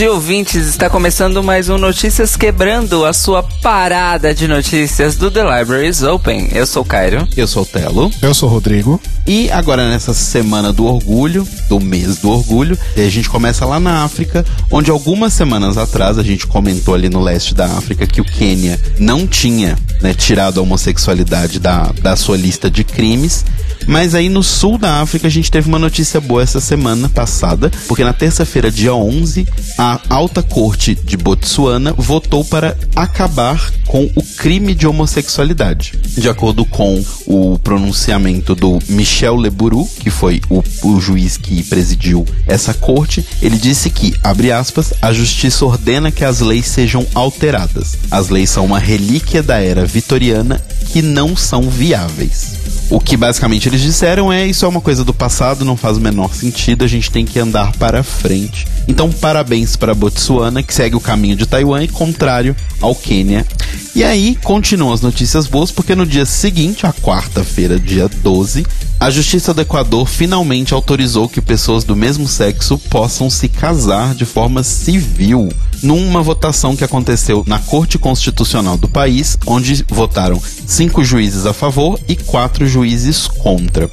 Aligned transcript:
Bom 0.00 0.04
dia, 0.04 0.12
ouvintes. 0.14 0.66
Está 0.66 0.88
começando 0.88 1.42
mais 1.42 1.68
um 1.68 1.76
Notícias 1.76 2.34
Quebrando, 2.34 3.04
a 3.04 3.12
sua 3.12 3.42
parada 3.42 4.34
de 4.34 4.48
notícias 4.48 5.14
do 5.14 5.30
The 5.30 5.42
Libraries 5.42 6.02
Open. 6.02 6.48
Eu 6.54 6.64
sou 6.64 6.82
o 6.82 6.86
Cairo. 6.86 7.28
Eu 7.36 7.46
sou 7.46 7.64
o 7.64 7.66
Telo. 7.66 8.10
Eu 8.22 8.32
sou 8.32 8.48
o 8.48 8.52
Rodrigo. 8.52 8.98
E 9.26 9.50
agora 9.50 9.90
nessa 9.90 10.14
semana 10.14 10.72
do 10.72 10.86
orgulho, 10.86 11.46
do 11.68 11.78
mês 11.78 12.16
do 12.16 12.30
orgulho, 12.30 12.78
a 12.96 13.10
gente 13.10 13.28
começa 13.28 13.66
lá 13.66 13.78
na 13.78 14.02
África, 14.02 14.42
onde 14.70 14.90
algumas 14.90 15.34
semanas 15.34 15.76
atrás 15.76 16.16
a 16.16 16.22
gente 16.22 16.46
comentou 16.46 16.94
ali 16.94 17.10
no 17.10 17.20
leste 17.20 17.54
da 17.54 17.66
África 17.66 18.06
que 18.06 18.22
o 18.22 18.24
Quênia 18.24 18.80
não 18.98 19.26
tinha 19.26 19.76
né, 20.00 20.14
tirado 20.14 20.60
a 20.60 20.62
homossexualidade 20.62 21.60
da, 21.60 21.92
da 22.00 22.16
sua 22.16 22.38
lista 22.38 22.70
de 22.70 22.84
crimes. 22.84 23.44
Mas 23.90 24.14
aí 24.14 24.28
no 24.28 24.40
sul 24.40 24.78
da 24.78 25.00
África 25.00 25.26
a 25.26 25.30
gente 25.30 25.50
teve 25.50 25.66
uma 25.68 25.78
notícia 25.78 26.20
boa 26.20 26.40
essa 26.40 26.60
semana 26.60 27.08
passada, 27.08 27.72
porque 27.88 28.04
na 28.04 28.12
terça-feira, 28.12 28.70
dia 28.70 28.94
11, 28.94 29.48
a 29.76 30.00
alta 30.08 30.44
corte 30.44 30.94
de 30.94 31.16
Botsuana 31.16 31.92
votou 31.92 32.44
para 32.44 32.76
acabar 32.94 33.72
com 33.88 34.08
o 34.14 34.22
crime 34.22 34.76
de 34.76 34.86
homossexualidade. 34.86 35.98
De 36.16 36.28
acordo 36.28 36.64
com 36.64 37.04
o 37.26 37.58
pronunciamento 37.58 38.54
do 38.54 38.78
Michel 38.88 39.34
Leburu, 39.34 39.84
que 39.98 40.08
foi 40.08 40.40
o, 40.48 40.62
o 40.84 41.00
juiz 41.00 41.36
que 41.36 41.60
presidiu 41.64 42.24
essa 42.46 42.72
corte, 42.72 43.26
ele 43.42 43.58
disse 43.58 43.90
que, 43.90 44.14
abre 44.22 44.52
aspas, 44.52 44.94
a 45.02 45.12
justiça 45.12 45.64
ordena 45.64 46.12
que 46.12 46.24
as 46.24 46.38
leis 46.38 46.66
sejam 46.66 47.04
alteradas. 47.12 47.98
As 48.08 48.28
leis 48.28 48.50
são 48.50 48.66
uma 48.66 48.78
relíquia 48.78 49.42
da 49.42 49.58
era 49.58 49.84
vitoriana 49.84 50.62
que 50.92 51.02
não 51.02 51.36
são 51.36 51.62
viáveis. 51.62 52.60
O 52.90 52.98
que 52.98 53.16
basicamente 53.16 53.68
eles 53.80 53.94
disseram 53.94 54.30
é 54.30 54.46
isso 54.46 54.66
é 54.66 54.68
uma 54.68 54.80
coisa 54.80 55.02
do 55.02 55.14
passado, 55.14 55.64
não 55.64 55.76
faz 55.76 55.96
o 55.96 56.00
menor 56.00 56.34
sentido, 56.34 56.84
a 56.84 56.86
gente 56.86 57.10
tem 57.10 57.24
que 57.24 57.38
andar 57.38 57.72
para 57.78 58.02
frente. 58.02 58.66
Então, 58.86 59.10
parabéns 59.10 59.74
para 59.74 59.94
Botsuana, 59.94 60.62
que 60.62 60.74
segue 60.74 60.96
o 60.96 61.00
caminho 61.00 61.34
de 61.34 61.46
Taiwan 61.46 61.82
e 61.82 61.88
contrário 61.88 62.54
ao 62.80 62.94
Quênia. 62.94 63.46
E 63.94 64.04
aí, 64.04 64.36
continuam 64.42 64.92
as 64.92 65.00
notícias 65.00 65.46
boas, 65.46 65.70
porque 65.70 65.94
no 65.94 66.04
dia 66.04 66.26
seguinte, 66.26 66.86
a 66.86 66.92
quarta-feira, 66.92 67.78
dia 67.78 68.08
12, 68.22 68.66
a 68.98 69.08
Justiça 69.08 69.54
do 69.54 69.62
Equador 69.62 70.06
finalmente 70.06 70.74
autorizou 70.74 71.26
que 71.26 71.40
pessoas 71.40 71.82
do 71.82 71.96
mesmo 71.96 72.28
sexo 72.28 72.76
possam 72.76 73.30
se 73.30 73.48
casar 73.48 74.14
de 74.14 74.26
forma 74.26 74.62
civil 74.62 75.48
numa 75.82 76.22
votação 76.22 76.76
que 76.76 76.84
aconteceu 76.84 77.44
na 77.46 77.58
Corte 77.58 77.98
Constitucional 77.98 78.76
do 78.76 78.88
país, 78.88 79.38
onde 79.46 79.84
votaram 79.88 80.40
cinco 80.66 81.02
juízes 81.04 81.46
a 81.46 81.52
favor 81.52 81.98
e 82.08 82.16
quatro 82.16 82.66
juízes 82.66 83.26
contra. 83.26 83.90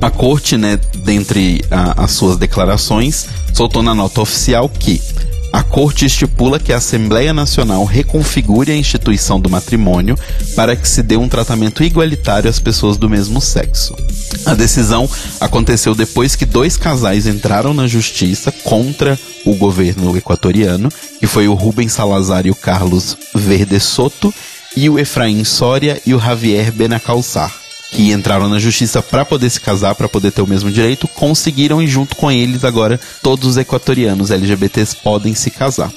A 0.00 0.10
corte, 0.10 0.56
né, 0.56 0.78
dentre 1.04 1.64
a, 1.70 2.04
as 2.04 2.12
suas 2.12 2.36
declarações, 2.36 3.26
soltou 3.52 3.82
na 3.82 3.94
nota 3.94 4.20
oficial 4.20 4.68
que 4.68 5.02
a 5.52 5.62
Corte 5.62 6.04
estipula 6.04 6.58
que 6.58 6.72
a 6.72 6.76
Assembleia 6.76 7.32
Nacional 7.32 7.84
reconfigure 7.84 8.70
a 8.70 8.76
instituição 8.76 9.40
do 9.40 9.48
matrimônio 9.48 10.16
para 10.54 10.76
que 10.76 10.88
se 10.88 11.02
dê 11.02 11.16
um 11.16 11.28
tratamento 11.28 11.82
igualitário 11.82 12.50
às 12.50 12.58
pessoas 12.58 12.96
do 12.96 13.08
mesmo 13.08 13.40
sexo. 13.40 13.96
A 14.44 14.54
decisão 14.54 15.08
aconteceu 15.40 15.94
depois 15.94 16.34
que 16.34 16.44
dois 16.44 16.76
casais 16.76 17.26
entraram 17.26 17.72
na 17.72 17.86
justiça 17.86 18.52
contra 18.52 19.18
o 19.44 19.54
governo 19.54 20.16
equatoriano, 20.16 20.90
que 21.18 21.26
foi 21.26 21.48
o 21.48 21.54
Rubens 21.54 21.92
Salazar 21.92 22.46
e 22.46 22.50
o 22.50 22.54
Carlos 22.54 23.16
Verde 23.34 23.80
Soto, 23.80 24.32
e 24.76 24.88
o 24.88 24.98
Efraim 24.98 25.42
Soria 25.44 26.00
e 26.04 26.14
o 26.14 26.20
Javier 26.20 26.70
Benacalçar 26.70 27.67
que 27.90 28.12
entraram 28.12 28.48
na 28.48 28.58
justiça 28.58 29.02
para 29.02 29.24
poder 29.24 29.50
se 29.50 29.60
casar, 29.60 29.94
para 29.94 30.08
poder 30.08 30.30
ter 30.30 30.42
o 30.42 30.46
mesmo 30.46 30.70
direito, 30.70 31.08
conseguiram 31.08 31.82
e 31.82 31.86
junto 31.86 32.14
com 32.16 32.30
eles 32.30 32.64
agora 32.64 33.00
todos 33.22 33.48
os 33.48 33.56
equatorianos 33.56 34.30
LGBTs 34.30 34.96
podem 34.96 35.34
se 35.34 35.50
casar. 35.50 35.90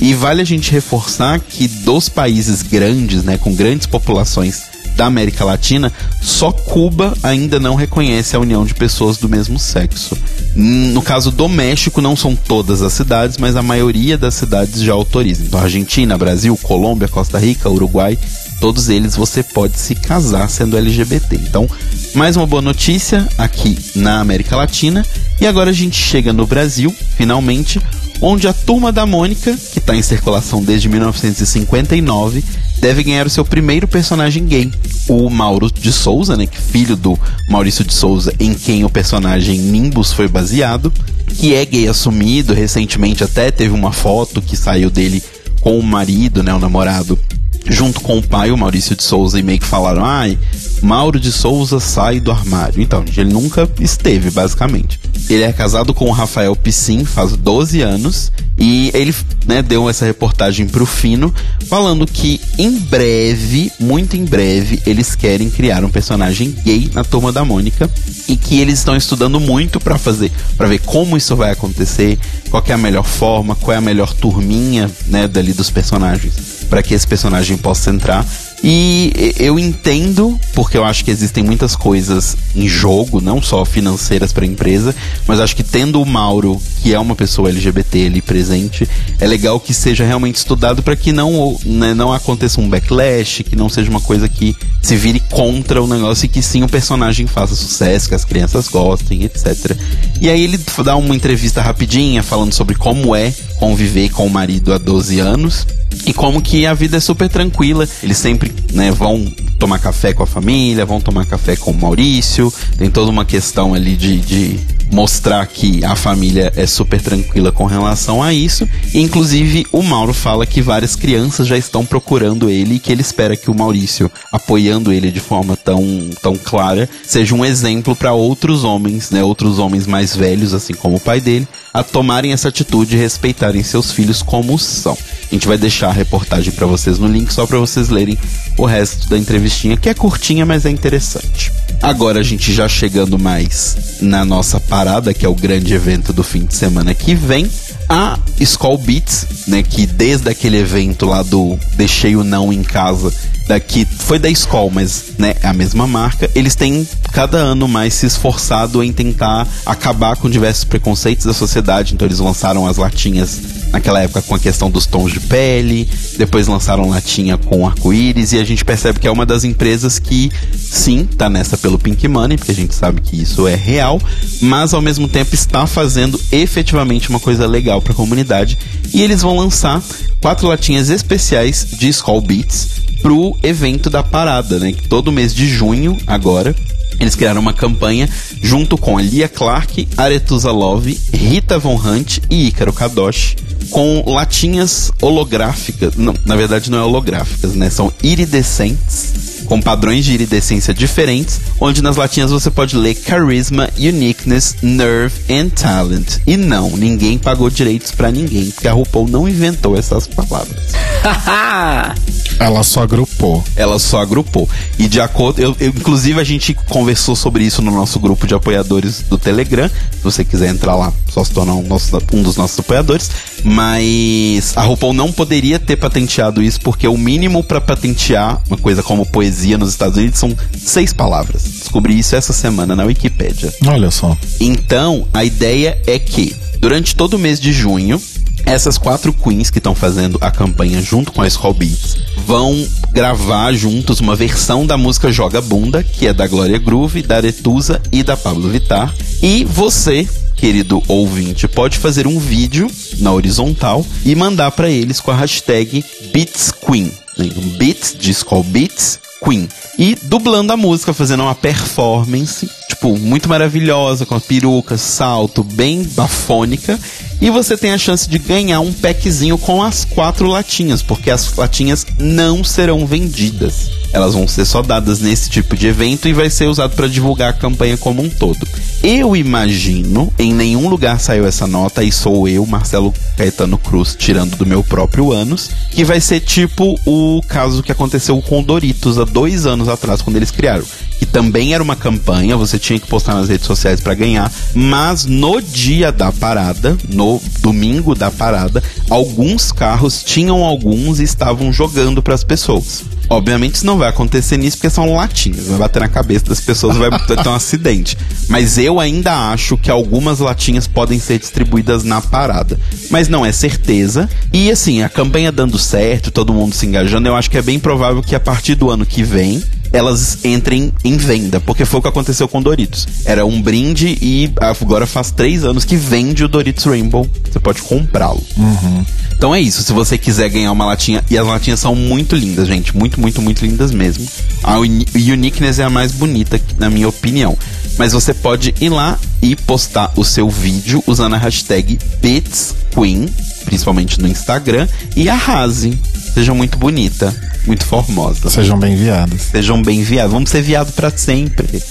E 0.00 0.12
vale 0.12 0.42
a 0.42 0.44
gente 0.44 0.70
reforçar 0.70 1.40
que 1.40 1.66
dos 1.66 2.08
países 2.08 2.62
grandes, 2.62 3.22
né, 3.22 3.38
com 3.38 3.54
grandes 3.54 3.86
populações 3.86 4.62
da 4.96 5.06
América 5.06 5.44
Latina, 5.44 5.90
só 6.20 6.52
Cuba 6.52 7.16
ainda 7.22 7.58
não 7.58 7.74
reconhece 7.74 8.36
a 8.36 8.38
união 8.38 8.66
de 8.66 8.74
pessoas 8.74 9.16
do 9.16 9.28
mesmo 9.28 9.58
sexo. 9.58 10.16
No 10.54 11.00
caso 11.00 11.30
do 11.30 11.48
México, 11.48 12.02
não 12.02 12.14
são 12.16 12.36
todas 12.36 12.82
as 12.82 12.92
cidades, 12.92 13.38
mas 13.38 13.56
a 13.56 13.62
maioria 13.62 14.18
das 14.18 14.34
cidades 14.34 14.82
já 14.82 14.92
autorizam. 14.92 15.46
Então, 15.46 15.60
Argentina, 15.60 16.18
Brasil, 16.18 16.54
Colômbia, 16.60 17.08
Costa 17.08 17.38
Rica, 17.38 17.70
Uruguai 17.70 18.18
todos 18.60 18.90
eles 18.90 19.16
você 19.16 19.42
pode 19.42 19.78
se 19.78 19.94
casar 19.94 20.48
sendo 20.50 20.76
LGBT. 20.76 21.36
Então, 21.36 21.68
mais 22.14 22.36
uma 22.36 22.46
boa 22.46 22.60
notícia 22.60 23.26
aqui 23.38 23.76
na 23.96 24.20
América 24.20 24.54
Latina. 24.54 25.04
E 25.40 25.46
agora 25.46 25.70
a 25.70 25.72
gente 25.72 25.96
chega 25.96 26.32
no 26.32 26.46
Brasil, 26.46 26.94
finalmente, 27.16 27.80
onde 28.20 28.46
a 28.46 28.52
turma 28.52 28.92
da 28.92 29.06
Mônica, 29.06 29.56
que 29.72 29.78
está 29.78 29.96
em 29.96 30.02
circulação 30.02 30.62
desde 30.62 30.88
1959, 30.88 32.44
deve 32.78 33.02
ganhar 33.02 33.26
o 33.26 33.30
seu 33.30 33.44
primeiro 33.44 33.88
personagem 33.88 34.44
gay, 34.44 34.70
o 35.08 35.28
Mauro 35.30 35.70
de 35.70 35.92
Souza, 35.92 36.36
né, 36.36 36.46
filho 36.46 36.96
do 36.96 37.18
Maurício 37.48 37.84
de 37.84 37.94
Souza, 37.94 38.32
em 38.38 38.52
quem 38.52 38.84
o 38.84 38.90
personagem 38.90 39.58
Nimbus 39.58 40.12
foi 40.12 40.28
baseado, 40.28 40.92
que 41.26 41.54
é 41.54 41.64
gay 41.64 41.88
assumido, 41.88 42.52
recentemente 42.52 43.24
até 43.24 43.50
teve 43.50 43.72
uma 43.72 43.92
foto 43.92 44.42
que 44.42 44.56
saiu 44.56 44.90
dele 44.90 45.22
com 45.60 45.78
o 45.78 45.82
marido, 45.82 46.42
né, 46.42 46.52
o 46.52 46.58
namorado, 46.58 47.18
junto 47.66 48.00
com 48.00 48.18
o 48.18 48.22
pai, 48.22 48.50
o 48.50 48.58
Maurício 48.58 48.96
de 48.96 49.02
Souza, 49.02 49.38
e 49.38 49.42
meio 49.42 49.58
que 49.58 49.66
falaram: 49.66 50.04
ai, 50.04 50.38
Mauro 50.82 51.20
de 51.20 51.30
Souza 51.30 51.78
sai 51.78 52.20
do 52.20 52.30
armário. 52.30 52.82
Então, 52.82 53.04
ele 53.16 53.32
nunca 53.32 53.68
esteve, 53.80 54.30
basicamente. 54.30 54.98
Ele 55.28 55.42
é 55.42 55.52
casado 55.52 55.92
com 55.92 56.06
o 56.06 56.12
Rafael 56.12 56.56
Piscin 56.56 57.04
faz 57.04 57.36
12 57.36 57.80
anos 57.82 58.32
e 58.58 58.90
ele 58.94 59.14
né, 59.46 59.62
deu 59.62 59.88
essa 59.88 60.04
reportagem 60.04 60.66
pro 60.66 60.84
Fino 60.84 61.32
falando 61.66 62.06
que 62.06 62.40
em 62.58 62.70
breve, 62.78 63.70
muito 63.78 64.16
em 64.16 64.24
breve, 64.24 64.82
eles 64.84 65.14
querem 65.14 65.48
criar 65.48 65.84
um 65.84 65.90
personagem 65.90 66.50
gay 66.64 66.90
na 66.92 67.04
turma 67.04 67.30
da 67.30 67.44
Mônica 67.44 67.88
e 68.28 68.36
que 68.36 68.58
eles 68.60 68.80
estão 68.80 68.96
estudando 68.96 69.38
muito 69.38 69.78
para 69.78 69.96
fazer, 69.96 70.32
para 70.56 70.68
ver 70.68 70.80
como 70.80 71.16
isso 71.16 71.36
vai 71.36 71.52
acontecer, 71.52 72.18
qual 72.50 72.62
é 72.66 72.72
a 72.72 72.78
melhor 72.78 73.04
forma, 73.04 73.54
qual 73.54 73.74
é 73.74 73.78
a 73.78 73.80
melhor 73.80 74.12
turminha, 74.12 74.90
né, 75.06 75.28
dali 75.28 75.52
dos 75.52 75.70
personagens 75.70 76.59
para 76.70 76.82
que 76.82 76.94
esse 76.94 77.06
personagem 77.06 77.58
possa 77.58 77.90
entrar. 77.90 78.24
E 78.62 79.34
eu 79.38 79.58
entendo, 79.58 80.38
porque 80.54 80.76
eu 80.76 80.84
acho 80.84 81.04
que 81.04 81.10
existem 81.10 81.42
muitas 81.42 81.74
coisas 81.74 82.36
em 82.54 82.68
jogo, 82.68 83.20
não 83.20 83.42
só 83.42 83.64
financeiras 83.64 84.32
para 84.32 84.44
a 84.44 84.46
empresa, 84.46 84.94
mas 85.26 85.40
acho 85.40 85.56
que 85.56 85.62
tendo 85.62 86.00
o 86.00 86.06
Mauro, 86.06 86.60
que 86.82 86.94
é 86.94 86.98
uma 86.98 87.16
pessoa 87.16 87.48
LGBT 87.48 88.06
ali 88.06 88.20
presente, 88.20 88.88
é 89.18 89.26
legal 89.26 89.58
que 89.58 89.72
seja 89.72 90.04
realmente 90.04 90.36
estudado 90.36 90.82
para 90.82 90.94
que 90.94 91.10
não, 91.10 91.58
né, 91.64 91.94
não 91.94 92.12
aconteça 92.12 92.60
um 92.60 92.68
backlash, 92.68 93.42
que 93.44 93.56
não 93.56 93.68
seja 93.68 93.90
uma 93.90 94.00
coisa 94.00 94.28
que 94.28 94.54
se 94.82 94.94
vire 94.94 95.20
contra 95.30 95.82
o 95.82 95.86
negócio 95.86 96.26
e 96.26 96.28
que 96.28 96.42
sim 96.42 96.62
o 96.62 96.68
personagem 96.68 97.26
faça 97.26 97.54
sucesso, 97.54 98.10
que 98.10 98.14
as 98.14 98.26
crianças 98.26 98.68
gostem, 98.68 99.24
etc. 99.24 99.74
E 100.20 100.28
aí 100.28 100.42
ele 100.42 100.60
dá 100.84 100.96
uma 100.96 101.16
entrevista 101.16 101.62
rapidinha 101.62 102.22
falando 102.22 102.52
sobre 102.52 102.74
como 102.74 103.16
é 103.16 103.32
conviver 103.58 104.10
com 104.10 104.26
o 104.26 104.30
marido 104.30 104.72
há 104.72 104.78
12 104.78 105.18
anos 105.18 105.66
e 106.06 106.12
como 106.12 106.40
que 106.40 106.66
a 106.66 106.74
vida 106.74 106.96
é 106.96 107.00
super 107.00 107.28
tranquila. 107.28 107.88
Eles 108.02 108.18
sempre 108.18 108.52
né, 108.72 108.90
vão 108.90 109.24
tomar 109.58 109.78
café 109.78 110.12
com 110.12 110.22
a 110.22 110.26
família, 110.26 110.84
vão 110.86 111.00
tomar 111.00 111.26
café 111.26 111.56
com 111.56 111.70
o 111.70 111.74
Maurício. 111.74 112.52
Tem 112.76 112.90
toda 112.90 113.10
uma 113.10 113.24
questão 113.24 113.74
ali 113.74 113.96
de, 113.96 114.18
de 114.20 114.60
mostrar 114.90 115.46
que 115.46 115.84
a 115.84 115.94
família 115.94 116.52
é 116.56 116.66
super 116.66 117.00
tranquila 117.00 117.52
com 117.52 117.64
relação 117.64 118.22
a 118.22 118.32
isso. 118.32 118.68
E, 118.92 119.00
inclusive, 119.00 119.66
o 119.72 119.82
Mauro 119.82 120.12
fala 120.12 120.44
que 120.44 120.60
várias 120.60 120.96
crianças 120.96 121.46
já 121.46 121.56
estão 121.56 121.86
procurando 121.86 122.50
ele 122.50 122.74
e 122.74 122.78
que 122.78 122.92
ele 122.92 123.00
espera 123.00 123.36
que 123.36 123.50
o 123.50 123.54
Maurício, 123.54 124.10
apoiando 124.32 124.92
ele 124.92 125.10
de 125.10 125.20
forma 125.20 125.56
tão, 125.56 126.10
tão 126.20 126.36
clara, 126.36 126.88
seja 127.04 127.34
um 127.34 127.44
exemplo 127.44 127.94
para 127.94 128.12
outros 128.12 128.64
homens, 128.64 129.10
né, 129.10 129.22
outros 129.22 129.58
homens 129.58 129.86
mais 129.86 130.14
velhos, 130.14 130.52
assim 130.52 130.74
como 130.74 130.96
o 130.96 131.00
pai 131.00 131.20
dele, 131.20 131.46
a 131.72 131.82
tomarem 131.82 132.32
essa 132.32 132.48
atitude 132.48 132.96
e 132.96 132.98
respeitarem 132.98 133.62
seus 133.62 133.92
filhos 133.92 134.22
como 134.22 134.58
são. 134.58 134.96
A 135.30 135.34
gente 135.34 135.46
vai 135.46 135.56
deixar 135.56 135.88
a 135.88 135.92
reportagem 135.92 136.52
para 136.52 136.66
vocês 136.66 136.98
no 136.98 137.06
link 137.06 137.32
só 137.32 137.46
para 137.46 137.58
vocês 137.58 137.88
lerem 137.88 138.18
o 138.58 138.66
resto 138.66 139.08
da 139.08 139.16
entrevistinha, 139.16 139.76
que 139.76 139.88
é 139.88 139.94
curtinha, 139.94 140.44
mas 140.44 140.66
é 140.66 140.70
interessante. 140.70 141.52
Agora 141.80 142.20
a 142.20 142.22
gente 142.22 142.52
já 142.52 142.68
chegando 142.68 143.18
mais 143.18 143.98
na 144.00 144.24
nossa 144.24 144.58
parada, 144.80 145.12
que 145.12 145.26
é 145.26 145.28
o 145.28 145.34
grande 145.34 145.74
evento 145.74 146.10
do 146.10 146.24
fim 146.24 146.46
de 146.46 146.54
semana 146.54 146.94
que 146.94 147.14
vem, 147.14 147.46
a 147.86 148.18
Skull 148.40 148.78
Beats, 148.78 149.26
né, 149.46 149.62
que 149.62 149.84
desde 149.84 150.30
aquele 150.30 150.56
evento 150.56 151.04
lá 151.04 151.22
do 151.22 151.58
Deixei 151.74 152.16
o 152.16 152.24
Não 152.24 152.50
em 152.50 152.62
Casa, 152.62 153.12
da, 153.50 153.58
que 153.58 153.84
foi 153.84 154.16
da 154.16 154.30
escola, 154.30 154.70
mas 154.72 155.06
né, 155.18 155.34
é 155.42 155.48
a 155.48 155.52
mesma 155.52 155.84
marca, 155.84 156.30
eles 156.36 156.54
têm 156.54 156.86
cada 157.12 157.36
ano 157.36 157.66
mais 157.66 157.94
se 157.94 158.06
esforçado 158.06 158.80
em 158.80 158.92
tentar 158.92 159.46
acabar 159.66 160.14
com 160.16 160.30
diversos 160.30 160.62
preconceitos 160.62 161.26
da 161.26 161.34
sociedade. 161.34 161.92
Então 161.92 162.06
eles 162.06 162.20
lançaram 162.20 162.64
as 162.68 162.76
latinhas 162.76 163.40
naquela 163.72 164.00
época 164.00 164.22
com 164.22 164.36
a 164.36 164.38
questão 164.38 164.70
dos 164.70 164.86
tons 164.86 165.12
de 165.12 165.18
pele, 165.18 165.88
depois 166.16 166.46
lançaram 166.46 166.88
latinha 166.88 167.36
com 167.36 167.66
arco-íris 167.66 168.32
e 168.32 168.38
a 168.38 168.44
gente 168.44 168.64
percebe 168.64 169.00
que 169.00 169.08
é 169.08 169.10
uma 169.10 169.26
das 169.26 169.42
empresas 169.42 169.98
que 169.98 170.30
sim, 170.56 171.04
tá 171.04 171.28
nessa 171.28 171.56
pelo 171.56 171.78
Pink 171.78 172.06
Money, 172.06 172.36
porque 172.36 172.52
a 172.52 172.54
gente 172.54 172.74
sabe 172.74 173.00
que 173.00 173.20
isso 173.20 173.48
é 173.48 173.56
real, 173.56 174.00
mas 174.40 174.74
ao 174.74 174.80
mesmo 174.80 175.08
tempo 175.08 175.34
está 175.34 175.66
fazendo 175.66 176.20
efetivamente 176.30 177.10
uma 177.10 177.20
coisa 177.20 177.46
legal 177.46 177.82
para 177.82 177.92
a 177.92 177.96
comunidade 177.96 178.58
e 178.92 179.02
eles 179.02 179.22
vão 179.22 179.36
lançar 179.36 179.82
quatro 180.20 180.46
latinhas 180.46 180.88
especiais 180.88 181.66
de 181.78 181.88
Skull 181.88 182.20
Beats 182.20 182.89
pro 183.02 183.36
evento 183.42 183.88
da 183.90 184.02
parada, 184.02 184.58
né? 184.58 184.74
Todo 184.88 185.12
mês 185.12 185.34
de 185.34 185.48
junho 185.48 185.96
agora 186.06 186.54
eles 187.00 187.14
criaram 187.14 187.40
uma 187.40 187.54
campanha 187.54 188.08
junto 188.42 188.76
com 188.76 188.98
a 188.98 189.02
Lia 189.02 189.26
Clark, 189.26 189.88
Aretusa 189.96 190.52
Love, 190.52 191.00
Rita 191.12 191.58
Von 191.58 191.76
Hunt 191.76 192.18
e 192.28 192.48
Ícaro 192.48 192.74
Kadoshi 192.74 193.36
com 193.70 194.04
latinhas 194.06 194.92
holográficas. 195.00 195.94
Não, 195.96 196.14
na 196.26 196.36
verdade 196.36 196.70
não 196.70 196.78
é 196.78 196.82
holográficas, 196.82 197.54
né? 197.54 197.70
São 197.70 197.90
iridescentes 198.02 199.29
com 199.50 199.60
padrões 199.60 200.04
de 200.04 200.12
iridescência 200.12 200.72
diferentes, 200.72 201.40
onde 201.58 201.82
nas 201.82 201.96
latinhas 201.96 202.30
você 202.30 202.48
pode 202.48 202.76
ler 202.76 202.94
Charisma, 202.94 203.68
Uniqueness, 203.76 204.54
Nerve 204.62 205.12
and 205.28 205.48
Talent. 205.48 206.18
E 206.24 206.36
não, 206.36 206.70
ninguém 206.76 207.18
pagou 207.18 207.50
direitos 207.50 207.90
para 207.90 208.12
ninguém, 208.12 208.52
porque 208.52 208.68
a 208.68 208.72
RuPaul 208.72 209.08
não 209.08 209.28
inventou 209.28 209.76
essas 209.76 210.06
palavras. 210.06 210.56
Ela 212.38 212.62
só 212.62 212.84
agrupou. 212.84 213.42
Ela 213.56 213.78
só 213.80 214.00
agrupou. 214.00 214.48
E 214.78 214.86
de 214.86 215.00
acordo, 215.00 215.42
eu, 215.42 215.56
eu, 215.58 215.70
inclusive 215.70 216.20
a 216.20 216.24
gente 216.24 216.54
conversou 216.54 217.16
sobre 217.16 217.42
isso 217.42 217.60
no 217.60 217.72
nosso 217.72 217.98
grupo 217.98 218.28
de 218.28 218.34
apoiadores 218.34 219.02
do 219.02 219.18
Telegram. 219.18 219.68
Se 219.68 220.02
você 220.02 220.24
quiser 220.24 220.48
entrar 220.48 220.76
lá, 220.76 220.92
só 221.10 221.24
se 221.24 221.32
tornar 221.32 221.54
um, 221.54 221.62
nosso, 221.62 221.98
um 222.14 222.22
dos 222.22 222.36
nossos 222.36 222.58
apoiadores. 222.58 223.10
Mas 223.44 224.56
a 224.56 224.62
RuPaul 224.62 224.92
não 224.92 225.10
poderia 225.10 225.58
ter 225.58 225.76
patenteado 225.76 226.42
isso, 226.42 226.60
porque 226.60 226.86
o 226.86 226.96
mínimo 226.96 227.42
para 227.42 227.60
patentear 227.60 228.40
uma 228.48 228.56
coisa 228.56 228.82
como 228.82 229.04
poesia 229.04 229.39
nos 229.58 229.70
Estados 229.70 229.96
Unidos 229.98 230.18
são 230.18 230.36
seis 230.58 230.92
palavras. 230.92 231.42
Descobri 231.42 231.98
isso 231.98 232.16
essa 232.16 232.32
semana 232.32 232.74
na 232.74 232.84
Wikipédia. 232.84 233.52
Olha 233.66 233.90
só. 233.90 234.16
Então, 234.38 235.06
a 235.12 235.24
ideia 235.24 235.80
é 235.86 235.98
que 235.98 236.34
durante 236.58 236.94
todo 236.94 237.14
o 237.14 237.18
mês 237.18 237.40
de 237.40 237.52
junho, 237.52 238.00
essas 238.44 238.78
quatro 238.78 239.12
queens 239.12 239.50
que 239.50 239.58
estão 239.58 239.74
fazendo 239.74 240.18
a 240.20 240.30
campanha 240.30 240.82
junto 240.82 241.12
com 241.12 241.22
a 241.22 241.26
Skull 241.26 241.54
Beats 241.54 241.96
vão 242.26 242.66
gravar 242.92 243.52
juntos 243.52 244.00
uma 244.00 244.16
versão 244.16 244.66
da 244.66 244.76
música 244.76 245.12
Joga 245.12 245.40
Bunda, 245.40 245.82
que 245.82 246.06
é 246.06 246.12
da 246.12 246.26
Glória 246.26 246.58
Groove, 246.58 247.02
da 247.02 247.16
Aretusa 247.16 247.80
e 247.92 248.02
da 248.02 248.16
Pablo 248.16 248.48
Vittar. 248.48 248.94
E 249.22 249.44
você, 249.44 250.08
querido 250.36 250.82
ouvinte, 250.88 251.46
pode 251.46 251.78
fazer 251.78 252.06
um 252.06 252.18
vídeo 252.18 252.70
na 252.98 253.12
horizontal 253.12 253.84
e 254.04 254.14
mandar 254.14 254.50
para 254.50 254.70
eles 254.70 255.00
com 255.00 255.10
a 255.10 255.16
hashtag 255.16 255.84
BeatsQueen. 256.12 256.92
Né? 257.16 257.28
Beats 257.58 257.96
de 257.98 258.10
Skull 258.10 258.44
Beats 258.44 258.98
Queen. 259.22 259.48
E 259.78 259.94
dublando 260.02 260.52
a 260.52 260.56
música, 260.56 260.92
fazendo 260.92 261.22
uma 261.22 261.34
performance, 261.34 262.48
tipo, 262.68 262.96
muito 262.96 263.28
maravilhosa, 263.28 264.06
com 264.06 264.14
a 264.14 264.20
peruca, 264.20 264.76
salto, 264.76 265.44
bem 265.44 265.82
bafônica. 265.82 266.78
E 267.20 267.28
você 267.28 267.54
tem 267.54 267.72
a 267.72 267.78
chance 267.78 268.08
de 268.08 268.18
ganhar 268.18 268.60
um 268.60 268.72
packzinho 268.72 269.36
com 269.36 269.62
as 269.62 269.84
quatro 269.84 270.26
latinhas, 270.26 270.80
porque 270.80 271.10
as 271.10 271.36
latinhas 271.36 271.86
não 271.98 272.42
serão 272.42 272.86
vendidas. 272.86 273.70
Elas 273.92 274.14
vão 274.14 274.26
ser 274.26 274.46
só 274.46 274.62
dadas 274.62 275.00
nesse 275.00 275.28
tipo 275.28 275.54
de 275.54 275.66
evento 275.66 276.08
e 276.08 276.14
vai 276.14 276.30
ser 276.30 276.46
usado 276.46 276.74
para 276.74 276.88
divulgar 276.88 277.30
a 277.30 277.34
campanha 277.34 277.76
como 277.76 278.02
um 278.02 278.08
todo. 278.08 278.46
Eu 278.82 279.14
imagino, 279.14 280.10
em 280.18 280.32
nenhum 280.32 280.68
lugar 280.68 280.98
saiu 280.98 281.26
essa 281.26 281.46
nota, 281.46 281.84
e 281.84 281.92
sou 281.92 282.26
eu, 282.26 282.46
Marcelo 282.46 282.94
Caetano 283.16 283.58
Cruz, 283.58 283.94
tirando 283.98 284.36
do 284.36 284.46
meu 284.46 284.64
próprio 284.64 285.12
ânus, 285.12 285.50
que 285.70 285.84
vai 285.84 286.00
ser 286.00 286.20
tipo 286.20 286.78
o 286.86 287.20
caso 287.28 287.62
que 287.62 287.72
aconteceu 287.72 288.20
com 288.22 288.42
Doritos 288.42 288.98
há 288.98 289.04
dois 289.04 289.44
anos 289.44 289.68
atrás, 289.68 290.00
quando 290.00 290.16
eles 290.16 290.30
criaram. 290.30 290.64
Que 291.00 291.06
também 291.06 291.54
era 291.54 291.62
uma 291.62 291.74
campanha, 291.74 292.36
você 292.36 292.58
tinha 292.58 292.78
que 292.78 292.86
postar 292.86 293.14
nas 293.14 293.28
redes 293.28 293.46
sociais 293.46 293.80
para 293.80 293.94
ganhar, 293.94 294.30
mas 294.54 295.06
no 295.06 295.40
dia 295.40 295.90
da 295.90 296.12
parada, 296.12 296.76
no 296.88 297.20
domingo 297.40 297.94
da 297.94 298.10
parada, 298.10 298.62
alguns 298.88 299.50
carros 299.50 300.04
tinham 300.04 300.44
alguns 300.44 301.00
e 301.00 301.04
estavam 301.04 301.52
jogando 301.52 302.02
para 302.02 302.14
as 302.14 302.22
pessoas. 302.22 302.84
Obviamente 303.10 303.56
isso 303.56 303.66
não 303.66 303.76
vai 303.76 303.88
acontecer 303.88 304.36
nisso 304.36 304.56
porque 304.56 304.70
são 304.70 304.94
latinhas, 304.94 305.48
vai 305.48 305.58
bater 305.58 305.80
na 305.80 305.88
cabeça 305.88 306.26
das 306.26 306.40
pessoas 306.40 306.76
vai 306.76 306.90
ter 307.04 307.28
um 307.28 307.34
acidente. 307.34 307.98
Mas 308.28 308.56
eu 308.56 308.78
ainda 308.78 309.32
acho 309.32 309.58
que 309.58 309.68
algumas 309.68 310.20
latinhas 310.20 310.68
podem 310.68 311.00
ser 311.00 311.18
distribuídas 311.18 311.82
na 311.82 312.00
parada. 312.00 312.56
Mas 312.88 313.08
não 313.08 313.26
é 313.26 313.32
certeza. 313.32 314.08
E 314.32 314.48
assim, 314.48 314.82
a 314.82 314.88
campanha 314.88 315.32
dando 315.32 315.58
certo, 315.58 316.12
todo 316.12 316.32
mundo 316.32 316.54
se 316.54 316.66
engajando, 316.66 317.08
eu 317.08 317.16
acho 317.16 317.28
que 317.28 317.36
é 317.36 317.42
bem 317.42 317.58
provável 317.58 318.00
que 318.00 318.14
a 318.14 318.20
partir 318.20 318.54
do 318.54 318.70
ano 318.70 318.86
que 318.86 319.02
vem 319.02 319.42
elas 319.72 320.24
entrem 320.24 320.72
em 320.84 320.96
venda, 320.96 321.40
porque 321.40 321.64
foi 321.64 321.78
o 321.80 321.82
que 321.82 321.88
aconteceu 321.88 322.28
com 322.28 322.42
Doritos. 322.42 322.86
Era 323.04 323.24
um 323.24 323.40
brinde 323.40 323.98
e 324.00 324.30
agora 324.40 324.86
faz 324.86 325.10
três 325.10 325.44
anos 325.44 325.64
que 325.64 325.76
vende 325.76 326.24
o 326.24 326.28
Doritos 326.28 326.64
Rainbow. 326.64 327.08
Você 327.30 327.38
pode 327.38 327.62
comprá-lo. 327.62 328.22
Uhum. 328.36 328.84
Então 329.12 329.34
é 329.34 329.40
isso. 329.40 329.62
Se 329.62 329.72
você 329.72 329.98
quiser 329.98 330.28
ganhar 330.30 330.50
uma 330.50 330.64
latinha, 330.64 331.04
e 331.10 331.18
as 331.18 331.26
latinhas 331.26 331.60
são 331.60 331.74
muito 331.74 332.16
lindas, 332.16 332.48
gente, 332.48 332.76
muito, 332.76 333.00
muito, 333.00 333.20
muito 333.20 333.44
lindas 333.44 333.70
mesmo. 333.70 334.06
A 334.42 334.56
Uniqueness 334.58 335.58
é 335.58 335.64
a 335.64 335.70
mais 335.70 335.92
bonita, 335.92 336.40
na 336.58 336.70
minha 336.70 336.88
opinião. 336.88 337.36
Mas 337.78 337.92
você 337.92 338.12
pode 338.12 338.54
ir 338.60 338.68
lá 338.68 338.98
e 339.22 339.36
postar 339.36 339.92
o 339.96 340.04
seu 340.04 340.28
vídeo 340.28 340.82
usando 340.86 341.14
a 341.14 341.18
hashtag 341.18 341.78
BitsQueen, 342.00 343.08
principalmente 343.50 344.00
no 344.00 344.06
Instagram, 344.06 344.68
e 344.94 345.08
arrase. 345.08 345.76
Seja 346.14 346.32
muito 346.32 346.56
bonita 346.56 347.12
muito 347.46 347.64
formosa. 347.64 348.30
Sejam 348.30 348.58
bem 348.58 348.76
viados. 348.76 349.22
Sejam 349.22 349.62
bem 349.62 349.82
viados. 349.82 350.12
Vamos 350.12 350.30
ser 350.30 350.42
viados 350.42 350.74
para 350.74 350.90
sempre. 350.90 351.62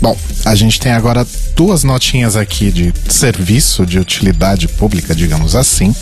Bom, 0.00 0.16
a 0.44 0.54
gente 0.54 0.78
tem 0.78 0.92
agora 0.92 1.26
duas 1.56 1.82
notinhas 1.82 2.36
aqui 2.36 2.70
de 2.70 2.92
serviço, 3.08 3.84
de 3.84 3.98
utilidade 3.98 4.68
pública, 4.68 5.14
digamos 5.14 5.56
assim. 5.56 5.94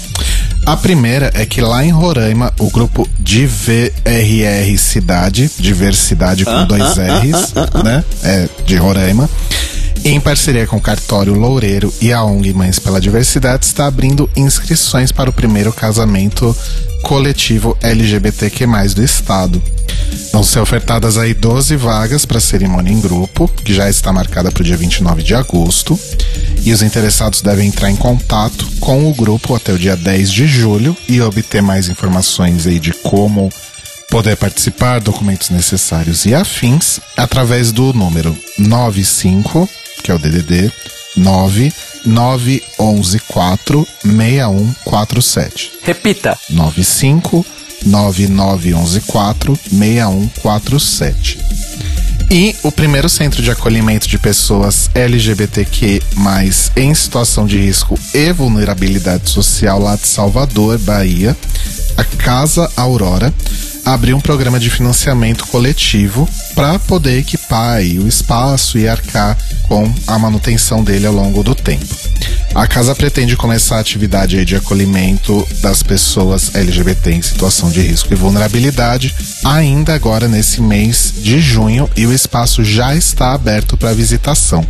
A 0.67 0.77
primeira 0.77 1.31
é 1.35 1.47
que 1.47 1.61
lá 1.61 1.85
em 1.85 1.91
Roraima, 1.91 2.53
o 2.59 2.71
grupo 2.71 3.09
DVRR 3.19 4.77
Cidade, 4.79 5.51
Diversidade 5.59 6.45
com 6.45 6.51
ah, 6.51 6.65
dois 6.65 6.99
ah, 6.99 7.21
R's, 7.21 7.53
ah, 7.57 7.83
né? 7.83 8.05
É, 8.23 8.49
de 8.67 8.77
Roraima, 8.77 9.31
em 10.09 10.21
parceria 10.21 10.69
com 10.69 10.77
o 10.77 10.81
Cartório 10.81 11.35
Loureiro 11.35 11.93
e 12.01 12.13
a 12.13 12.23
ONG 12.23 12.53
Mães 12.53 12.79
pela 12.79 13.01
Diversidade, 13.01 13.67
está 13.67 13.87
abrindo 13.87 14.31
inscrições 14.37 15.11
para 15.11 15.31
o 15.31 15.33
primeiro 15.33 15.73
casamento 15.73 16.57
coletivo 17.03 17.77
LGBTQ+, 17.83 18.67
do 18.95 19.03
estado. 19.03 19.61
Vão 20.33 20.45
ser 20.45 20.61
ofertadas 20.61 21.19
aí 21.19 21.35
12 21.35 21.75
vagas 21.75 22.25
para 22.25 22.39
cerimônia 22.39 22.93
em 22.93 23.01
grupo, 23.01 23.49
que 23.49 23.75
já 23.75 23.91
está 23.91 24.13
marcada 24.13 24.53
para 24.53 24.61
o 24.61 24.65
dia 24.65 24.77
29 24.77 25.25
de 25.25 25.35
agosto, 25.35 25.99
e 26.63 26.73
os 26.73 26.83
interessados 26.83 27.43
devem 27.43 27.67
entrar 27.69 27.91
em 27.91 27.97
contato 27.97 28.65
com 28.79 29.11
o 29.11 29.15
grupo 29.15 29.57
até 29.57 29.73
o 29.73 29.79
dia 29.79 29.97
10 29.97 30.31
de 30.31 30.47
julho 30.47 30.97
e 31.09 31.21
obter 31.21 31.63
mais 31.63 31.89
informações 31.89 32.65
aí 32.65 32.79
de 32.79 32.93
como 32.93 33.51
poder 34.09 34.37
participar, 34.37 35.01
documentos 35.01 35.51
necessários 35.51 36.27
e 36.27 36.35
afins, 36.35 37.01
através 37.17 37.73
do 37.73 37.93
número 37.93 38.37
95, 38.57 39.69
que 40.07 40.13
é 40.13 40.15
o 40.15 40.19
DDD 40.21 40.73
9 41.17 41.73
9114 42.05 43.89
6147. 44.05 45.73
Repita. 45.83 46.39
95 46.49 47.45
9914 47.85 49.01
6147. 49.69 51.41
E 52.31 52.55
o 52.63 52.71
primeiro 52.71 53.09
centro 53.09 53.43
de 53.43 53.51
acolhimento 53.51 54.07
de 54.07 54.17
pessoas 54.17 54.89
LGBTQ, 54.95 56.01
em 56.77 56.95
situação 56.95 57.45
de 57.45 57.59
risco 57.59 57.99
e 58.15 58.33
vulnerabilidade 58.33 59.29
social 59.29 59.81
lá 59.81 59.97
de 59.97 60.07
Salvador, 60.07 60.79
Bahia, 60.79 61.37
a 61.97 62.05
Casa 62.05 62.71
Aurora, 62.77 63.35
abriu 63.87 64.17
um 64.17 64.21
programa 64.21 64.59
de 64.59 64.69
financiamento 64.69 65.47
coletivo 65.47 66.29
para 66.57 66.77
poder 66.77 67.21
equipar 67.21 67.81
o 67.81 68.09
espaço 68.09 68.77
e 68.77 68.89
arcar 68.89 69.39
com 69.63 69.91
a 70.09 70.19
manutenção 70.19 70.83
dele 70.83 71.07
ao 71.07 71.15
longo 71.15 71.45
do 71.45 71.55
tempo. 71.55 71.87
A 72.53 72.67
casa 72.67 72.95
pretende 72.97 73.37
começar 73.37 73.77
a 73.77 73.81
atividade 73.81 74.45
de 74.45 74.57
acolhimento 74.57 75.47
das 75.61 75.83
pessoas 75.83 76.55
LGBT 76.55 77.13
em 77.13 77.23
situação 77.23 77.71
de 77.71 77.81
risco 77.81 78.13
e 78.13 78.17
vulnerabilidade 78.17 79.15
ainda 79.45 79.95
agora 79.95 80.27
nesse 80.27 80.61
mês 80.61 81.13
de 81.19 81.39
junho 81.39 81.89
e 81.95 82.07
o 82.07 82.13
espaço 82.13 82.65
já 82.65 82.97
está 82.97 83.35
aberto 83.35 83.77
para 83.77 83.93
visitação. 83.93 84.67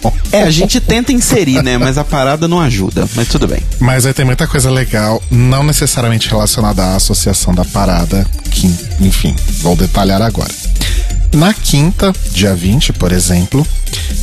conta. 0.00 0.18
É, 0.32 0.42
a 0.42 0.50
gente 0.50 0.80
tenta 0.80 1.12
inserir, 1.12 1.62
né? 1.62 1.78
Mas 1.78 1.98
a 1.98 2.04
parada 2.04 2.48
não 2.48 2.60
ajuda. 2.60 3.08
Mas 3.14 3.28
tudo 3.28 3.46
bem. 3.46 3.60
Mas 3.78 4.06
aí 4.06 4.12
tem 4.12 4.24
muita 4.24 4.46
coisa 4.46 4.70
legal, 4.70 5.22
não 5.30 5.62
necessariamente 5.62 6.28
relacionada 6.28 6.82
à 6.82 6.96
associação 6.96 7.54
da 7.54 7.64
parada, 7.64 8.26
que, 8.50 8.66
enfim, 9.00 9.34
vou 9.60 9.76
detalhar 9.76 10.22
agora. 10.22 10.52
Na 11.34 11.52
quinta, 11.52 12.12
dia 12.32 12.54
20, 12.54 12.94
por 12.94 13.12
exemplo, 13.12 13.66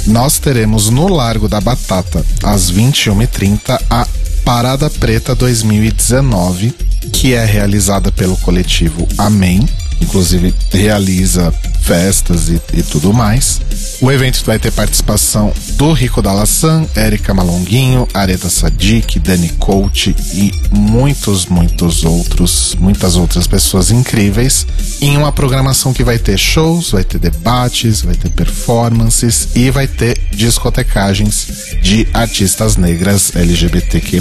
nós 0.08 0.40
teremos 0.40 0.90
no 0.90 1.08
Largo 1.08 1.48
da 1.48 1.62
Batata, 1.62 2.26
às 2.44 2.72
21h30, 2.72 3.80
a 3.90 4.08
Parada 4.44 4.90
Preta 4.90 5.34
2019, 5.34 6.74
que 7.12 7.34
é 7.34 7.44
realizada 7.44 8.12
pelo 8.12 8.38
coletivo 8.38 9.08
Amém, 9.18 9.68
inclusive 10.02 10.54
realiza 10.72 11.54
festas 11.82 12.50
e, 12.50 12.60
e, 12.74 12.82
tudo 12.82 13.14
mais. 13.14 13.62
O 14.02 14.12
evento 14.12 14.44
vai 14.44 14.58
ter 14.58 14.72
participação 14.72 15.54
do 15.74 15.94
Rico 15.94 16.22
Dalassan, 16.22 16.88
Érica 16.96 17.34
Malonguinho, 17.34 18.08
Areta 18.14 18.50
Sadik, 18.50 19.20
Dani 19.20 19.50
Coach 19.50 20.16
e 20.34 20.52
muitos, 20.72 21.46
muitos 21.46 22.04
outros, 22.04 22.76
muitas 22.80 23.16
outras 23.16 23.46
pessoas 23.46 23.92
incríveis 23.92 24.66
em 25.00 25.16
uma 25.16 25.32
programação 25.32 25.94
que 25.94 26.04
vai 26.04 26.18
ter 26.18 26.38
shows, 26.38 26.92
vai 26.92 27.04
ter 27.04 27.20
debates, 27.20 28.02
vai 28.02 28.16
ter 28.16 28.30
performances 28.30 29.50
e 29.54 29.70
vai 29.70 29.88
ter 29.88 30.18
discotecagens 30.32 31.76
de 31.82 32.08
artistas 32.14 32.78
negras 32.78 33.36
LGBTQ+, 33.36 34.20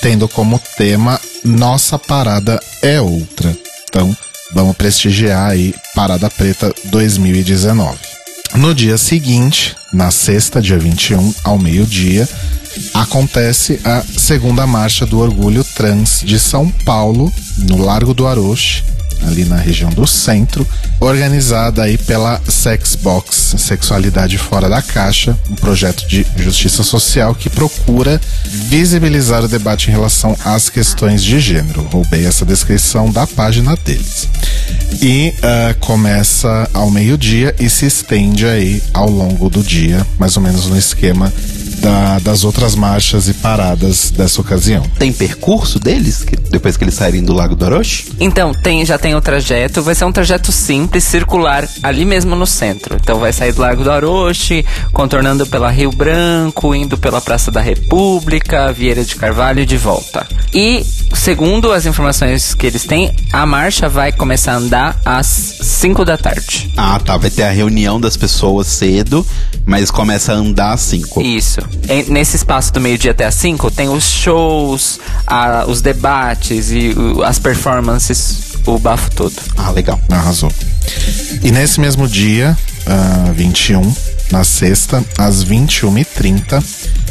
tendo 0.00 0.28
como 0.28 0.60
tema 0.76 1.20
Nossa 1.44 1.98
Parada 1.98 2.60
é 2.82 3.00
Outra. 3.00 3.56
Então, 3.88 4.16
Vamos 4.54 4.76
prestigiar 4.76 5.50
aí 5.50 5.74
Parada 5.96 6.30
Preta 6.30 6.72
2019. 6.84 7.98
No 8.54 8.72
dia 8.72 8.96
seguinte, 8.96 9.74
na 9.92 10.12
sexta, 10.12 10.62
dia 10.62 10.78
21, 10.78 11.34
ao 11.42 11.58
meio-dia, 11.58 12.28
acontece 12.94 13.80
a 13.84 14.00
segunda 14.16 14.64
marcha 14.64 15.04
do 15.04 15.18
Orgulho 15.18 15.64
Trans 15.64 16.22
de 16.24 16.38
São 16.38 16.70
Paulo, 16.84 17.32
no 17.58 17.78
Largo 17.78 18.14
do 18.14 18.28
Aroche, 18.28 18.84
ali 19.26 19.44
na 19.44 19.56
região 19.56 19.90
do 19.90 20.06
centro, 20.06 20.66
organizada 21.00 21.82
aí 21.82 21.98
pela 21.98 22.40
Sexbox, 22.48 23.54
Sexualidade 23.58 24.38
Fora 24.38 24.68
da 24.68 24.82
Caixa, 24.82 25.36
um 25.50 25.54
projeto 25.54 26.06
de 26.06 26.26
justiça 26.36 26.82
social 26.82 27.34
que 27.34 27.48
procura 27.50 28.20
visibilizar 28.44 29.44
o 29.44 29.48
debate 29.48 29.88
em 29.88 29.92
relação 29.92 30.36
às 30.44 30.68
questões 30.68 31.22
de 31.22 31.40
gênero. 31.40 31.82
Roubei 31.92 32.26
essa 32.26 32.44
descrição 32.44 33.10
da 33.10 33.26
página 33.26 33.76
deles. 33.84 34.28
E 35.02 35.34
uh, 35.38 35.78
começa 35.80 36.68
ao 36.72 36.90
meio-dia 36.90 37.54
e 37.58 37.68
se 37.68 37.86
estende 37.86 38.46
aí 38.46 38.82
ao 38.92 39.08
longo 39.08 39.50
do 39.50 39.62
dia, 39.62 40.06
mais 40.18 40.36
ou 40.36 40.42
menos 40.42 40.66
no 40.66 40.78
esquema 40.78 41.32
da, 41.84 42.18
das 42.18 42.44
outras 42.44 42.74
marchas 42.74 43.28
e 43.28 43.34
paradas 43.34 44.10
dessa 44.10 44.40
ocasião. 44.40 44.82
Tem 44.98 45.12
percurso 45.12 45.78
deles, 45.78 46.24
que, 46.24 46.34
depois 46.34 46.78
que 46.78 46.84
eles 46.84 46.94
saírem 46.94 47.22
do 47.22 47.34
Lago 47.34 47.54
do 47.54 47.62
Orochi? 47.66 48.10
Então, 48.18 48.54
tem, 48.54 48.86
já 48.86 48.96
tem 48.96 49.14
o 49.14 49.20
trajeto. 49.20 49.82
Vai 49.82 49.94
ser 49.94 50.06
um 50.06 50.12
trajeto 50.12 50.50
simples, 50.50 51.04
circular, 51.04 51.68
ali 51.82 52.06
mesmo 52.06 52.34
no 52.34 52.46
centro. 52.46 52.96
Então 52.96 53.18
vai 53.18 53.34
sair 53.34 53.52
do 53.52 53.60
Lago 53.60 53.84
do 53.84 53.90
Orochi, 53.90 54.64
contornando 54.92 55.46
pela 55.46 55.70
Rio 55.70 55.90
Branco, 55.90 56.74
indo 56.74 56.96
pela 56.96 57.20
Praça 57.20 57.50
da 57.50 57.60
República, 57.60 58.72
Vieira 58.72 59.04
de 59.04 59.14
Carvalho 59.16 59.60
e 59.60 59.66
de 59.66 59.76
volta. 59.76 60.26
E, 60.54 60.86
segundo 61.12 61.70
as 61.70 61.84
informações 61.84 62.54
que 62.54 62.66
eles 62.66 62.84
têm, 62.84 63.14
a 63.30 63.44
marcha 63.44 63.90
vai 63.90 64.10
começar 64.10 64.52
a 64.52 64.56
andar 64.56 65.00
às 65.04 65.26
5 65.26 66.02
da 66.04 66.16
tarde. 66.16 66.72
Ah, 66.76 66.98
tá. 66.98 67.18
Vai 67.18 67.30
ter 67.30 67.42
a 67.42 67.50
reunião 67.50 68.00
das 68.00 68.16
pessoas 68.16 68.68
cedo, 68.68 69.26
mas 69.66 69.90
começa 69.90 70.32
a 70.32 70.36
andar 70.36 70.72
às 70.72 70.80
5. 70.80 71.20
Isso. 71.20 71.60
Nesse 72.08 72.36
espaço 72.36 72.72
do 72.72 72.80
meio-dia 72.80 73.10
até 73.10 73.26
às 73.26 73.34
5, 73.34 73.70
tem 73.70 73.88
os 73.88 74.04
shows, 74.04 74.98
a, 75.26 75.64
os 75.66 75.80
debates 75.80 76.70
e 76.70 76.90
o, 76.90 77.22
as 77.22 77.38
performances, 77.38 78.56
o 78.66 78.78
bafo 78.78 79.10
todo. 79.10 79.34
Ah, 79.56 79.70
legal. 79.70 80.00
Arrasou. 80.10 80.50
E 81.42 81.50
nesse 81.50 81.80
mesmo 81.80 82.08
dia, 82.08 82.56
uh, 82.86 83.32
21, 83.34 83.94
na 84.30 84.44
sexta, 84.44 85.04
às 85.18 85.44
21h30, 85.44 86.62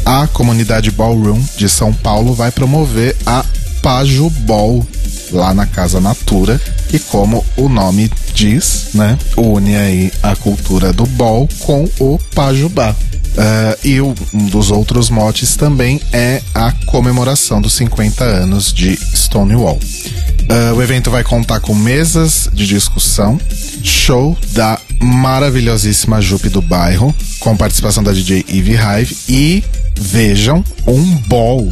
a 0.04 0.26
comunidade 0.26 0.90
Ballroom 0.90 1.42
de 1.56 1.68
São 1.68 1.92
Paulo 1.92 2.34
vai 2.34 2.50
promover 2.50 3.16
a 3.24 3.44
Pajo 3.80 4.28
Ball 4.30 4.84
lá 5.30 5.54
na 5.54 5.66
Casa 5.66 6.00
Natura, 6.00 6.60
que 6.88 6.98
como 6.98 7.44
o 7.56 7.68
nome 7.68 8.10
diz, 8.34 8.88
né, 8.94 9.18
une 9.36 9.76
aí 9.76 10.12
a 10.22 10.34
cultura 10.36 10.92
do 10.92 11.06
ball 11.06 11.48
com 11.60 11.88
o 11.98 12.18
pajubá. 12.34 12.94
Uh, 13.34 13.86
e 13.86 14.00
um 14.00 14.14
dos 14.46 14.70
outros 14.70 15.10
motes 15.10 15.56
também 15.56 16.00
é 16.12 16.40
a 16.54 16.70
comemoração 16.86 17.60
dos 17.60 17.72
50 17.74 18.22
anos 18.22 18.72
de 18.72 18.96
Stonewall. 18.96 19.78
Uh, 19.78 20.74
o 20.76 20.82
evento 20.82 21.10
vai 21.10 21.24
contar 21.24 21.58
com 21.58 21.74
mesas 21.74 22.48
de 22.52 22.66
discussão, 22.66 23.40
show 23.82 24.38
da 24.52 24.78
maravilhosíssima 25.00 26.20
Jupe 26.20 26.48
do 26.48 26.62
bairro, 26.62 27.14
com 27.40 27.56
participação 27.56 28.04
da 28.04 28.12
DJ 28.12 28.44
Eve 28.48 28.74
Hive 28.74 29.16
e, 29.28 29.64
vejam, 29.96 30.64
um 30.86 31.02
ball 31.26 31.68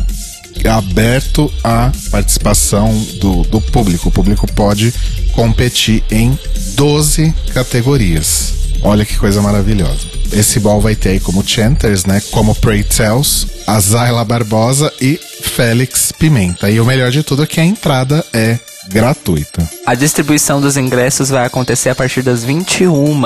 aberto 0.68 1.52
à 1.62 1.92
participação 2.10 2.92
do, 3.20 3.42
do 3.44 3.60
público. 3.60 4.08
O 4.08 4.12
público 4.12 4.46
pode 4.52 4.92
competir 5.32 6.02
em 6.10 6.36
12 6.74 7.32
categorias. 7.52 8.54
Olha 8.82 9.04
que 9.04 9.16
coisa 9.16 9.40
maravilhosa. 9.40 10.11
Esse 10.32 10.58
ball 10.58 10.80
vai 10.80 10.96
ter 10.96 11.10
aí 11.10 11.20
como 11.20 11.46
chanters, 11.46 12.04
né? 12.04 12.20
Como 12.30 12.54
Pray 12.54 12.82
Tells, 12.82 13.46
a 13.66 14.24
Barbosa 14.24 14.92
e 15.00 15.20
Félix 15.42 16.12
Pimenta. 16.12 16.70
E 16.70 16.80
o 16.80 16.84
melhor 16.84 17.10
de 17.10 17.22
tudo 17.22 17.42
é 17.42 17.46
que 17.46 17.60
a 17.60 17.64
entrada 17.64 18.24
é 18.32 18.58
gratuita. 18.88 19.68
A 19.86 19.94
distribuição 19.94 20.60
dos 20.60 20.76
ingressos 20.76 21.28
vai 21.28 21.44
acontecer 21.46 21.90
a 21.90 21.94
partir 21.94 22.22
das 22.22 22.42
21. 22.44 23.20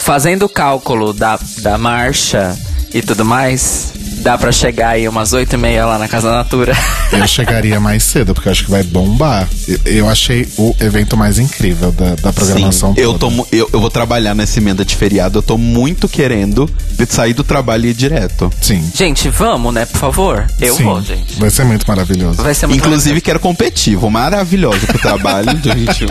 Fazendo 0.00 0.46
o 0.46 0.48
cálculo 0.48 1.12
da, 1.12 1.38
da 1.58 1.76
marcha 1.76 2.56
e 2.92 3.02
tudo 3.02 3.24
mais, 3.24 3.92
dá 4.18 4.36
para 4.36 4.52
chegar 4.52 4.90
aí 4.90 5.08
umas 5.08 5.32
oito 5.32 5.54
e 5.54 5.56
meia 5.56 5.86
lá 5.86 5.98
na 5.98 6.08
Casa 6.08 6.30
Natura. 6.30 6.76
Eu 7.12 7.26
chegaria 7.28 7.80
mais 7.80 8.02
cedo, 8.02 8.34
porque 8.34 8.48
eu 8.48 8.52
acho 8.52 8.64
que 8.64 8.70
vai 8.70 8.82
bombar. 8.82 9.48
Eu 9.84 10.08
achei 10.08 10.46
o 10.56 10.74
evento 10.80 11.16
mais 11.16 11.38
incrível 11.38 11.92
da, 11.92 12.14
da 12.16 12.32
programação 12.32 12.94
Sim, 12.94 13.00
eu, 13.00 13.18
tô, 13.18 13.30
eu, 13.52 13.68
eu 13.72 13.80
vou 13.80 13.90
trabalhar 13.90 14.34
nessa 14.34 14.58
emenda 14.58 14.84
de 14.84 14.94
feriado, 14.94 15.38
eu 15.38 15.42
tô 15.42 15.56
muito 15.56 16.08
querendo 16.08 16.68
sair 17.08 17.32
do 17.32 17.42
trabalho 17.42 17.86
e 17.86 17.90
ir 17.90 17.94
direto. 17.94 18.50
Sim. 18.60 18.84
Gente, 18.94 19.28
vamos, 19.28 19.72
né, 19.72 19.86
por 19.86 19.98
favor? 19.98 20.46
Eu 20.60 20.74
Sim, 20.74 20.84
vou, 20.84 21.02
gente. 21.02 21.38
Vai 21.38 21.50
ser 21.50 21.64
muito 21.64 21.86
maravilhoso. 21.86 22.42
Vai 22.42 22.54
ser 22.54 22.66
muito 22.66 22.84
Inclusive, 22.84 23.20
quero 23.20 23.40
competitivo, 23.40 24.10
maravilhoso 24.10 24.86
pro 24.86 24.98
trabalho 24.98 25.54
de 25.58 25.72
21. 25.72 26.08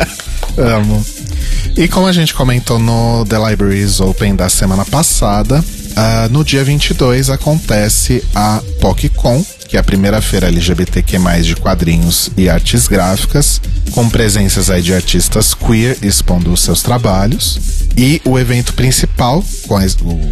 Amo. 0.58 1.06
E 1.76 1.88
como 1.88 2.08
a 2.08 2.12
gente 2.12 2.34
comentou 2.34 2.80
no 2.80 3.24
The 3.26 3.38
Libraries 3.50 4.00
Open 4.00 4.36
da 4.36 4.50
semana 4.50 4.84
passada, 4.84 5.64
Uh, 5.98 6.30
no 6.30 6.44
dia 6.44 6.63
22 6.63 7.32
acontece 7.32 8.24
a 8.36 8.62
PocCon, 8.80 9.44
que 9.68 9.76
é 9.76 9.80
a 9.80 9.84
primeira 9.84 10.22
feira 10.22 10.48
LGBTQ+, 10.48 11.18
de 11.44 11.56
quadrinhos 11.56 12.32
e 12.38 12.50
artes 12.50 12.88
gráficas, 12.88 13.62
com 13.92 14.10
presenças 14.10 14.70
aí 14.70 14.82
de 14.82 14.94
artistas 14.94 15.54
queer 15.54 15.98
expondo 16.02 16.52
os 16.52 16.62
seus 16.62 16.82
trabalhos. 16.82 17.60
E 17.98 18.22
o 18.24 18.38
evento 18.38 18.74
principal, 18.74 19.44
com 19.68 19.76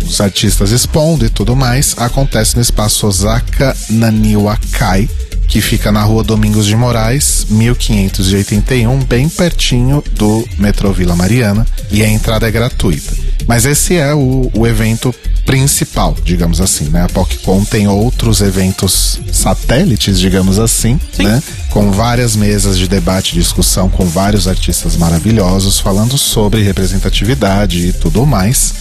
os 0.08 0.22
artistas 0.22 0.72
expondo 0.72 1.26
e 1.26 1.30
tudo 1.30 1.56
mais, 1.56 1.96
acontece 1.98 2.56
no 2.56 2.62
espaço 2.62 3.08
Osaka 3.08 3.76
Naniwakai, 3.90 5.10
que 5.48 5.62
fica 5.62 5.92
na 5.92 6.04
rua 6.04 6.24
Domingos 6.24 6.66
de 6.66 6.76
Moraes, 6.76 7.46
1581, 7.50 9.00
bem 9.04 9.30
pertinho 9.30 10.04
do 10.14 10.48
metrô 10.58 10.92
Vila 10.92 11.16
Mariana, 11.16 11.66
e 11.92 12.04
a 12.04 12.10
entrada 12.10 12.48
é 12.48 12.52
gratuita. 12.52 13.14
Mas 13.48 13.66
esse 13.66 13.96
é 13.96 14.14
o, 14.14 14.50
o 14.54 14.66
evento 14.66 15.14
principal, 15.46 16.16
digamos 16.24 16.60
assim, 16.60 16.86
né? 16.86 17.04
A 17.04 17.10
PocCon 17.10 17.64
tem 17.64 17.88
outros 17.88 18.42
eventos 18.42 19.20
satélites, 19.32 20.20
digamos 20.20 20.60
assim, 20.60 21.00
Sim. 21.14 21.24
né? 21.24 21.42
Com 21.70 21.92
várias 21.92 22.36
mesas 22.36 22.78
de 22.78 22.88
debate 22.88 23.36
e 23.36 23.40
discussão 23.40 23.90
com 23.90 24.06
vários 24.06 24.48
artistas 24.48 24.96
maravilhosos 24.96 25.80
falando 25.80 26.18
sobre 26.18 26.62
representatividade 26.64 27.88
e 27.88 27.94
tudo 27.94 28.26
mais. 28.26 28.74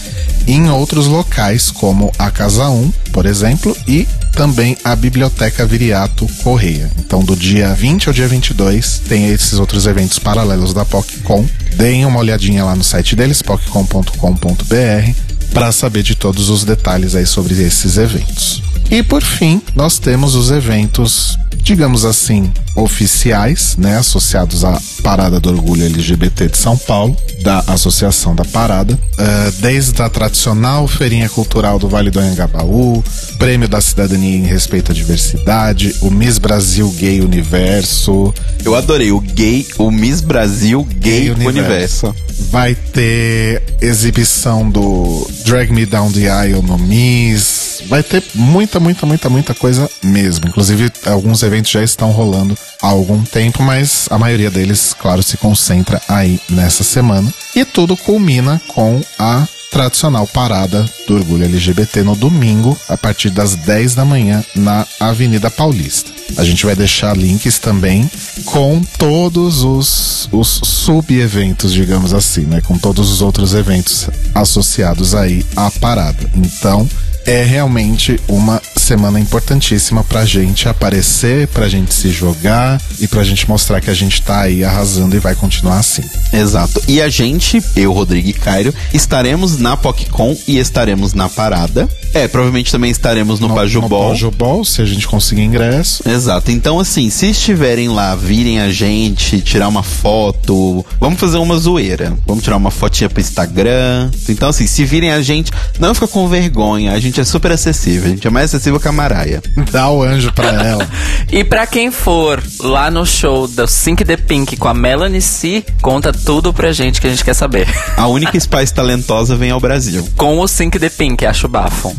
em 0.47 0.69
outros 0.69 1.07
locais, 1.07 1.71
como 1.71 2.11
a 2.19 2.29
Casa 2.29 2.69
1, 2.69 2.91
por 3.11 3.25
exemplo, 3.25 3.75
e 3.87 4.07
também 4.31 4.77
a 4.83 4.95
Biblioteca 4.95 5.65
Viriato 5.65 6.27
Correia. 6.43 6.91
Então, 6.99 7.23
do 7.23 7.35
dia 7.35 7.73
20 7.73 8.09
ao 8.09 8.13
dia 8.13 8.27
22, 8.27 9.01
tem 9.07 9.29
esses 9.29 9.57
outros 9.57 9.87
eventos 9.87 10.19
paralelos 10.19 10.73
da 10.73 10.85
PocCon. 10.85 11.45
Deem 11.75 12.05
uma 12.05 12.19
olhadinha 12.19 12.63
lá 12.63 12.75
no 12.75 12.83
site 12.83 13.15
deles, 13.15 13.41
poccon.com.br, 13.41 15.11
para 15.53 15.71
saber 15.71 16.03
de 16.03 16.15
todos 16.15 16.49
os 16.49 16.63
detalhes 16.63 17.15
aí 17.15 17.25
sobre 17.25 17.55
esses 17.63 17.97
eventos. 17.97 18.61
E 18.89 19.01
por 19.03 19.23
fim, 19.23 19.61
nós 19.75 19.97
temos 19.99 20.35
os 20.35 20.51
eventos, 20.51 21.37
digamos 21.57 22.05
assim, 22.05 22.51
oficiais, 22.75 23.75
né, 23.77 23.97
associados 23.97 24.63
à 24.63 24.79
Parada 25.01 25.39
do 25.39 25.49
Orgulho 25.49 25.85
LGBT 25.85 26.49
de 26.49 26.57
São 26.57 26.77
Paulo, 26.77 27.15
da 27.41 27.59
Associação 27.67 28.35
da 28.35 28.43
Parada, 28.45 28.93
uh, 28.93 29.51
desde 29.59 30.01
a 30.01 30.09
tradicional 30.09 30.87
Feirinha 30.87 31.29
Cultural 31.29 31.79
do 31.79 31.87
Vale 31.87 32.09
do 32.09 32.19
Anhangabaú, 32.19 33.03
Prêmio 33.37 33.67
da 33.67 33.81
Cidadania 33.81 34.37
em 34.37 34.45
Respeito 34.45 34.91
à 34.91 34.95
Diversidade, 34.95 35.95
o 36.01 36.09
Miss 36.09 36.37
Brasil 36.37 36.89
Gay 36.97 37.21
Universo. 37.21 38.33
Eu 38.63 38.75
adorei 38.75 39.11
o 39.11 39.19
gay, 39.19 39.65
o 39.77 39.89
Miss 39.91 40.21
Brasil 40.21 40.83
Gay, 40.83 41.21
Gay 41.21 41.31
Universo. 41.31 42.07
Universo. 42.07 42.15
Vai 42.51 42.75
ter 42.75 43.63
exibição 43.81 44.69
do 44.69 45.27
Drag 45.45 45.71
Me 45.71 45.85
Down 45.85 46.11
the 46.11 46.29
Aisle 46.29 46.61
no 46.61 46.77
Miss, 46.77 47.64
vai 47.87 48.03
ter 48.03 48.23
muita, 48.33 48.79
muita, 48.79 49.05
muita, 49.05 49.29
muita 49.29 49.53
coisa 49.53 49.89
mesmo. 50.03 50.47
Inclusive, 50.47 50.91
alguns 51.05 51.43
eventos 51.43 51.71
já 51.71 51.83
estão 51.83 52.11
rolando 52.11 52.57
há 52.81 52.87
algum 52.87 53.23
tempo, 53.23 53.63
mas 53.63 54.07
a 54.09 54.17
maioria 54.17 54.51
deles, 54.51 54.95
claro, 54.97 55.23
se 55.23 55.37
concentra 55.37 56.01
aí 56.07 56.39
nessa 56.49 56.83
semana. 56.83 57.33
E 57.55 57.63
tudo 57.63 57.95
culmina 57.97 58.61
com 58.67 59.01
a 59.17 59.47
tradicional 59.75 60.25
parada 60.25 60.89
do 61.05 61.15
orgulho 61.15 61.43
LGBT 61.43 62.01
no 62.01 62.15
domingo, 62.15 62.77
a 62.87 62.95
partir 62.95 63.29
das 63.29 63.55
10 63.55 63.93
da 63.93 64.05
manhã, 64.05 64.41
na 64.55 64.87
Avenida 65.01 65.51
Paulista. 65.51 66.09
A 66.37 66.45
gente 66.45 66.65
vai 66.65 66.77
deixar 66.77 67.15
links 67.15 67.59
também 67.59 68.09
com 68.45 68.81
todos 68.97 69.63
os, 69.63 70.29
os 70.31 70.61
sub-eventos, 70.63 71.73
digamos 71.73 72.13
assim, 72.13 72.43
né? 72.43 72.61
Com 72.61 72.77
todos 72.77 73.11
os 73.11 73.21
outros 73.21 73.53
eventos 73.53 74.09
associados 74.33 75.13
aí 75.13 75.45
à 75.57 75.69
parada. 75.69 76.29
Então, 76.33 76.87
é 77.25 77.43
realmente 77.43 78.19
uma 78.27 78.61
semana 78.75 79.19
importantíssima 79.19 80.03
pra 80.03 80.25
gente 80.25 80.69
aparecer, 80.69 81.47
pra 81.47 81.67
gente 81.67 81.93
se 81.93 82.09
jogar 82.09 82.79
e 82.99 83.07
pra 83.07 83.23
gente 83.23 83.49
mostrar 83.49 83.81
que 83.81 83.89
a 83.89 83.93
gente 83.93 84.21
tá 84.21 84.41
aí 84.41 84.63
arrasando 84.63 85.15
e 85.15 85.19
vai 85.19 85.35
continuar 85.35 85.79
assim. 85.79 86.03
Exato. 86.31 86.81
E 86.87 87.01
a 87.01 87.09
gente, 87.09 87.61
eu, 87.75 87.91
Rodrigo 87.91 88.29
e 88.29 88.33
Cairo, 88.33 88.73
estaremos 88.93 89.57
na 89.57 89.75
PocCon 89.75 90.37
e 90.47 90.57
estaremos 90.57 91.13
na 91.13 91.27
parada. 91.27 91.89
É, 92.15 92.29
provavelmente 92.29 92.71
também 92.71 92.89
estaremos 92.89 93.41
no, 93.41 93.49
no 93.49 93.55
Pajubol. 93.55 94.03
No 94.03 94.09
Pajubol, 94.11 94.63
se 94.63 94.81
a 94.81 94.85
gente 94.85 95.05
conseguir 95.05 95.41
ingresso. 95.41 96.01
Exato. 96.07 96.49
Então, 96.49 96.79
assim, 96.79 97.09
se 97.09 97.31
estiverem 97.31 97.89
lá, 97.89 98.15
virem 98.15 98.61
a 98.61 98.71
gente, 98.71 99.41
tirar 99.41 99.67
uma 99.67 99.83
foto, 99.83 100.85
vamos 100.97 101.19
fazer 101.19 101.37
uma 101.39 101.57
zoeira. 101.57 102.17
Vamos 102.25 102.41
tirar 102.41 102.55
uma 102.55 102.71
fotinha 102.71 103.09
pro 103.09 103.19
Instagram. 103.19 104.09
Então, 104.29 104.47
assim, 104.47 104.65
se 104.65 104.85
virem 104.85 105.11
a 105.11 105.21
gente, 105.21 105.51
não 105.77 105.93
fica 105.93 106.07
com 106.07 106.25
vergonha. 106.29 106.93
A 106.93 106.99
gente 107.01 107.19
é 107.19 107.25
super 107.25 107.51
acessível. 107.51 108.05
A 108.05 108.09
gente 108.11 108.25
é 108.25 108.29
mais 108.29 108.45
acessível 108.45 108.79
que 108.79 108.87
a 108.87 108.93
Maraia. 108.93 109.43
Dá 109.69 109.89
o 109.89 110.01
anjo 110.01 110.31
pra 110.31 110.47
ela. 110.51 110.87
e 111.29 111.43
pra 111.43 111.67
quem 111.67 111.91
for 111.91 112.41
lá 112.61 112.89
no 112.89 113.05
show 113.05 113.45
do 113.45 113.67
Sync 113.67 114.05
the 114.05 114.15
Pink 114.15 114.55
com 114.55 114.69
a 114.69 114.73
Melanie 114.73 115.21
C, 115.21 115.65
conta 115.81 116.13
tudo 116.13 116.53
pra 116.53 116.71
gente 116.71 117.01
que 117.01 117.07
a 117.07 117.09
gente 117.09 117.25
quer 117.25 117.33
saber. 117.33 117.67
A 117.97 118.07
única 118.07 118.39
Spice 118.39 118.73
talentosa 118.73 119.35
vem 119.35 119.51
ao 119.51 119.59
Brasil. 119.59 120.07
Com 120.15 120.39
o 120.39 120.47
Sync 120.47 120.79
the 120.79 120.89
Pink, 120.89 121.25
acho 121.25 121.49
bafo. 121.49 121.93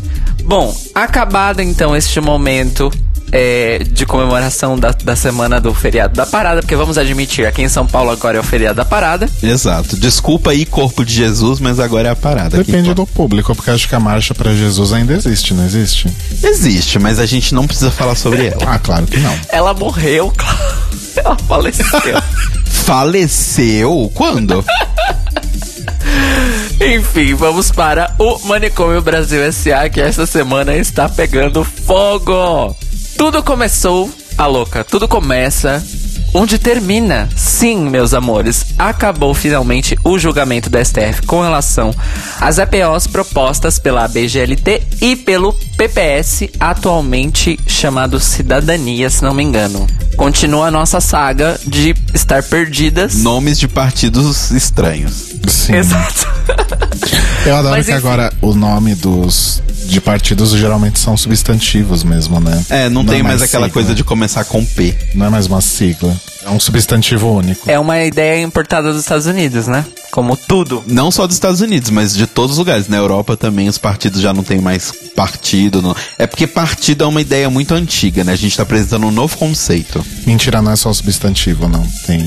Bom, 0.47 0.73
acabado 0.95 1.59
então 1.61 1.93
este 1.93 2.21
momento 2.21 2.89
é, 3.33 3.79
de 3.79 4.05
comemoração 4.05 4.79
da, 4.79 4.91
da 4.91 5.13
semana 5.13 5.59
do 5.59 5.73
feriado 5.73 6.13
da 6.15 6.25
parada, 6.25 6.61
porque 6.61 6.73
vamos 6.73 6.97
admitir, 6.97 7.45
aqui 7.45 7.61
em 7.61 7.67
São 7.67 7.85
Paulo 7.85 8.11
agora 8.11 8.37
é 8.37 8.39
o 8.39 8.43
feriado 8.43 8.77
da 8.77 8.85
parada. 8.85 9.29
Exato. 9.43 9.97
Desculpa 9.97 10.51
aí, 10.51 10.65
corpo 10.65 11.03
de 11.03 11.13
Jesus, 11.13 11.59
mas 11.59 11.81
agora 11.81 12.07
é 12.07 12.11
a 12.11 12.15
parada. 12.15 12.57
Depende 12.57 12.93
do 12.93 13.05
público, 13.05 13.53
porque 13.53 13.69
acho 13.71 13.89
que 13.89 13.95
a 13.95 13.99
marcha 13.99 14.33
para 14.33 14.53
Jesus 14.53 14.93
ainda 14.93 15.13
existe, 15.13 15.53
não 15.53 15.65
existe? 15.65 16.07
Existe, 16.41 16.97
mas 16.97 17.19
a 17.19 17.25
gente 17.25 17.53
não 17.53 17.67
precisa 17.67 17.91
falar 17.91 18.15
sobre 18.15 18.47
ela. 18.47 18.63
ah, 18.65 18.79
claro 18.79 19.05
que 19.05 19.19
não. 19.19 19.37
Ela 19.49 19.73
morreu, 19.73 20.31
claro. 20.35 20.57
Ela 21.17 21.35
faleceu. 21.47 21.85
faleceu? 22.65 24.11
Quando? 24.13 24.63
Enfim, 26.79 27.33
vamos 27.33 27.71
para 27.71 28.13
o 28.19 28.37
Manicômio 28.45 29.01
Brasil 29.01 29.41
S.A. 29.43 29.89
que 29.89 29.99
essa 29.99 30.25
semana 30.25 30.75
está 30.75 31.09
pegando 31.09 31.63
fogo. 31.63 32.75
Tudo 33.17 33.41
começou, 33.41 34.09
a 34.37 34.45
louca, 34.45 34.83
tudo 34.83 35.07
começa 35.07 35.83
onde 36.37 36.59
termina. 36.59 37.27
Sim, 37.35 37.89
meus 37.89 38.13
amores, 38.13 38.67
acabou 38.77 39.33
finalmente 39.33 39.97
o 40.03 40.19
julgamento 40.19 40.69
da 40.69 40.83
STF 40.85 41.23
com 41.25 41.41
relação 41.41 41.91
às 42.39 42.59
EPOs 42.59 43.07
propostas 43.07 43.79
pela 43.79 44.05
ABGLT 44.05 44.83
e 45.01 45.15
pelo 45.15 45.51
PPS, 45.75 46.47
atualmente 46.59 47.59
chamado 47.65 48.19
Cidadania, 48.19 49.09
se 49.09 49.23
não 49.23 49.33
me 49.33 49.43
engano. 49.43 49.87
Continua 50.15 50.67
a 50.67 50.71
nossa 50.71 51.01
saga 51.01 51.59
de 51.65 51.95
estar 52.13 52.43
perdidas. 52.43 53.15
Nomes 53.15 53.57
de 53.57 53.67
partidos 53.67 54.51
estranhos. 54.51 55.33
Sim. 55.47 55.75
Exato. 55.75 56.27
Eu 57.45 57.55
adoro 57.55 57.75
Mas, 57.75 57.85
que 57.85 57.91
enfim. 57.91 57.99
agora 57.99 58.31
o 58.41 58.53
nome 58.53 58.93
dos 58.93 59.61
de 59.87 60.01
partidos 60.01 60.51
geralmente 60.51 60.99
são 60.99 61.15
substantivos 61.15 62.03
mesmo, 62.03 62.39
né? 62.39 62.63
É, 62.69 62.89
não, 62.89 63.03
não 63.03 63.05
tem 63.05 63.19
é 63.19 63.23
mais, 63.23 63.39
mais 63.39 63.49
aquela 63.49 63.69
coisa 63.69 63.95
de 63.95 64.03
começar 64.03 64.43
com 64.45 64.63
P. 64.63 64.95
Não 65.15 65.25
é 65.25 65.29
mais 65.29 65.47
uma 65.47 65.61
sigla. 65.61 66.15
É 66.45 66.49
um 66.49 66.59
substantivo 66.59 67.29
único. 67.29 67.69
É 67.69 67.77
uma 67.77 68.01
ideia 68.03 68.41
importada 68.41 68.91
dos 68.91 69.01
Estados 69.01 69.25
Unidos, 69.25 69.67
né? 69.67 69.85
Como 70.11 70.37
tudo. 70.37 70.81
Não 70.87 71.11
só 71.11 71.27
dos 71.27 71.35
Estados 71.35 71.59
Unidos, 71.59 71.89
mas 71.89 72.15
de 72.15 72.25
todos 72.25 72.53
os 72.53 72.57
lugares. 72.57 72.87
Na 72.87 72.95
Europa 72.95 73.35
também 73.35 73.67
os 73.67 73.77
partidos 73.77 74.21
já 74.21 74.33
não 74.33 74.43
tem 74.43 74.59
mais 74.59 74.93
partido. 75.13 75.81
Não... 75.81 75.95
É 76.17 76.25
porque 76.25 76.47
partido 76.47 77.03
é 77.03 77.07
uma 77.07 77.19
ideia 77.19 77.49
muito 77.49 77.73
antiga, 77.73 78.23
né? 78.23 78.31
A 78.31 78.37
gente 78.37 78.55
tá 78.55 78.63
apresentando 78.63 79.07
um 79.07 79.11
novo 79.11 79.37
conceito. 79.37 80.05
Mentira, 80.25 80.61
não 80.61 80.71
é 80.71 80.75
só 80.77 80.93
substantivo, 80.93 81.67
não. 81.67 81.85
Tem 82.05 82.19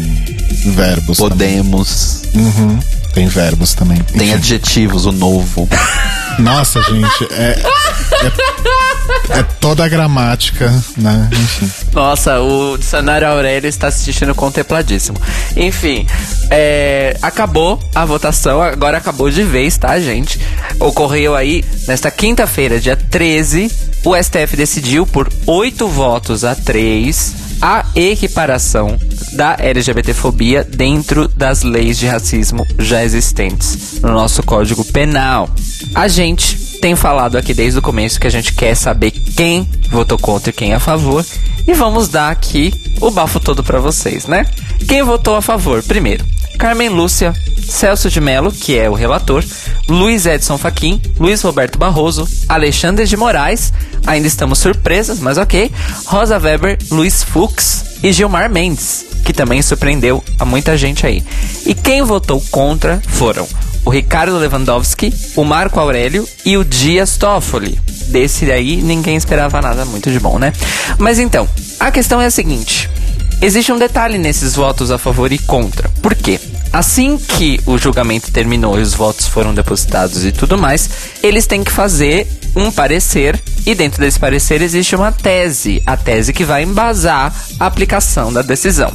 verbos. 0.67 1.17
Podemos. 1.17 2.23
Uhum. 2.35 2.79
Tem 3.15 3.27
verbos 3.27 3.75
também. 3.75 3.99
Tem 4.03 4.29
Enfim. 4.29 4.35
adjetivos, 4.35 5.07
o 5.07 5.13
novo. 5.13 5.67
Nossa, 6.39 6.83
gente, 6.83 7.29
é, 7.33 7.63
é, 9.33 9.39
é, 9.39 9.43
toda 9.61 9.85
a 9.85 9.89
gramática, 9.89 10.71
né? 10.97 11.29
Enfim. 11.33 11.71
Nossa, 11.93 12.41
o 12.41 12.79
dicionário 12.79 13.29
Aurélio 13.29 13.69
está 13.69 13.91
se 13.91 14.05
sentindo 14.05 14.35
contempladíssimo. 14.35 15.19
Enfim, 15.57 16.07
é, 16.51 17.17
acabou 17.21 17.81
a 17.95 18.05
votação, 18.05 18.61
agora 18.63 18.99
acabou 18.99 19.31
de 19.31 19.43
vez, 19.43 19.77
tá, 19.77 19.99
gente? 20.01 20.41
Ocorreu 20.79 21.35
aí 21.35 21.65
nesta 21.87 22.11
quinta-feira, 22.11 22.81
dia 22.81 22.97
13, 22.97 23.71
o 24.05 24.17
STF 24.17 24.57
decidiu 24.57 25.07
por 25.07 25.29
oito 25.47 25.89
votos 25.89 26.45
a 26.45 26.55
três 26.55 27.35
a 27.61 27.85
equiparação 27.95 28.99
da 29.33 29.57
LGBTfobia 29.59 30.65
dentro 30.65 31.29
das 31.29 31.63
leis 31.63 31.99
de 31.99 32.07
racismo 32.07 32.67
já 32.79 33.03
existentes 33.05 34.01
no 34.01 34.13
nosso 34.13 34.43
Código 34.43 34.85
Penal. 34.85 35.49
A 35.95 36.09
gente 36.09 36.57
tem 36.81 36.97
falado 36.97 37.37
aqui 37.37 37.53
desde 37.53 37.79
o 37.79 37.83
começo 37.83 38.19
que 38.19 38.27
a 38.27 38.31
gente 38.31 38.53
quer 38.55 38.75
saber 38.75 39.11
quem 39.11 39.69
votou 39.91 40.19
contra 40.19 40.51
e 40.51 40.53
quem 40.53 40.73
a 40.73 40.81
favor. 40.81 41.25
E 41.67 41.73
vamos 41.75 42.09
dar 42.09 42.31
aqui 42.31 42.73
o 43.01 43.11
bafo 43.11 43.39
todo 43.39 43.63
para 43.63 43.79
vocês, 43.79 44.27
né? 44.27 44.47
Quem 44.89 45.03
votou 45.03 45.37
a 45.37 45.43
favor? 45.43 45.83
Primeiro, 45.83 46.25
Carmen 46.59 46.89
Lúcia, 46.89 47.33
Celso 47.63 48.11
de 48.11 48.21
Mello, 48.21 48.51
que 48.51 48.79
é 48.79 48.89
o 48.89 48.95
relator, 48.95 49.45
Luiz 49.89 50.27
Edson 50.27 50.59
Fachin, 50.59 51.01
Luiz 51.19 51.43
Roberto 51.43 51.79
Barroso, 51.79 52.29
Alexandre 52.49 53.07
de 53.07 53.17
Moraes, 53.17 53.73
ainda 54.07 54.27
estamos 54.27 54.59
surpresas, 54.59 55.21
mas 55.21 55.39
ok, 55.39 55.71
Rosa 56.07 56.39
Weber, 56.39 56.79
Luiz 56.91 57.23
Fux 57.23 57.99
e 58.03 58.13
Gilmar 58.13 58.51
Mendes, 58.51 59.07
que 59.31 59.33
também 59.33 59.63
surpreendeu 59.63 60.25
a 60.41 60.45
muita 60.45 60.77
gente 60.77 61.07
aí. 61.07 61.23
E 61.65 61.73
quem 61.73 62.03
votou 62.03 62.43
contra 62.51 63.01
foram 63.07 63.47
o 63.85 63.91
Ricardo 63.91 64.37
Lewandowski, 64.37 65.15
o 65.37 65.45
Marco 65.45 65.79
Aurélio 65.79 66.29
e 66.45 66.57
o 66.57 66.65
Dias 66.65 67.17
Toffoli. 67.17 67.79
Desse 68.09 68.51
aí 68.51 68.83
ninguém 68.83 69.17
esperava 69.17 69.61
nada 69.63 69.85
muito 69.85 70.11
de 70.11 70.19
bom, 70.19 70.37
né? 70.37 70.53
Mas 70.99 71.21
então, 71.21 71.49
a 71.79 71.93
questão 71.93 72.21
é 72.21 72.27
a 72.27 72.31
seguinte: 72.31 72.91
existe 73.41 73.71
um 73.73 73.79
detalhe 73.79 74.19
nesses 74.19 74.57
votos 74.57 74.91
a 74.91 74.99
favor 74.99 75.31
e 75.31 75.39
contra. 75.39 75.89
Por 76.03 76.17
quê? 76.17 76.41
Assim 76.73 77.17
que 77.17 77.61
o 77.65 77.79
julgamento 77.79 78.33
terminou 78.33 78.81
e 78.81 78.83
os 78.83 78.95
votos 78.95 79.29
foram 79.29 79.55
depositados 79.55 80.25
e 80.25 80.33
tudo 80.33 80.59
mais, 80.59 80.91
eles 81.23 81.47
têm 81.47 81.63
que 81.63 81.71
fazer 81.71 82.27
um 82.57 82.71
parecer 82.71 83.41
E 83.67 83.75
dentro 83.75 84.01
desse 84.01 84.19
parecer 84.19 84.63
existe 84.63 84.97
uma 84.97 85.13
tese, 85.13 85.83
a 85.87 85.97
tese 85.97 86.33
que 86.33 86.45
vai 86.45 86.63
embasar 86.63 87.33
a 87.59 87.67
aplicação 87.67 88.33
da 88.33 88.43
decisão. 88.43 88.91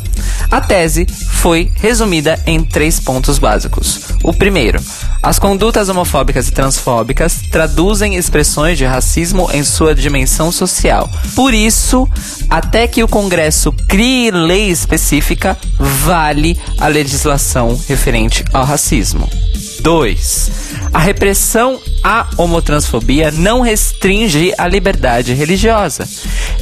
A 0.49 0.59
tese 0.59 1.05
foi 1.29 1.71
resumida 1.75 2.41
em 2.45 2.63
três 2.63 2.99
pontos 2.99 3.37
básicos. 3.37 4.01
O 4.23 4.33
primeiro, 4.33 4.81
as 5.21 5.37
condutas 5.37 5.87
homofóbicas 5.87 6.47
e 6.47 6.51
transfóbicas 6.51 7.41
traduzem 7.51 8.15
expressões 8.15 8.77
de 8.77 8.85
racismo 8.85 9.49
em 9.53 9.63
sua 9.63 9.93
dimensão 9.93 10.51
social. 10.51 11.09
Por 11.35 11.53
isso, 11.53 12.09
até 12.49 12.87
que 12.87 13.03
o 13.03 13.07
Congresso 13.07 13.71
crie 13.87 14.31
lei 14.31 14.69
específica, 14.69 15.57
vale 15.79 16.57
a 16.79 16.87
legislação 16.87 17.79
referente 17.87 18.43
ao 18.51 18.63
racismo. 18.63 19.29
2. 19.81 20.51
A 20.91 20.99
repressão 20.99 21.79
à 22.03 22.27
homotransfobia 22.37 23.31
não 23.31 23.61
restringe 23.61 24.53
a 24.57 24.67
liberdade 24.67 25.33
religiosa. 25.33 26.07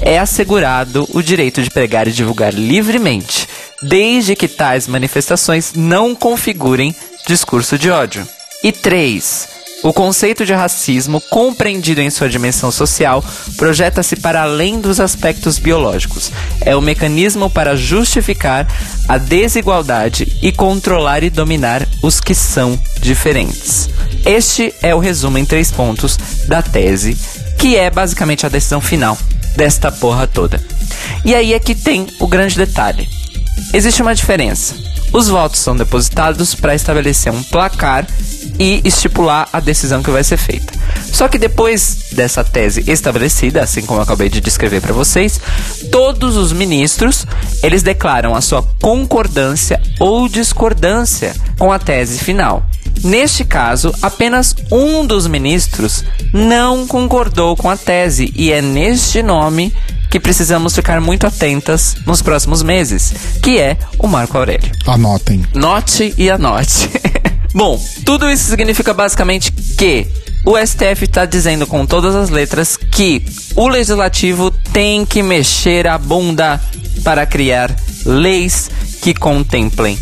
É 0.02 0.20
assegurado 0.20 1.08
o 1.14 1.22
direito 1.22 1.62
de 1.62 1.70
pregar 1.70 2.08
e 2.08 2.12
divulgar 2.12 2.54
livremente, 2.54 3.48
desde 3.82 4.36
que 4.36 4.48
tais 4.48 4.88
manifestações 4.88 5.74
não 5.76 6.16
configurem 6.16 6.96
discurso 7.28 7.78
de 7.78 7.90
ódio. 7.90 8.28
E 8.64 8.72
3. 8.72 9.63
O 9.84 9.92
conceito 9.92 10.46
de 10.46 10.54
racismo, 10.54 11.20
compreendido 11.20 12.00
em 12.00 12.10
sua 12.10 12.30
dimensão 12.30 12.72
social, 12.72 13.24
projeta-se 13.58 14.16
para 14.16 14.42
além 14.42 14.80
dos 14.80 15.02
aspectos 15.02 15.60
biológicos. 15.60 16.32
É 16.62 16.74
o 16.74 16.82
mecanismo 16.82 17.50
para 17.50 17.76
justificar 17.76 18.66
a 19.10 19.18
desigualdade 19.18 20.38
e 20.42 20.54
controlar 20.54 21.22
e 21.22 21.30
dominar 21.30 21.86
os 22.02 22.22
que 22.22 22.34
são 22.34 22.80
diferentes. 23.02 23.90
Este 24.26 24.74
é 24.82 24.96
o 24.96 25.00
resumo 25.00 25.38
em 25.38 25.44
três 25.44 25.70
pontos 25.70 26.18
da 26.48 26.62
tese, 26.62 27.18
que 27.58 27.76
é 27.76 27.90
basicamente 27.90 28.46
a 28.46 28.50
decisão 28.50 28.80
final 28.80 29.18
desta 29.58 29.92
porra 29.92 30.26
toda. 30.26 30.64
E 31.26 31.36
aí 31.36 31.54
é 31.54 31.60
que 31.60 31.76
tem 31.76 32.08
o 32.20 32.28
grande 32.28 32.56
detalhe. 32.56 33.10
Existe 33.74 34.02
uma 34.02 34.16
diferença. 34.16 34.93
Os 35.14 35.30
votos 35.30 35.60
são 35.60 35.78
depositados 35.78 36.56
para 36.56 36.74
estabelecer 36.74 37.32
um 37.32 37.44
placar 37.44 38.08
e 38.60 38.82
estipular 38.84 39.48
a 39.54 39.60
decisão 39.60 40.02
que 40.02 40.10
vai 40.10 40.24
ser 40.24 40.38
feita. 40.38 40.74
Só 41.12 41.28
que 41.28 41.38
depois 41.38 42.08
dessa 42.14 42.44
tese 42.44 42.84
estabelecida, 42.90 43.62
assim 43.62 43.84
como 43.84 44.00
eu 44.00 44.04
acabei 44.04 44.28
de 44.28 44.42
descrever 44.42 44.82
para 44.82 44.92
vocês, 44.92 45.40
todos 45.92 46.36
os 46.36 46.52
ministros, 46.52 47.28
eles 47.62 47.84
declaram 47.84 48.36
a 48.36 48.42
sua 48.42 48.64
concordância 48.82 49.80
ou 50.00 50.28
discordância 50.28 51.36
com 51.60 51.72
a 51.72 51.78
tese 51.78 52.18
final. 52.18 52.66
Neste 53.04 53.44
caso, 53.44 53.94
apenas 54.02 54.56
um 54.72 55.06
dos 55.06 55.28
ministros 55.28 56.04
não 56.32 56.86
concordou 56.88 57.56
com 57.56 57.70
a 57.70 57.78
tese 57.78 58.32
e 58.36 58.52
é 58.52 58.62
neste 58.62 59.22
nome 59.22 59.74
que 60.10 60.20
precisamos 60.20 60.76
ficar 60.76 61.02
muito 61.02 61.26
atentas 61.26 61.96
nos 62.06 62.22
próximos 62.22 62.62
meses, 62.62 63.14
que 63.42 63.58
é 63.58 63.78
o 63.98 64.08
Marco 64.08 64.38
Aurélio. 64.38 64.72
Anotem. 64.86 65.44
Note 65.54 66.14
e 66.18 66.30
anote. 66.30 66.90
Bom, 67.54 67.84
tudo 68.06 68.30
isso 68.30 68.50
significa 68.50 68.94
basicamente 68.94 69.52
que 69.52 70.08
o 70.46 70.58
STF 70.58 71.06
está 71.06 71.26
dizendo 71.26 71.66
com 71.66 71.86
todas 71.86 72.16
as 72.16 72.30
letras 72.30 72.78
que 72.78 73.26
o 73.56 73.68
legislativo 73.68 74.52
tem 74.72 75.06
que 75.06 75.24
mexer 75.24 75.88
a 75.88 75.98
bunda 75.98 76.62
para 77.04 77.26
criar 77.26 77.76
leis 78.06 78.70
que 79.02 79.14
contemplem 79.14 79.98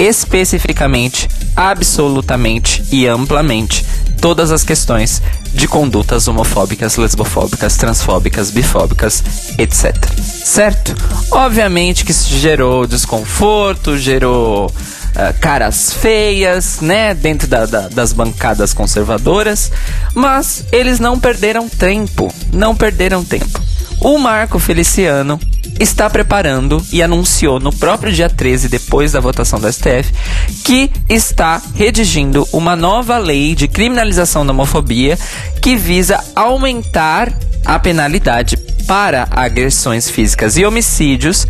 especificamente, 0.00 1.28
absolutamente 1.54 2.82
e 2.90 3.06
amplamente 3.06 3.84
todas 4.18 4.50
as 4.50 4.64
questões 4.64 5.22
de 5.52 5.68
condutas 5.68 6.26
homofóbicas, 6.26 6.96
lesbofóbicas, 6.96 7.76
transfóbicas, 7.76 8.50
bifóbicas, 8.50 9.22
etc. 9.58 9.94
Certo? 10.18 10.94
Obviamente 11.30 12.04
que 12.04 12.12
isso 12.12 12.34
gerou 12.38 12.86
desconforto, 12.86 13.98
gerou 13.98 14.66
uh, 14.66 15.38
caras 15.38 15.92
feias, 15.92 16.80
né, 16.80 17.12
dentro 17.12 17.46
da, 17.46 17.66
da, 17.66 17.88
das 17.88 18.14
bancadas 18.14 18.72
conservadoras, 18.72 19.70
mas 20.14 20.64
eles 20.72 20.98
não 20.98 21.18
perderam 21.18 21.68
tempo, 21.68 22.32
não 22.52 22.74
perderam 22.74 23.22
tempo. 23.22 23.60
O 24.00 24.18
Marco 24.18 24.58
Feliciano 24.58 25.38
está 25.80 26.10
preparando 26.10 26.84
e 26.92 27.02
anunciou 27.02 27.58
no 27.58 27.72
próprio 27.72 28.12
dia 28.12 28.28
13, 28.28 28.68
depois 28.68 29.12
da 29.12 29.20
votação 29.20 29.58
do 29.58 29.72
STF, 29.72 30.12
que 30.62 30.90
está 31.08 31.60
redigindo 31.74 32.46
uma 32.52 32.76
nova 32.76 33.16
lei 33.16 33.54
de 33.54 33.66
criminalização 33.66 34.44
da 34.44 34.52
homofobia 34.52 35.18
que 35.62 35.74
visa 35.74 36.22
aumentar 36.36 37.32
a 37.64 37.78
penalidade 37.78 38.58
para 38.86 39.26
agressões 39.30 40.10
físicas 40.10 40.58
e 40.58 40.66
homicídios, 40.66 41.46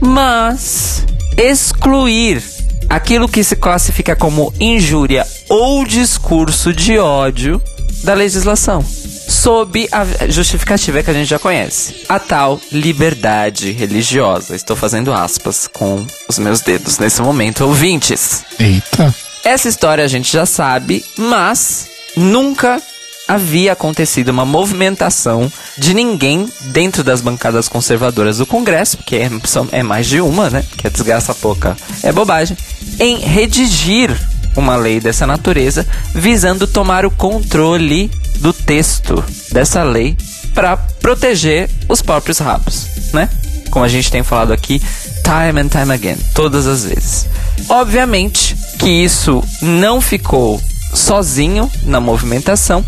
mas 0.00 1.04
excluir 1.36 2.42
aquilo 2.88 3.28
que 3.28 3.42
se 3.42 3.56
classifica 3.56 4.14
como 4.14 4.52
injúria 4.60 5.26
ou 5.48 5.84
discurso 5.84 6.72
de 6.72 6.98
ódio 6.98 7.60
da 8.04 8.14
legislação 8.14 8.84
sob 9.32 9.88
a 9.90 10.28
justificativa 10.28 11.02
que 11.02 11.10
a 11.10 11.14
gente 11.14 11.28
já 11.28 11.38
conhece. 11.38 12.04
A 12.08 12.18
tal 12.18 12.60
liberdade 12.70 13.72
religiosa. 13.72 14.54
Estou 14.54 14.76
fazendo 14.76 15.12
aspas 15.12 15.66
com 15.66 16.06
os 16.28 16.38
meus 16.38 16.60
dedos 16.60 16.98
nesse 16.98 17.22
momento, 17.22 17.64
ouvintes. 17.64 18.44
Eita. 18.58 19.14
Essa 19.44 19.68
história 19.68 20.04
a 20.04 20.08
gente 20.08 20.30
já 20.32 20.46
sabe, 20.46 21.04
mas 21.16 21.88
nunca 22.16 22.80
havia 23.26 23.72
acontecido 23.72 24.28
uma 24.28 24.44
movimentação 24.44 25.50
de 25.78 25.94
ninguém 25.94 26.46
dentro 26.66 27.02
das 27.02 27.20
bancadas 27.20 27.68
conservadoras 27.68 28.38
do 28.38 28.46
Congresso, 28.46 28.98
que 28.98 29.16
é, 29.16 29.30
é 29.72 29.82
mais 29.82 30.06
de 30.06 30.20
uma, 30.20 30.50
né? 30.50 30.64
Que 30.76 30.86
é 30.86 30.90
desgraça 30.90 31.34
pouca, 31.34 31.76
é 32.02 32.12
bobagem, 32.12 32.56
em 33.00 33.18
redigir 33.18 34.14
uma 34.54 34.76
lei 34.76 35.00
dessa 35.00 35.26
natureza 35.26 35.86
visando 36.14 36.66
tomar 36.66 37.06
o 37.06 37.10
controle 37.10 38.10
do 38.42 38.52
texto 38.52 39.24
dessa 39.52 39.82
lei 39.82 40.16
para 40.52 40.76
proteger 40.76 41.70
os 41.88 42.02
próprios 42.02 42.38
rabos, 42.38 42.86
né? 43.14 43.28
Como 43.70 43.84
a 43.84 43.88
gente 43.88 44.10
tem 44.10 44.22
falado 44.22 44.52
aqui 44.52 44.82
time 45.22 45.60
and 45.60 45.68
time 45.68 45.92
again, 45.92 46.18
todas 46.34 46.66
as 46.66 46.84
vezes. 46.84 47.26
Obviamente 47.68 48.54
que 48.78 48.90
isso 48.90 49.42
não 49.62 50.00
ficou 50.00 50.60
sozinho 50.92 51.70
na 51.84 52.00
movimentação 52.00 52.84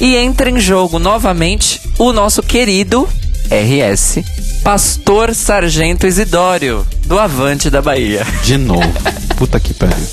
e 0.00 0.16
entra 0.16 0.50
em 0.50 0.60
jogo 0.60 0.98
novamente 0.98 1.80
o 1.98 2.12
nosso 2.12 2.42
querido 2.42 3.08
RS, 3.48 4.18
Pastor 4.62 5.34
Sargento 5.34 6.06
Isidório, 6.06 6.84
do 7.06 7.18
Avante 7.18 7.70
da 7.70 7.80
Bahia. 7.80 8.26
De 8.42 8.58
novo. 8.58 8.82
Puta 9.38 9.60
que 9.60 9.72
pariu. 9.72 10.06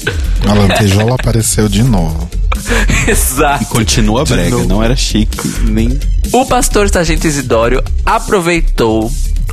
A 0.48 0.54
lantejola 0.54 1.16
apareceu 1.16 1.68
de 1.68 1.82
novo. 1.82 2.30
Exato. 3.08 3.63
E 3.63 3.68
continua 3.68 4.26
brega, 4.26 4.50
novo. 4.52 4.68
não 4.68 4.84
era 4.84 4.96
chique, 4.96 5.38
nem. 5.63 6.00
O 6.32 6.46
pastor 6.46 6.89
Sargento 6.89 7.28
Isidório 7.28 7.84
aproveitou 8.06 9.12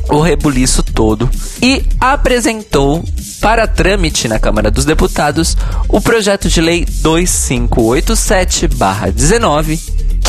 o 0.09 0.21
rebuliço 0.21 0.83
todo 0.83 1.29
e 1.63 1.83
apresentou 2.01 3.05
para 3.41 3.67
trâmite 3.67 4.29
na 4.29 4.39
Câmara 4.39 4.71
dos 4.71 4.85
Deputados 4.85 5.57
o 5.89 5.99
projeto 6.01 6.49
de 6.49 6.61
lei 6.61 6.85
2587-19, 6.85 9.81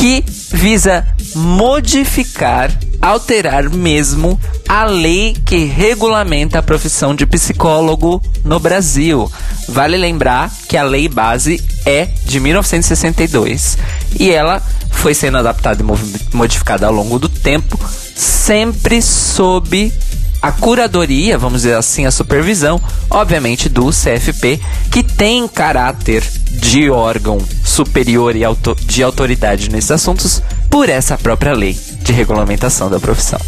que 0.02 0.26
visa 0.52 1.06
modificar, 1.36 2.76
alterar 3.00 3.70
mesmo 3.70 4.40
a 4.68 4.84
lei 4.84 5.38
que 5.46 5.66
regulamenta 5.66 6.58
a 6.58 6.64
profissão 6.64 7.14
de 7.14 7.24
psicólogo 7.28 8.20
no 8.44 8.60
Brasil. 8.60 9.32
Vale 9.70 9.98
lembrar 9.98 10.52
que 10.68 10.76
a 10.76 10.82
lei 10.82 11.08
base 11.08 11.64
é 11.86 12.08
de 12.26 12.40
1962 12.40 13.78
e 14.20 14.32
ela 14.32 14.60
foi 14.90 15.14
sendo 15.14 15.38
adaptada 15.38 15.84
e 15.84 16.36
modificada 16.36 16.88
ao 16.88 16.94
longo 16.94 17.20
do 17.20 17.30
tempo, 17.30 17.80
sempre 18.16 19.04
sob 19.04 19.94
a 20.42 20.52
curadoria, 20.52 21.38
vamos 21.38 21.62
dizer 21.62 21.76
assim, 21.76 22.08
a 22.08 22.12
supervisão, 22.12 22.82
obviamente, 23.08 23.70
do 23.70 23.92
CFP, 23.92 24.60
que 24.90 25.04
tem 25.04 25.48
caráter 25.48 26.24
de 26.54 26.90
órgão 26.90 27.38
superior 27.72 28.36
e 28.36 28.44
auto- 28.44 28.76
de 28.86 29.02
autoridade 29.02 29.70
nesses 29.70 29.92
assuntos 29.92 30.42
por 30.70 30.90
essa 30.90 31.18
própria 31.18 31.54
lei 31.54 31.78
de 32.04 32.12
regulamentação 32.12 32.90
da 32.90 33.00
profissão. 33.00 33.40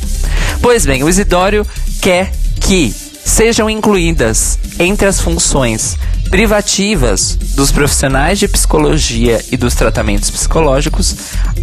Pois 0.62 0.86
bem, 0.86 1.04
o 1.04 1.10
Isidório 1.10 1.66
quer 2.02 2.32
que 2.62 2.94
sejam 3.26 3.70
incluídas 3.70 4.60
entre 4.80 5.08
as 5.08 5.20
funções 5.20 5.98
privativas 6.30 7.36
dos 7.56 7.72
profissionais 7.72 8.40
de 8.40 8.48
psicologia 8.48 9.44
e 9.52 9.58
dos 9.58 9.76
tratamentos 9.76 10.32
psicológicos 10.32 11.16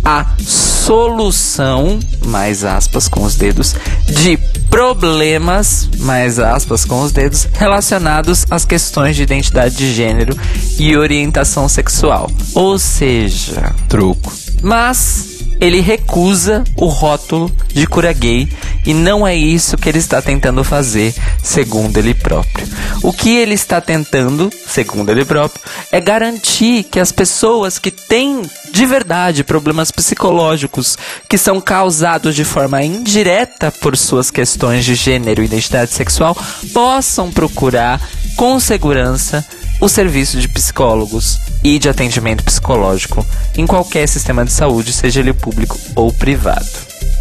a 0.05 0.27
solução, 0.39 1.99
mais 2.27 2.65
aspas 2.65 3.09
com 3.09 3.25
os 3.25 3.35
dedos, 3.35 3.75
de 4.07 4.37
problemas, 4.71 5.89
mais 5.99 6.39
aspas 6.39 6.85
com 6.85 7.03
os 7.03 7.13
dedos, 7.13 7.49
relacionados 7.53 8.47
às 8.51 8.65
questões 8.65 9.17
de 9.17 9.23
identidade 9.23 9.77
de 9.77 9.93
gênero 9.93 10.39
e 10.79 10.97
orientação 10.97 11.69
sexual. 11.69 12.31
Ou 12.55 12.79
seja, 12.79 13.75
Truco. 13.89 14.33
Mas 14.63 15.41
ele 15.61 15.81
recusa 15.81 16.65
o 16.75 16.87
rótulo 16.87 17.53
de 17.69 17.87
cura 17.87 18.13
gay 18.13 18.49
e 18.87 18.95
não 18.95 19.27
é 19.27 19.37
isso 19.37 19.77
que 19.77 19.89
ele 19.89 19.99
está 19.99 20.23
tentando 20.23 20.65
fazer, 20.65 21.15
segundo 21.43 21.99
ele 21.99 22.15
próprio. 22.15 22.67
O 23.03 23.13
que 23.13 23.37
ele 23.37 23.55
está 23.55 23.79
tentando, 23.79 24.51
segundo 24.67 25.11
ele 25.11 25.25
próprio, 25.25 25.63
é 25.93 26.01
garantir 26.01 26.85
que 26.85 26.99
as 26.99 27.13
pessoas 27.13 27.79
que 27.79 27.91
têm 27.91 28.43
de 28.73 28.87
verdade 28.87 29.45
problemas 29.45 29.91
psicológicos 29.91 30.97
que 31.29 31.37
são 31.37 31.61
causados 31.61 32.35
de 32.35 32.45
forma 32.45 32.83
indireta 32.83 33.71
por 33.71 33.97
suas 33.97 34.31
questões 34.31 34.85
de 34.85 34.95
gênero 34.95 35.43
e 35.43 35.45
identidade 35.45 35.93
sexual 35.93 36.37
possam 36.73 37.31
procurar 37.31 38.01
com 38.35 38.59
segurança 38.59 39.47
o 39.81 39.89
serviço 39.89 40.39
de 40.41 40.49
psicólogos 40.49 41.39
e 41.63 41.79
de 41.79 41.89
atendimento 41.89 42.45
psicológico 42.45 43.25
em 43.57 43.67
qualquer 43.67 44.09
sistema 44.09 44.45
de 44.45 44.53
saúde, 44.53 44.93
seja 44.93 45.21
ele 45.21 45.33
público 45.33 45.79
ou 45.95 46.13
privado. 46.13 46.67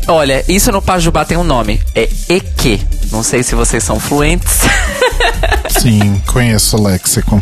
Olha, 0.08 0.44
isso 0.48 0.72
no 0.72 0.82
Pajubá 0.82 1.24
tem 1.24 1.38
um 1.38 1.44
nome, 1.44 1.80
é 1.94 2.10
EQ. 2.30 2.80
Não 3.12 3.22
sei 3.22 3.44
se 3.44 3.54
vocês 3.54 3.84
são 3.84 4.00
fluentes. 4.00 4.60
Sim, 5.70 6.20
conheço 6.26 6.78
o 6.78 6.84
léxico. 6.84 7.42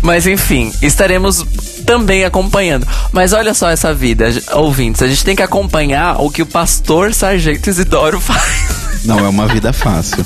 Mas 0.00 0.26
enfim, 0.26 0.72
estaremos 0.80 1.44
também 1.84 2.24
acompanhando. 2.24 2.86
Mas 3.10 3.32
olha 3.32 3.52
só 3.52 3.68
essa 3.68 3.92
vida, 3.92 4.26
ouvintes. 4.52 5.02
A 5.02 5.08
gente 5.08 5.24
tem 5.24 5.34
que 5.34 5.42
acompanhar 5.42 6.20
o 6.20 6.30
que 6.30 6.42
o 6.42 6.46
pastor 6.46 7.12
Sargento 7.12 7.68
Isidoro 7.68 8.20
faz. 8.22 9.04
Não 9.04 9.18
é 9.18 9.28
uma 9.28 9.46
vida 9.46 9.72
fácil. 9.72 10.24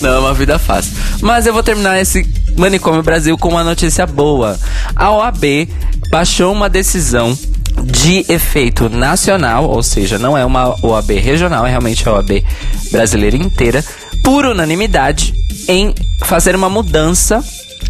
Não 0.00 0.10
é 0.10 0.18
uma 0.18 0.34
vida 0.34 0.58
fácil. 0.58 0.92
Mas 1.20 1.46
eu 1.46 1.52
vou 1.52 1.62
terminar 1.62 2.00
esse 2.00 2.22
Manicômio 2.60 3.02
Brasil 3.02 3.36
com 3.38 3.48
uma 3.48 3.64
notícia 3.64 4.06
boa. 4.06 4.58
A 4.94 5.10
OAB 5.10 5.68
baixou 6.10 6.52
uma 6.52 6.68
decisão 6.68 7.36
de 7.84 8.24
efeito 8.28 8.88
nacional, 8.88 9.68
ou 9.68 9.82
seja, 9.82 10.18
não 10.18 10.36
é 10.36 10.44
uma 10.44 10.74
OAB 10.84 11.10
regional, 11.10 11.66
é 11.66 11.70
realmente 11.70 12.08
a 12.08 12.12
OAB 12.12 12.44
brasileira 12.90 13.36
inteira, 13.36 13.84
por 14.22 14.44
unanimidade, 14.44 15.34
em 15.68 15.94
fazer 16.20 16.54
uma 16.56 16.68
mudança 16.68 17.42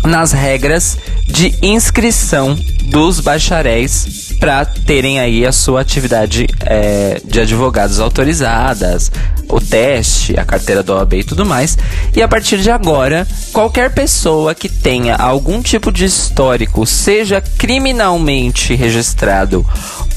nas 0.05 0.33
regras 0.33 0.99
de 1.27 1.55
inscrição 1.63 2.55
dos 2.85 3.21
bacharéis 3.21 4.28
para 4.39 4.65
terem 4.65 5.19
aí 5.19 5.45
a 5.45 5.53
sua 5.53 5.81
atividade 5.81 6.47
é, 6.61 7.21
de 7.25 7.41
advogados 7.41 8.01
autorizadas, 8.01 9.11
o 9.49 9.61
teste, 9.61 10.39
a 10.39 10.45
carteira 10.45 10.83
do 10.83 10.95
OAB 10.95 11.15
e 11.15 11.25
tudo 11.25 11.45
mais. 11.45 11.77
E 12.15 12.23
a 12.23 12.29
partir 12.29 12.59
de 12.59 12.71
agora, 12.71 13.27
qualquer 13.53 13.93
pessoa 13.93 14.55
que 14.55 14.69
tenha 14.69 15.17
algum 15.17 15.63
tipo 15.63 15.91
de 15.91 16.05
histórico, 16.05 16.87
seja 16.87 17.41
criminalmente 17.41 18.75
registrado 18.75 19.67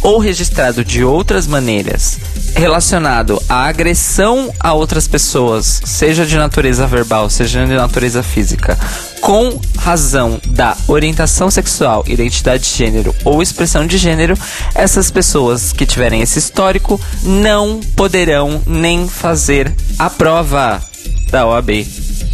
ou 0.01 0.19
registrado 0.19 0.83
de 0.83 1.03
outras 1.03 1.45
maneiras, 1.45 2.19
relacionado 2.55 3.41
à 3.47 3.67
agressão 3.67 4.51
a 4.59 4.73
outras 4.73 5.07
pessoas, 5.07 5.81
seja 5.85 6.25
de 6.25 6.35
natureza 6.35 6.87
verbal, 6.87 7.29
seja 7.29 7.65
de 7.65 7.73
natureza 7.73 8.23
física, 8.23 8.77
com 9.21 9.59
razão 9.77 10.41
da 10.47 10.75
orientação 10.87 11.49
sexual, 11.49 12.03
identidade 12.07 12.63
de 12.63 12.77
gênero 12.77 13.15
ou 13.23 13.41
expressão 13.41 13.85
de 13.85 13.97
gênero, 13.97 14.37
essas 14.75 15.11
pessoas 15.11 15.71
que 15.71 15.85
tiverem 15.85 16.21
esse 16.21 16.39
histórico 16.39 16.99
não 17.23 17.79
poderão 17.95 18.61
nem 18.65 19.07
fazer 19.07 19.71
a 19.97 20.09
prova 20.09 20.81
da 21.29 21.45
OAB 21.45 21.87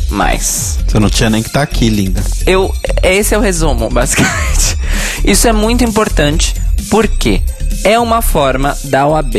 mais. 0.10 0.80
Você 0.88 1.00
não 1.00 1.10
tinha 1.10 1.30
nem 1.30 1.44
que 1.44 1.50
estar 1.50 1.60
tá 1.60 1.64
aqui, 1.64 1.90
linda. 1.90 2.24
Eu, 2.46 2.74
esse 3.04 3.36
é 3.36 3.38
o 3.38 3.42
resumo, 3.42 3.90
basicamente. 3.92 4.78
Isso 5.24 5.48
é 5.48 5.54
muito 5.54 5.84
importante 5.84 6.56
porque 6.90 7.42
é 7.84 8.00
uma 8.00 8.22
forma 8.22 8.76
da 8.86 9.06
OAB 9.06 9.36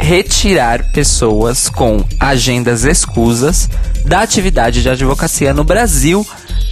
retirar 0.00 0.90
pessoas 0.92 1.68
com 1.68 2.04
agendas 2.18 2.84
escusas 2.84 3.68
da 4.04 4.20
atividade 4.20 4.80
de 4.80 4.88
advocacia 4.88 5.52
no 5.52 5.64
Brasil 5.64 6.26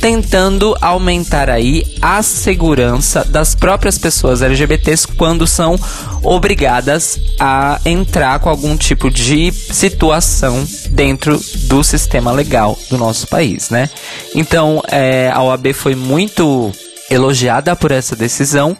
tentando 0.07 0.77
aumentar 0.81 1.51
aí 1.51 1.85
a 2.01 2.23
segurança 2.23 3.25
das 3.25 3.57
próprias 3.57 3.99
pessoas 3.99 4.41
LGBTs 4.41 5.09
quando 5.09 5.49
são 5.49 5.77
obrigadas 6.23 7.19
a 7.41 7.81
entrar 7.85 8.39
com 8.39 8.49
algum 8.49 8.77
tipo 8.77 9.11
de 9.11 9.51
situação 9.51 10.65
dentro 10.91 11.41
do 11.65 11.83
sistema 11.83 12.31
legal 12.31 12.79
do 12.89 12.97
nosso 12.97 13.27
país, 13.27 13.69
né? 13.69 13.91
Então, 14.33 14.81
é, 14.93 15.29
a 15.35 15.43
OAB 15.43 15.73
foi 15.73 15.97
muito 15.97 16.71
elogiada 17.11 17.75
por 17.75 17.91
essa 17.91 18.15
decisão 18.15 18.77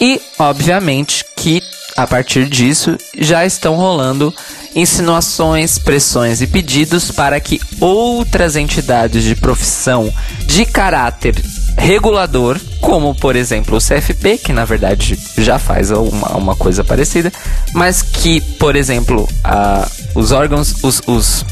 e, 0.00 0.22
obviamente, 0.38 1.24
que 1.36 1.60
a 1.96 2.06
partir 2.06 2.48
disso 2.48 2.96
já 3.18 3.44
estão 3.44 3.74
rolando 3.74 4.32
insinuações, 4.78 5.78
pressões 5.78 6.40
e 6.40 6.46
pedidos 6.46 7.10
para 7.10 7.40
que 7.40 7.60
outras 7.80 8.54
entidades 8.54 9.24
de 9.24 9.34
profissão 9.34 10.12
de 10.46 10.64
caráter 10.64 11.34
regulador, 11.76 12.60
como 12.80 13.14
por 13.14 13.36
exemplo 13.36 13.76
o 13.76 13.80
CFP, 13.80 14.38
que 14.38 14.52
na 14.52 14.64
verdade 14.64 15.18
já 15.36 15.58
faz 15.58 15.90
uma, 15.90 16.36
uma 16.36 16.56
coisa 16.56 16.84
parecida, 16.84 17.32
mas 17.72 18.02
que, 18.02 18.40
por 18.40 18.76
exemplo, 18.76 19.28
os 20.14 20.32
órgãos, 20.32 20.82
os, 20.82 21.02
os, 21.06 21.44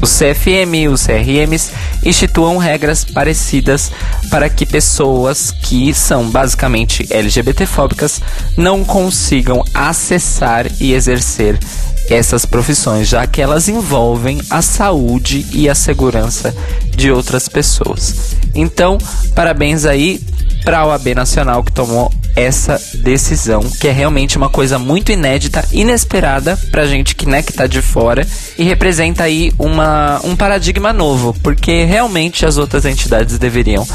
os 0.00 0.10
CFM, 0.18 0.90
os 0.90 1.06
CRMs, 1.06 1.70
instituam 2.04 2.56
regras 2.56 3.04
parecidas 3.04 3.90
para 4.30 4.48
que 4.48 4.64
pessoas 4.64 5.50
que 5.50 5.92
são 5.94 6.30
basicamente 6.30 7.06
LGBTfóbicas 7.10 8.20
não 8.56 8.84
consigam 8.84 9.64
acessar 9.74 10.66
e 10.80 10.92
exercer 10.92 11.58
essas 12.08 12.44
profissões, 12.44 13.08
já 13.08 13.26
que 13.26 13.40
elas 13.40 13.68
envolvem 13.68 14.40
a 14.50 14.60
saúde 14.62 15.46
e 15.52 15.68
a 15.68 15.74
segurança 15.74 16.54
de 16.90 17.10
outras 17.10 17.48
pessoas. 17.48 18.34
Então, 18.54 18.98
parabéns 19.34 19.84
aí 19.84 20.20
para 20.64 20.80
a 20.80 20.86
OAB 20.86 21.14
Nacional 21.14 21.62
que 21.62 21.72
tomou 21.72 22.12
essa 22.36 22.80
decisão, 22.94 23.60
que 23.60 23.88
é 23.88 23.92
realmente 23.92 24.36
uma 24.36 24.48
coisa 24.48 24.78
muito 24.78 25.12
inédita, 25.12 25.64
inesperada 25.72 26.56
pra 26.70 26.86
gente 26.86 27.14
que, 27.14 27.26
né, 27.26 27.42
que 27.42 27.52
tá 27.52 27.66
de 27.66 27.82
fora 27.82 28.26
e 28.56 28.64
representa 28.64 29.24
aí 29.24 29.52
uma, 29.58 29.89
um 30.24 30.36
paradigma 30.36 30.92
novo, 30.92 31.34
porque 31.42 31.84
realmente 31.84 32.44
as 32.44 32.56
outras 32.56 32.84
entidades 32.84 33.38
deveriam 33.38 33.86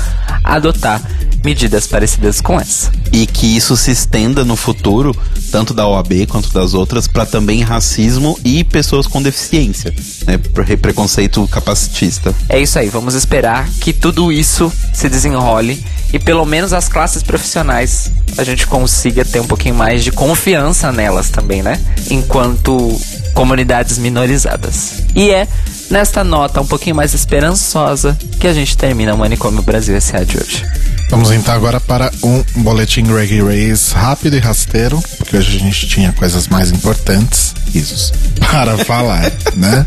adotar 0.44 1.02
medidas 1.44 1.86
parecidas 1.86 2.42
com 2.42 2.60
essa. 2.60 2.92
E 3.12 3.28
que 3.28 3.56
isso 3.56 3.78
se 3.78 3.92
estenda 3.92 4.44
no 4.44 4.56
futuro, 4.56 5.16
tanto 5.52 5.74
da 5.74 5.88
OAB 5.88 6.26
quanto 6.28 6.52
das 6.52 6.74
outras, 6.74 7.08
para 7.08 7.26
também 7.26 7.62
racismo 7.62 8.38
e 8.44 8.64
pessoas 8.64 9.06
com 9.06 9.22
deficiência, 9.22 9.94
né? 10.26 10.38
Preconceito 10.78 11.48
capacitista. 11.48 12.34
É 12.50 12.60
isso 12.60 12.80
aí, 12.80 12.90
vamos 12.90 13.14
esperar 13.14 13.70
que 13.80 13.94
tudo 13.94 14.32
isso 14.32 14.72
se 14.92 15.08
desenrole 15.08 15.86
e 16.12 16.20
pelo 16.20 16.46
menos 16.46 16.74
as 16.74 16.90
classes 16.90 17.22
profissionais 17.22 18.12
a 18.38 18.44
gente 18.44 18.66
consiga 18.68 19.24
ter 19.24 19.40
um 19.40 19.48
pouquinho 19.48 19.76
mais 19.76 20.04
de 20.04 20.12
confiança 20.12 20.92
nelas 20.92 21.30
também, 21.30 21.62
né? 21.62 21.80
Enquanto 22.10 23.00
comunidades 23.36 24.00
minorizadas. 24.00 25.04
E 25.14 25.30
é 25.30 25.48
nesta 25.92 26.24
nota 26.24 26.62
um 26.62 26.66
pouquinho 26.66 26.96
mais 26.96 27.14
esperançosa 27.14 28.18
que 28.40 28.48
a 28.48 28.54
gente 28.54 28.76
termina 28.76 29.14
o 29.14 29.18
Manicômio 29.18 29.62
Brasil 29.62 29.96
S.A. 29.96 30.24
de 30.24 30.38
hoje. 30.38 30.66
Vamos 31.12 31.30
então 31.32 31.54
agora 31.54 31.80
para 31.80 32.12
um 32.24 32.44
boletim 32.64 33.04
Reggae 33.04 33.42
Race 33.42 33.94
rápido 33.94 34.36
e 34.38 34.40
rasteiro, 34.40 35.00
porque 35.18 35.38
hoje 35.38 35.56
a 35.56 35.60
gente 35.60 35.88
tinha 35.88 36.12
coisas 36.14 36.48
mais 36.48 36.72
importantes, 36.72 37.54
risos, 37.72 38.12
para 38.50 38.78
falar, 38.84 39.32
né? 39.56 39.86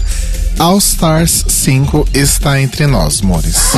All 0.58 0.78
Stars 0.78 1.44
5 1.48 2.08
está 2.14 2.60
entre 2.60 2.86
nós, 2.86 3.20
mores. 3.20 3.72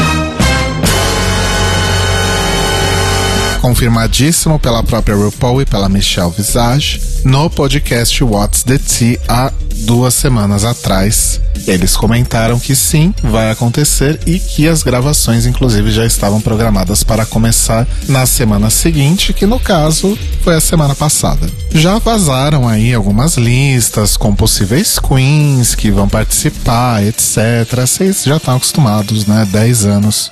Confirmadíssimo 3.60 4.58
pela 4.58 4.82
própria 4.82 5.14
RuPaul 5.14 5.62
e 5.62 5.66
pela 5.66 5.88
Michelle 5.88 6.32
Visage 6.34 7.00
no 7.24 7.50
podcast 7.50 8.24
What's 8.24 8.62
the 8.62 8.78
Tea 8.78 9.20
há 9.28 9.52
duas 9.80 10.14
semanas 10.14 10.64
atrás. 10.64 11.40
Eles 11.66 11.94
comentaram 11.94 12.58
que 12.58 12.74
sim, 12.74 13.14
vai 13.22 13.50
acontecer 13.50 14.18
e 14.26 14.38
que 14.38 14.66
as 14.66 14.82
gravações, 14.82 15.44
inclusive, 15.44 15.90
já 15.90 16.06
estavam 16.06 16.40
programadas 16.40 17.02
para 17.02 17.26
começar 17.26 17.86
na 18.08 18.24
semana 18.24 18.70
seguinte, 18.70 19.34
que 19.34 19.46
no 19.46 19.60
caso 19.60 20.18
foi 20.42 20.54
a 20.54 20.60
semana 20.60 20.94
passada. 20.94 21.46
Já 21.72 21.98
vazaram 21.98 22.66
aí 22.66 22.94
algumas 22.94 23.36
listas 23.36 24.16
com 24.16 24.34
possíveis 24.34 24.98
queens 24.98 25.74
que 25.74 25.90
vão 25.90 26.08
participar, 26.08 27.04
etc. 27.04 27.36
Vocês 27.80 28.24
já 28.24 28.38
estão 28.38 28.56
acostumados, 28.56 29.26
né? 29.26 29.46
10 29.52 29.84
anos 29.84 30.30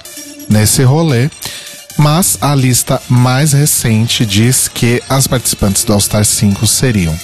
nesse 0.49 0.83
rolê 0.83 1.29
mas 1.99 2.39
a 2.41 2.55
lista 2.55 3.03
mais 3.09 3.53
recente 3.53 4.25
diz 4.25 4.69
que 4.69 5.03
as 5.09 5.27
participantes 5.27 5.85
do 5.85 5.93
All 5.93 6.01
Star 6.01 6.25
5 6.25 6.67
seriam 6.67 7.15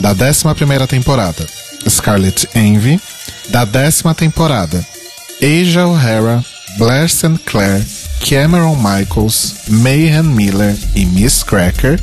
da 0.00 0.10
11 0.10 0.86
temporada 0.86 1.46
Scarlett 1.88 2.48
Envy, 2.54 3.00
da 3.48 3.64
décima 3.64 4.14
temporada 4.14 4.84
Asia 5.40 5.86
O'Hara, 5.86 6.44
Blair 6.76 7.08
St. 7.08 7.38
Clair, 7.46 7.84
Cameron 8.28 8.76
Michaels, 8.76 9.54
Mayhem 9.68 10.24
Miller 10.24 10.76
e 10.94 11.06
Miss 11.06 11.42
Cracker, 11.42 12.00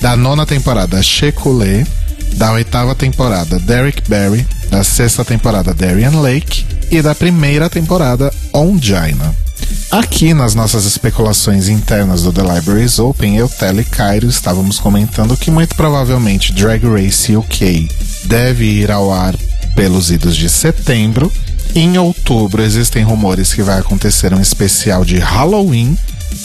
da 0.00 0.16
nona 0.16 0.46
temporada 0.46 1.02
Shekulé, 1.02 1.86
Da 2.34 2.52
oitava 2.52 2.94
temporada, 2.94 3.58
Derek 3.58 4.08
Barry. 4.08 4.46
Da 4.70 4.82
sexta 4.82 5.24
temporada, 5.24 5.74
Darian 5.74 6.20
Lake. 6.20 6.64
E 6.90 7.02
da 7.02 7.14
primeira 7.14 7.68
temporada, 7.68 8.32
Ongina. 8.52 9.34
Aqui 9.92 10.32
nas 10.32 10.54
nossas 10.54 10.86
especulações 10.86 11.68
internas 11.68 12.22
do 12.22 12.32
The 12.32 12.40
Libraries 12.40 12.98
Open, 12.98 13.36
eu, 13.36 13.46
Tele 13.46 13.82
e 13.82 13.84
Cairo 13.84 14.26
estávamos 14.26 14.80
comentando 14.80 15.36
que 15.36 15.50
muito 15.50 15.74
provavelmente 15.74 16.50
Drag 16.50 16.82
Race 16.86 17.36
UK 17.36 17.90
deve 18.24 18.64
ir 18.64 18.90
ao 18.90 19.12
ar 19.12 19.36
pelos 19.76 20.10
idos 20.10 20.34
de 20.34 20.48
setembro. 20.48 21.30
Em 21.74 21.98
outubro 21.98 22.62
existem 22.62 23.04
rumores 23.04 23.52
que 23.52 23.62
vai 23.62 23.78
acontecer 23.78 24.32
um 24.32 24.40
especial 24.40 25.04
de 25.04 25.18
Halloween. 25.18 25.94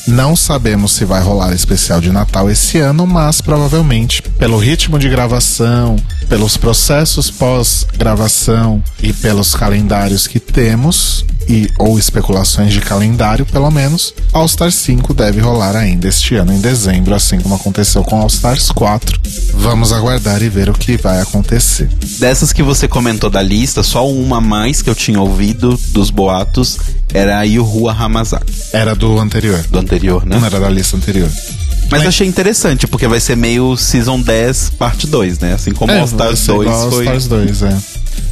Não 0.06 0.36
sabemos 0.36 0.92
se 0.92 1.06
vai 1.06 1.22
rolar 1.22 1.54
especial 1.54 2.02
de 2.02 2.12
Natal 2.12 2.52
esse 2.52 2.80
ano, 2.80 3.08
mas 3.08 3.40
provavelmente 3.40 4.22
pelo 4.22 4.58
ritmo 4.58 5.00
de 5.00 5.08
gravação, 5.08 5.96
pelos 6.30 6.58
processos 6.58 7.30
pós-gravação 7.30 8.84
e 9.02 9.14
pelos 9.14 9.56
calendários 9.56 10.28
que 10.28 10.40
temos, 10.40 11.26
e 11.48 11.70
ou 11.78 11.98
especulações 11.98 12.74
de 12.74 12.82
calendário, 12.82 13.46
pelo 13.46 13.72
menos, 13.72 14.14
All 14.34 14.46
Stars 14.46 14.76
5 14.76 15.14
deve 15.14 15.40
rolar 15.40 15.76
ainda 15.76 16.08
este 16.08 16.36
ano 16.36 16.52
em 16.52 16.60
dezembro, 16.60 17.16
assim 17.16 17.40
como 17.40 17.56
aconteceu 17.56 18.04
com 18.04 18.20
All 18.20 18.28
Stars 18.28 18.70
4. 18.72 19.20
Vamos 19.54 19.94
aguardar 19.94 20.42
e 20.42 20.50
ver 20.50 20.70
o 20.70 20.74
que 20.74 20.98
vai 20.98 21.22
acontecer. 21.22 21.90
Dessas 22.20 22.52
que 22.52 22.62
você 22.62 22.88
comentou 22.88 23.30
da 23.30 23.42
lista, 23.42 23.82
só 23.82 24.08
uma 24.10 24.38
a 24.38 24.42
mais 24.42 24.82
que 24.82 24.90
eu 24.90 24.96
tinha 24.96 25.20
ouvido 25.20 25.80
dos 25.90 26.10
boatos 26.10 26.78
era 27.14 27.40
a 27.40 27.44
Yuhua 27.44 27.94
Hamazaki. 27.94 28.54
Era 28.74 28.94
do 28.94 29.18
anterior. 29.20 29.64
Do 29.70 29.80
anterior, 29.80 30.26
né? 30.26 30.38
Não 30.38 30.46
era 30.46 30.60
da 30.60 30.70
lista 30.70 30.98
anterior. 30.98 31.30
Mas 31.90 32.06
achei 32.06 32.28
interessante, 32.28 32.88
porque 32.88 33.08
vai 33.08 33.20
ser 33.20 33.36
meio 33.38 33.76
Season 33.78 34.20
10, 34.22 34.72
parte 34.78 35.08
2, 35.08 35.40
né? 35.40 35.54
Assim 35.54 35.72
como 35.72 35.92
É, 35.92 36.00
All 36.00 36.06
Stars 36.06 36.28
vai 36.30 36.36
ser 36.36 36.52
2 36.54 36.62
igual 36.68 36.82
All 36.84 36.92
foi. 36.92 37.04
Stars 37.04 37.28
2, 37.28 37.62
é. 37.64 37.78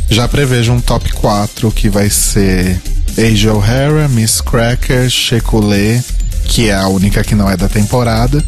Já 0.10 0.28
prevejo 0.28 0.72
um 0.74 0.80
top 0.82 1.12
4 1.14 1.72
que 1.72 1.90
vai 1.90 2.10
ser 2.10 2.80
Asia 3.18 3.54
O'Hara, 3.54 4.08
Miss 4.08 4.42
Cracker, 4.42 5.10
Shekulé, 5.10 6.04
que 6.48 6.70
é 6.70 6.76
a 6.76 6.88
única 6.88 7.24
que 7.24 7.34
não 7.34 7.50
é 7.50 7.58
da 7.58 7.68
temporada. 7.68 8.44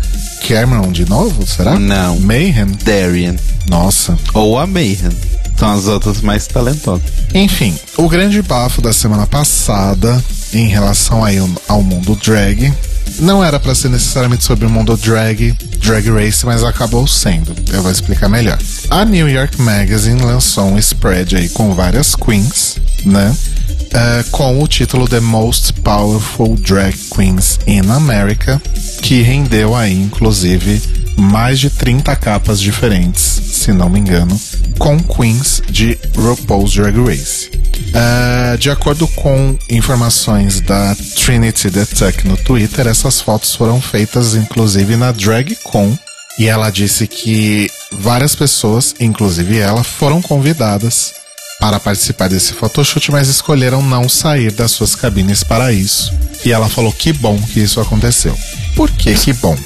Cameron 0.48 0.92
de 0.92 1.08
novo, 1.10 1.46
será? 1.48 1.80
Não. 1.80 2.20
Mayhem? 2.20 2.78
Darian. 2.84 3.36
Nossa. 3.70 4.18
Ou 4.34 4.58
a 4.58 4.68
Mayhem. 4.68 5.10
São 5.58 5.74
as 5.74 5.88
outras 5.88 6.22
mais 6.22 6.46
talentosas. 6.46 7.02
Enfim, 7.34 7.76
o 7.98 8.08
grande 8.08 8.42
bafo 8.44 8.80
da 8.82 8.94
semana 8.94 9.26
passada 9.26 10.24
em 10.54 10.68
relação 10.68 11.26
aí 11.26 11.38
ao 11.68 11.82
mundo 11.82 12.16
drag 12.16 12.72
não 13.20 13.44
era 13.44 13.60
pra 13.60 13.74
ser 13.74 13.90
necessariamente 13.90 14.44
sobre 14.44 14.66
o 14.66 14.70
mundo 14.70 14.96
drag, 14.98 15.52
drag 15.80 16.10
race, 16.12 16.46
mas 16.46 16.64
acabou 16.64 17.08
sendo. 17.08 17.54
Eu 17.72 17.82
vou 17.82 17.92
explicar 17.92 18.30
melhor. 18.30 18.58
A 18.90 19.06
New 19.06 19.28
York 19.28 19.62
Magazine 19.62 20.22
lançou 20.22 20.66
um 20.66 20.78
spread 20.78 21.36
aí 21.36 21.50
com 21.50 21.74
várias 21.74 22.16
queens, 22.16 22.78
né? 23.06 23.36
Eh, 23.94 24.26
com 24.32 24.62
o 24.62 24.68
título 24.68 25.08
The 25.08 25.20
Most 25.20 25.74
Powerful 25.74 26.56
Drag 26.58 26.96
Queens 27.16 27.60
in 27.66 27.90
America, 27.90 28.62
que 29.02 29.22
rendeu 29.22 29.76
aí, 29.76 29.94
inclusive, 29.94 30.82
mais 31.18 31.60
de 31.60 31.70
30 31.70 32.16
capas 32.16 32.60
diferentes, 32.60 33.22
se 33.22 33.72
não 33.72 33.90
me 33.90 34.00
engano, 34.00 34.40
com 34.78 35.00
queens 35.00 35.62
de 35.70 35.98
RuPaul's 36.16 36.74
Drag 36.74 36.96
Race. 37.00 37.50
Uh, 37.88 38.58
de 38.58 38.70
acordo 38.70 39.08
com 39.08 39.58
informações 39.70 40.62
da 40.62 40.96
Trinity 41.16 41.72
the 41.72 41.86
Tuck 41.86 42.28
no 42.28 42.38
Twitter, 42.38 42.88
essas 42.88 43.22
fotos 43.22 43.56
foram 43.56 43.82
feitas 43.82 44.36
inclusive 44.36 44.96
na 44.96 45.12
DragCon. 45.12 45.98
E 46.38 46.46
ela 46.46 46.70
disse 46.70 47.08
que 47.08 47.68
várias 47.92 48.36
pessoas, 48.36 48.94
inclusive 49.00 49.58
ela, 49.58 49.84
foram 49.84 50.22
convidadas 50.22 51.14
para 51.60 51.80
participar 51.80 52.30
desse 52.30 52.54
photoshoot, 52.54 53.12
mas 53.12 53.28
escolheram 53.28 53.82
não 53.82 54.08
sair 54.08 54.52
das 54.52 54.72
suas 54.72 54.96
cabines 54.96 55.44
para 55.44 55.72
isso. 55.72 56.14
E 56.46 56.52
ela 56.52 56.70
falou 56.70 56.92
que 56.92 57.12
bom 57.12 57.40
que 57.42 57.60
isso 57.60 57.82
aconteceu. 57.82 58.38
Por 58.76 58.92
que 58.92 59.14
que 59.16 59.34
bom? 59.34 59.58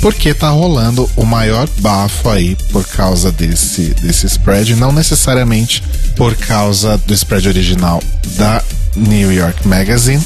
Porque 0.00 0.32
tá 0.32 0.48
rolando 0.48 1.10
o 1.16 1.24
maior 1.24 1.68
bafo 1.78 2.30
aí 2.30 2.56
por 2.70 2.86
causa 2.86 3.30
desse, 3.30 3.94
desse 3.94 4.26
spread, 4.26 4.74
não 4.76 4.92
necessariamente 4.92 5.82
por 6.16 6.34
causa 6.36 6.96
do 6.98 7.12
spread 7.12 7.48
original 7.48 8.02
da 8.36 8.62
New 8.94 9.32
York 9.32 9.66
Magazine, 9.68 10.24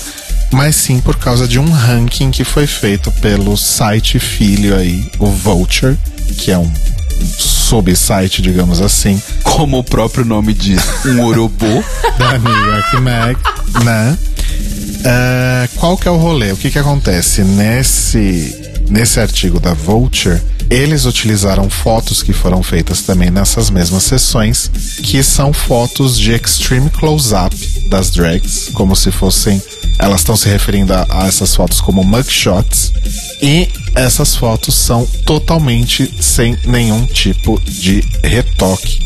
mas 0.53 0.77
sim 0.77 1.01
por 1.01 1.17
causa 1.17 1.49
de 1.49 1.59
um 1.59 1.71
ranking 1.71 2.31
que 2.31 2.45
foi 2.45 2.67
feito 2.67 3.11
pelo 3.13 3.57
site 3.57 4.19
filho 4.19 4.77
aí, 4.77 5.11
o 5.19 5.27
Vulture, 5.27 5.99
que 6.39 6.51
é 6.51 6.59
um 6.59 6.71
subsite, 7.39 8.43
digamos 8.43 8.81
assim, 8.81 9.21
Como 9.43 9.79
o 9.79 9.85
próprio 9.85 10.25
nome 10.25 10.53
diz, 10.53 10.83
um 11.05 11.25
urubu. 11.25 11.85
da 12.19 12.39
New 12.39 12.67
York 12.67 12.97
né? 13.85 14.19
É, 15.05 15.69
qual 15.77 15.97
que 15.97 16.07
é 16.09 16.11
o 16.11 16.17
rolê? 16.17 16.53
O 16.53 16.57
que 16.57 16.71
que 16.71 16.79
acontece? 16.79 17.43
Nesse, 17.43 18.55
nesse 18.89 19.19
artigo 19.21 19.59
da 19.59 19.73
Vulture, 19.73 20.41
eles 20.69 21.05
utilizaram 21.05 21.69
fotos 21.69 22.23
que 22.23 22.33
foram 22.33 22.63
feitas 22.63 23.03
também 23.03 23.31
nessas 23.31 23.71
mesmas 23.71 24.05
sessões, 24.05 24.71
que 25.03 25.23
são 25.23 25.53
fotos 25.53 26.19
de 26.19 26.33
extreme 26.33 26.91
close-up 26.91 27.55
das 27.89 28.11
drags, 28.11 28.71
como 28.73 28.95
se 28.95 29.11
fossem. 29.11 29.61
Elas 30.01 30.21
estão 30.21 30.37
se 30.37 30.49
referindo 30.49 30.95
a, 30.95 31.07
a 31.11 31.27
essas 31.27 31.55
fotos 31.55 31.81
como 31.81 32.03
mugshots. 32.03 32.93
E 33.43 33.69
essas 33.95 34.35
fotos 34.35 34.75
são 34.75 35.07
totalmente 35.27 36.13
sem 36.21 36.57
nenhum 36.65 37.05
tipo 37.07 37.61
de 37.61 38.03
retoque. 38.25 38.99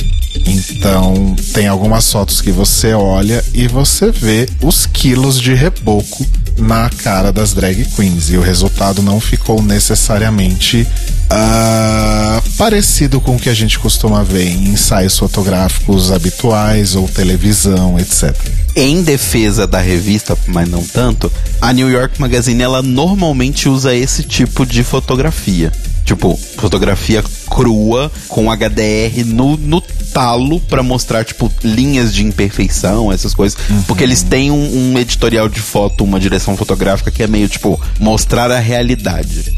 Então, 0.46 1.34
tem 1.52 1.66
algumas 1.66 2.10
fotos 2.10 2.40
que 2.40 2.50
você 2.50 2.92
olha 2.92 3.44
e 3.54 3.66
você 3.66 4.10
vê 4.10 4.48
os 4.62 4.86
quilos 4.86 5.40
de 5.40 5.54
reboco 5.54 6.26
na 6.56 6.88
cara 6.90 7.32
das 7.32 7.52
drag 7.52 7.84
queens. 7.96 8.30
E 8.30 8.36
o 8.36 8.42
resultado 8.42 9.02
não 9.02 9.20
ficou 9.20 9.62
necessariamente 9.62 10.86
ah, 11.30 12.42
parecido 12.56 13.20
com 13.20 13.36
o 13.36 13.38
que 13.38 13.48
a 13.48 13.54
gente 13.54 13.78
costuma 13.78 14.22
ver 14.22 14.46
em 14.46 14.68
ensaios 14.68 15.18
fotográficos 15.18 16.12
habituais 16.12 16.94
ou 16.94 17.08
televisão, 17.08 17.98
etc. 17.98 18.34
Em 18.76 19.02
defesa 19.02 19.66
da 19.66 19.80
revista, 19.80 20.36
mas 20.46 20.68
não 20.68 20.84
tanto, 20.84 21.30
a 21.60 21.72
New 21.72 21.90
York 21.90 22.20
Magazine 22.20 22.62
ela 22.62 22.82
normalmente 22.82 23.68
usa 23.68 23.94
esse 23.94 24.22
tipo 24.22 24.66
de 24.66 24.82
fotografia. 24.82 25.72
Tipo, 26.04 26.38
fotografia 26.58 27.24
crua 27.48 28.12
com 28.28 28.50
HDR 28.50 29.24
no, 29.24 29.56
no 29.56 29.80
talo 30.14 30.60
pra 30.60 30.82
mostrar, 30.82 31.24
tipo, 31.24 31.52
linhas 31.62 32.14
de 32.14 32.24
imperfeição, 32.24 33.10
essas 33.12 33.34
coisas. 33.34 33.58
Porque 33.88 34.04
eles 34.04 34.22
têm 34.22 34.50
um, 34.52 34.92
um 34.92 34.98
editorial 34.98 35.48
de 35.48 35.60
foto, 35.60 36.04
uma 36.04 36.20
direção 36.20 36.56
fotográfica 36.56 37.10
que 37.10 37.22
é 37.22 37.26
meio, 37.26 37.48
tipo, 37.48 37.78
mostrar 37.98 38.50
a 38.50 38.60
realidade. 38.60 39.52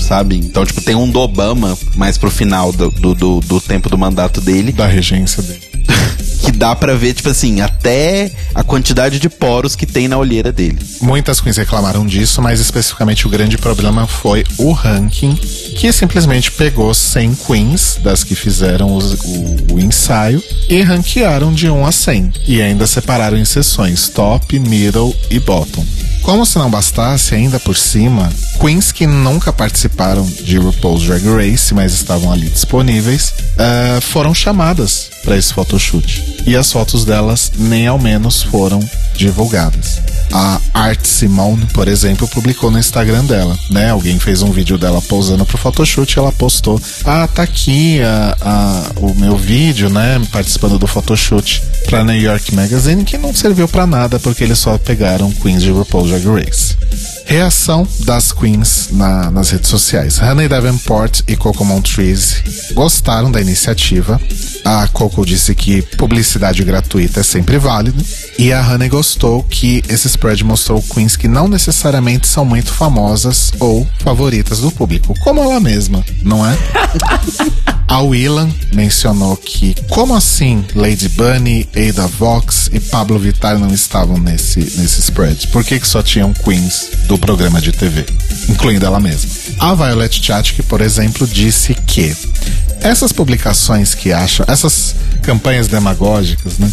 Sabe? 0.00 0.36
Então, 0.36 0.64
tipo, 0.66 0.82
tem 0.82 0.94
um 0.94 1.08
do 1.08 1.18
Obama, 1.18 1.76
mais 1.96 2.18
pro 2.18 2.30
final 2.30 2.70
do, 2.70 2.90
do, 2.90 3.14
do, 3.14 3.40
do 3.40 3.60
tempo 3.60 3.88
do 3.88 3.96
mandato 3.96 4.40
dele, 4.40 4.72
Da 4.72 4.86
regência 4.86 5.42
dele. 5.42 5.71
Que 6.52 6.58
dá 6.58 6.74
pra 6.76 6.94
ver, 6.94 7.14
tipo 7.14 7.28
assim, 7.30 7.60
até 7.60 8.30
a 8.54 8.62
quantidade 8.62 9.18
de 9.18 9.28
poros 9.28 9.74
que 9.74 9.86
tem 9.86 10.06
na 10.08 10.18
olheira 10.18 10.52
dele. 10.52 10.78
Muitas 11.00 11.40
queens 11.40 11.56
reclamaram 11.56 12.06
disso, 12.06 12.42
mas 12.42 12.60
especificamente 12.60 13.26
o 13.26 13.30
grande 13.30 13.56
problema 13.56 14.06
foi 14.06 14.44
o 14.58 14.72
ranking, 14.72 15.34
que 15.34 15.90
simplesmente 15.92 16.50
pegou 16.52 16.92
100 16.92 17.34
queens 17.34 17.98
das 18.02 18.22
que 18.22 18.34
fizeram 18.34 18.94
os- 18.94 19.14
o, 19.24 19.74
o 19.74 19.80
ensaio 19.80 20.42
e 20.68 20.82
ranquearam 20.82 21.52
de 21.52 21.68
1 21.70 21.86
a 21.86 21.92
100. 21.92 22.32
E 22.46 22.60
ainda 22.60 22.86
separaram 22.86 23.36
em 23.38 23.44
seções 23.44 24.08
top, 24.08 24.58
middle 24.58 25.14
e 25.30 25.38
bottom. 25.38 25.84
Como 26.22 26.46
se 26.46 26.56
não 26.56 26.70
bastasse, 26.70 27.34
ainda 27.34 27.58
por 27.58 27.76
cima, 27.76 28.32
queens 28.60 28.92
que 28.92 29.06
nunca 29.06 29.52
participaram 29.52 30.24
de 30.24 30.56
RuPaul's 30.56 31.02
Drag 31.02 31.24
Race, 31.28 31.74
mas 31.74 31.92
estavam 31.92 32.32
ali 32.32 32.48
disponíveis, 32.48 33.34
eh, 33.58 34.00
foram 34.00 34.32
chamadas 34.32 35.10
para 35.24 35.36
esse 35.36 35.52
photoshoot. 35.52 36.42
E 36.46 36.56
as 36.56 36.70
fotos 36.72 37.04
delas 37.04 37.50
nem 37.58 37.86
ao 37.86 37.98
menos 37.98 38.42
foram 38.42 38.80
divulgadas. 39.16 40.00
A 40.34 40.58
Art 40.72 41.04
Simone, 41.04 41.66
por 41.74 41.86
exemplo, 41.88 42.26
publicou 42.26 42.70
no 42.70 42.78
Instagram 42.78 43.22
dela, 43.26 43.56
né? 43.70 43.90
Alguém 43.90 44.18
fez 44.18 44.40
um 44.40 44.50
vídeo 44.50 44.78
dela 44.78 45.00
posando 45.02 45.44
pro 45.44 45.58
photoshoot 45.58 46.10
e 46.10 46.18
ela 46.18 46.32
postou: 46.32 46.80
Ah, 47.04 47.28
tá 47.28 47.42
aqui 47.42 48.00
a, 48.00 48.36
a- 48.40 48.90
o 48.96 49.14
meu 49.14 49.36
vídeo, 49.36 49.90
né? 49.90 50.20
Participando 50.32 50.78
do 50.78 50.86
photoshoot 50.86 51.62
pra 51.84 52.02
New 52.02 52.18
York 52.18 52.54
Magazine, 52.54 53.04
que 53.04 53.18
não 53.18 53.34
serviu 53.34 53.68
pra 53.68 53.86
nada 53.86 54.18
porque 54.18 54.42
eles 54.42 54.58
só 54.58 54.78
pegaram 54.78 55.30
queens 55.30 55.62
de 55.62 55.70
RuPaul's 55.70 56.11
Drag 56.12 56.26
Race. 56.26 57.11
Reação 57.24 57.86
das 58.00 58.30
queens 58.32 58.88
na- 58.92 59.30
nas 59.30 59.50
redes 59.50 59.68
sociais. 59.70 60.18
Honey 60.20 60.48
Davenport 60.48 61.20
e 61.26 61.34
Coco 61.36 61.64
Montrese 61.64 62.42
gostaram 62.74 63.30
da 63.30 63.40
iniciativa. 63.40 64.20
A 64.64 64.86
Coco 64.88 65.24
disse 65.24 65.54
que 65.54 65.82
publicidade 65.96 66.62
gratuita 66.62 67.20
é 67.20 67.22
sempre 67.22 67.58
válida. 67.58 68.02
E 68.38 68.52
a 68.52 68.60
Honey 68.66 68.88
gostou 68.88 69.42
que 69.44 69.82
esse 69.88 70.08
spread 70.08 70.44
mostrou 70.44 70.82
queens 70.82 71.16
que 71.16 71.26
não 71.28 71.48
necessariamente 71.48 72.26
são 72.28 72.44
muito 72.44 72.72
famosas 72.72 73.52
ou 73.58 73.86
favoritas 74.00 74.58
do 74.60 74.70
público, 74.70 75.14
como 75.20 75.40
ela 75.40 75.58
mesma, 75.60 76.04
não 76.22 76.44
é? 76.46 76.56
a 77.88 78.00
Willan 78.00 78.50
mencionou 78.74 79.36
que, 79.36 79.74
como 79.88 80.14
assim 80.14 80.64
Lady 80.74 81.08
Bunny, 81.10 81.68
Ada 81.76 82.06
Vox 82.06 82.68
e 82.72 82.80
Pablo 82.80 83.18
Vittar 83.18 83.58
não 83.58 83.72
estavam 83.72 84.18
nesse, 84.18 84.60
nesse 84.60 85.00
spread? 85.00 85.48
Por 85.48 85.64
que, 85.64 85.78
que 85.78 85.86
só 85.88 86.02
tinham 86.02 86.32
queens 86.32 86.88
do 87.12 87.18
programa 87.18 87.60
de 87.60 87.72
TV, 87.72 88.06
incluindo 88.48 88.86
ela 88.86 88.98
mesma? 88.98 89.30
A 89.58 89.74
Violet 89.74 90.24
Chachki, 90.24 90.62
por 90.62 90.80
exemplo, 90.80 91.26
disse 91.26 91.74
que 91.74 92.16
essas 92.80 93.12
publicações 93.12 93.94
que 93.94 94.10
acham, 94.10 94.46
essas 94.48 94.94
campanhas 95.20 95.68
demagógicas, 95.68 96.56
né? 96.56 96.72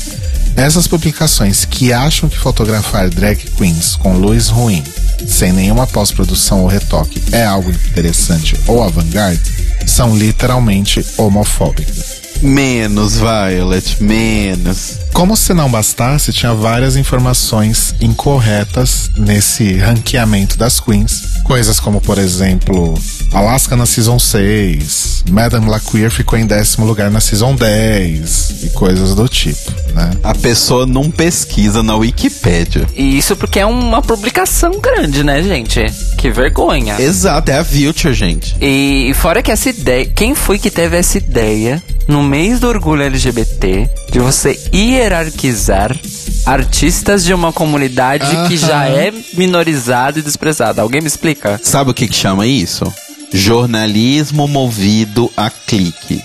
Essas 0.56 0.88
publicações 0.88 1.66
que 1.66 1.92
acham 1.92 2.30
que 2.30 2.38
fotografar 2.38 3.10
drag 3.10 3.36
queens 3.58 3.98
com 3.98 4.14
luz 4.14 4.48
ruim, 4.48 4.82
sem 5.28 5.52
nenhuma 5.52 5.86
pós-produção 5.86 6.62
ou 6.62 6.68
retoque, 6.68 7.22
é 7.34 7.44
algo 7.44 7.70
interessante 7.70 8.56
ou 8.66 8.82
avant-garde, 8.82 9.42
são 9.86 10.18
literalmente 10.18 11.06
homofóbicas. 11.18 12.19
Menos, 12.42 13.18
Violet, 13.18 14.02
menos. 14.02 15.00
Como 15.14 15.36
se 15.36 15.54
não 15.54 15.70
bastasse, 15.70 16.32
tinha 16.32 16.54
várias 16.54 16.96
informações 16.96 17.94
incorretas 18.00 19.12
nesse 19.18 19.74
ranqueamento 19.74 20.58
das 20.58 20.80
queens. 20.80 21.24
Coisas 21.44 21.80
como, 21.80 22.00
por 22.00 22.18
exemplo, 22.18 22.94
Alaska 23.34 23.76
na 23.76 23.86
Season 23.86 24.18
6, 24.18 25.26
Madame 25.30 25.70
LaQueer 25.70 26.10
ficou 26.10 26.40
em 26.40 26.46
décimo 26.46 26.86
lugar 26.86 27.12
na 27.12 27.20
Season 27.20 27.54
10 27.54 28.64
e 28.64 28.70
coisas 28.70 29.14
do 29.14 29.28
tipo, 29.28 29.72
né? 29.94 30.12
A 30.24 30.34
pessoa 30.34 30.86
não 30.86 31.12
pesquisa 31.12 31.84
na 31.84 31.96
Wikipédia. 31.96 32.88
E 32.96 33.18
isso 33.18 33.36
porque 33.36 33.60
é 33.60 33.66
uma 33.66 34.02
publicação 34.02 34.80
grande, 34.80 35.24
né, 35.24 35.44
gente? 35.44 35.86
Que 36.18 36.30
vergonha. 36.30 36.96
Exato, 37.00 37.52
é 37.52 37.58
a 37.58 37.64
Vulture, 37.64 38.14
gente. 38.14 38.56
E 38.62 39.12
fora 39.16 39.44
que 39.44 39.52
essa 39.52 39.70
ideia. 39.70 40.06
Quem 40.06 40.34
foi 40.34 40.58
que 40.58 40.72
teve 40.72 40.98
essa 40.98 41.18
ideia 41.18 41.84
no 42.08 42.24
mês 42.30 42.60
do 42.60 42.68
orgulho 42.68 43.02
LGBT 43.02 43.90
de 44.12 44.20
você 44.20 44.58
hierarquizar 44.72 45.98
artistas 46.46 47.26
de 47.26 47.34
uma 47.34 47.52
comunidade 47.52 48.28
que 48.48 48.56
já 48.56 48.88
é 48.88 49.12
minorizada 49.34 50.20
e 50.20 50.22
desprezada? 50.22 50.84
Alguém 50.84 51.02
me 51.02 51.08
explica? 51.08 51.60
Sabe 51.64 51.90
o 51.90 51.94
que, 51.94 52.08
que 52.08 52.16
chama 52.16 52.46
isso? 52.46 52.86
Jornalismo 53.34 54.48
movido 54.48 55.32
a 55.36 55.50
clique. 55.50 56.22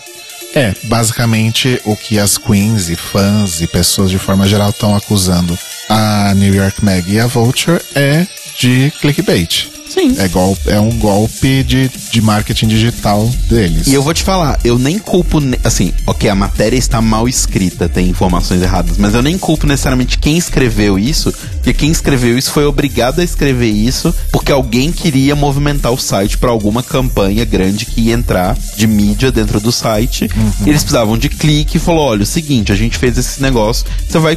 É, 0.54 0.74
basicamente 0.84 1.80
o 1.86 1.96
que 1.96 2.18
as 2.18 2.36
queens 2.36 2.90
e 2.90 2.96
fãs 2.96 3.62
e 3.62 3.66
pessoas 3.66 4.10
de 4.10 4.18
forma 4.18 4.46
geral 4.46 4.70
estão 4.70 4.94
acusando 4.94 5.58
a 5.88 6.34
New 6.34 6.54
York 6.54 6.84
Mag 6.84 7.10
e 7.10 7.18
a 7.18 7.26
Vulture 7.26 7.80
é 7.94 8.26
de 8.60 8.92
clickbait. 9.00 9.70
Sim. 9.94 10.14
É, 10.18 10.26
gol, 10.28 10.58
é 10.66 10.80
um 10.80 10.90
golpe 10.98 11.62
de, 11.62 11.88
de 12.10 12.20
marketing 12.20 12.66
digital 12.66 13.30
deles. 13.48 13.86
E 13.86 13.94
eu 13.94 14.02
vou 14.02 14.12
te 14.12 14.24
falar, 14.24 14.58
eu 14.64 14.78
nem 14.78 14.98
culpo, 14.98 15.38
assim, 15.62 15.92
ok, 16.06 16.28
a 16.28 16.34
matéria 16.34 16.76
está 16.76 17.00
mal 17.00 17.28
escrita, 17.28 17.88
tem 17.88 18.08
informações 18.08 18.60
erradas, 18.60 18.98
mas 18.98 19.14
eu 19.14 19.22
nem 19.22 19.38
culpo 19.38 19.66
necessariamente 19.66 20.18
quem 20.18 20.36
escreveu 20.36 20.98
isso, 20.98 21.32
porque 21.54 21.72
quem 21.72 21.90
escreveu 21.90 22.36
isso 22.36 22.50
foi 22.50 22.66
obrigado 22.66 23.20
a 23.20 23.24
escrever 23.24 23.70
isso 23.70 24.12
porque 24.32 24.50
alguém 24.50 24.90
queria 24.90 25.36
movimentar 25.36 25.92
o 25.92 25.96
site 25.96 26.36
para 26.36 26.50
alguma 26.50 26.82
campanha 26.82 27.44
grande 27.44 27.86
que 27.86 28.00
ia 28.02 28.14
entrar 28.14 28.56
de 28.76 28.86
mídia 28.86 29.30
dentro 29.30 29.60
do 29.60 29.72
site. 29.72 30.28
E 30.64 30.68
eles 30.68 30.82
precisavam 30.82 31.16
de 31.16 31.28
clique 31.28 31.76
e 31.76 31.80
falou: 31.80 32.08
olha, 32.08 32.22
o 32.22 32.26
seguinte, 32.26 32.72
a 32.72 32.74
gente 32.74 32.98
fez 32.98 33.16
esse 33.16 33.40
negócio, 33.40 33.86
você 34.08 34.18
vai 34.18 34.36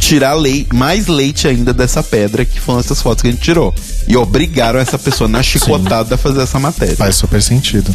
tirar 0.00 0.32
lei, 0.32 0.66
mais 0.72 1.06
leite 1.06 1.46
ainda 1.46 1.72
dessa 1.72 2.02
pedra 2.02 2.44
que 2.44 2.58
foram 2.58 2.80
essas 2.80 3.00
fotos 3.00 3.20
que 3.22 3.28
a 3.28 3.30
gente 3.30 3.42
tirou. 3.42 3.72
E 4.08 4.16
obrigaram 4.16 4.80
essa 4.80 4.98
pessoa 4.98 5.28
na 5.28 5.42
chicotada 5.42 6.14
a 6.14 6.18
fazer 6.18 6.40
essa 6.40 6.58
matéria. 6.58 6.96
Faz 6.96 7.14
super 7.16 7.40
sentido. 7.40 7.94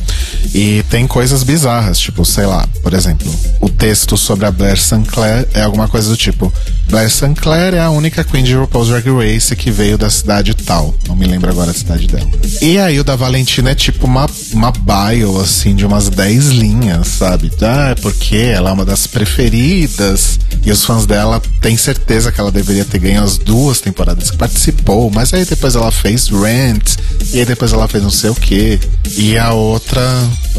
E 0.53 0.83
tem 0.89 1.07
coisas 1.07 1.43
bizarras, 1.43 1.99
tipo, 1.99 2.23
sei 2.23 2.45
lá, 2.45 2.65
por 2.81 2.93
exemplo, 2.93 3.29
o 3.59 3.67
texto 3.67 4.15
sobre 4.15 4.45
a 4.45 4.51
Blair 4.51 4.79
Sinclair 4.79 5.47
é 5.53 5.63
alguma 5.63 5.87
coisa 5.87 6.07
do 6.07 6.15
tipo: 6.15 6.53
Blair 6.87 7.09
Sinclair 7.09 7.73
é 7.73 7.81
a 7.81 7.89
única 7.89 8.23
queen 8.23 8.43
de 8.43 8.55
RuPaul's 8.55 8.87
Drag 8.87 9.09
Race 9.09 9.55
que 9.55 9.71
veio 9.71 9.97
da 9.97 10.09
cidade 10.09 10.53
tal. 10.53 10.93
Não 11.07 11.15
me 11.15 11.25
lembro 11.25 11.49
agora 11.49 11.71
a 11.71 11.73
cidade 11.73 12.07
dela. 12.07 12.29
E 12.61 12.77
aí 12.77 12.99
o 12.99 13.03
da 13.03 13.15
Valentina 13.15 13.71
é 13.71 13.75
tipo 13.75 14.05
uma, 14.05 14.27
uma 14.53 14.71
bio, 14.71 15.41
assim, 15.41 15.75
de 15.75 15.85
umas 15.85 16.07
10 16.09 16.49
linhas, 16.49 17.07
sabe? 17.07 17.51
Ah, 17.61 17.89
é 17.89 17.95
porque 17.95 18.37
ela 18.37 18.69
é 18.69 18.73
uma 18.73 18.85
das 18.85 19.07
preferidas. 19.07 20.39
E 20.63 20.71
os 20.71 20.85
fãs 20.85 21.05
dela 21.05 21.41
têm 21.61 21.75
certeza 21.75 21.94
que 21.99 22.39
ela 22.39 22.51
deveria 22.51 22.85
ter 22.85 22.99
ganho 22.99 23.23
as 23.23 23.37
duas 23.37 23.79
temporadas 23.81 24.31
que 24.31 24.37
participou. 24.37 25.09
Mas 25.13 25.33
aí 25.33 25.45
depois 25.45 25.75
ela 25.75 25.91
fez 25.91 26.27
Rent. 26.29 26.95
E 27.33 27.39
aí 27.39 27.45
depois 27.45 27.73
ela 27.73 27.87
fez 27.87 28.03
não 28.03 28.09
sei 28.11 28.29
o 28.29 28.35
que. 28.35 28.79
E 29.17 29.37
a 29.37 29.53
outra, 29.53 30.01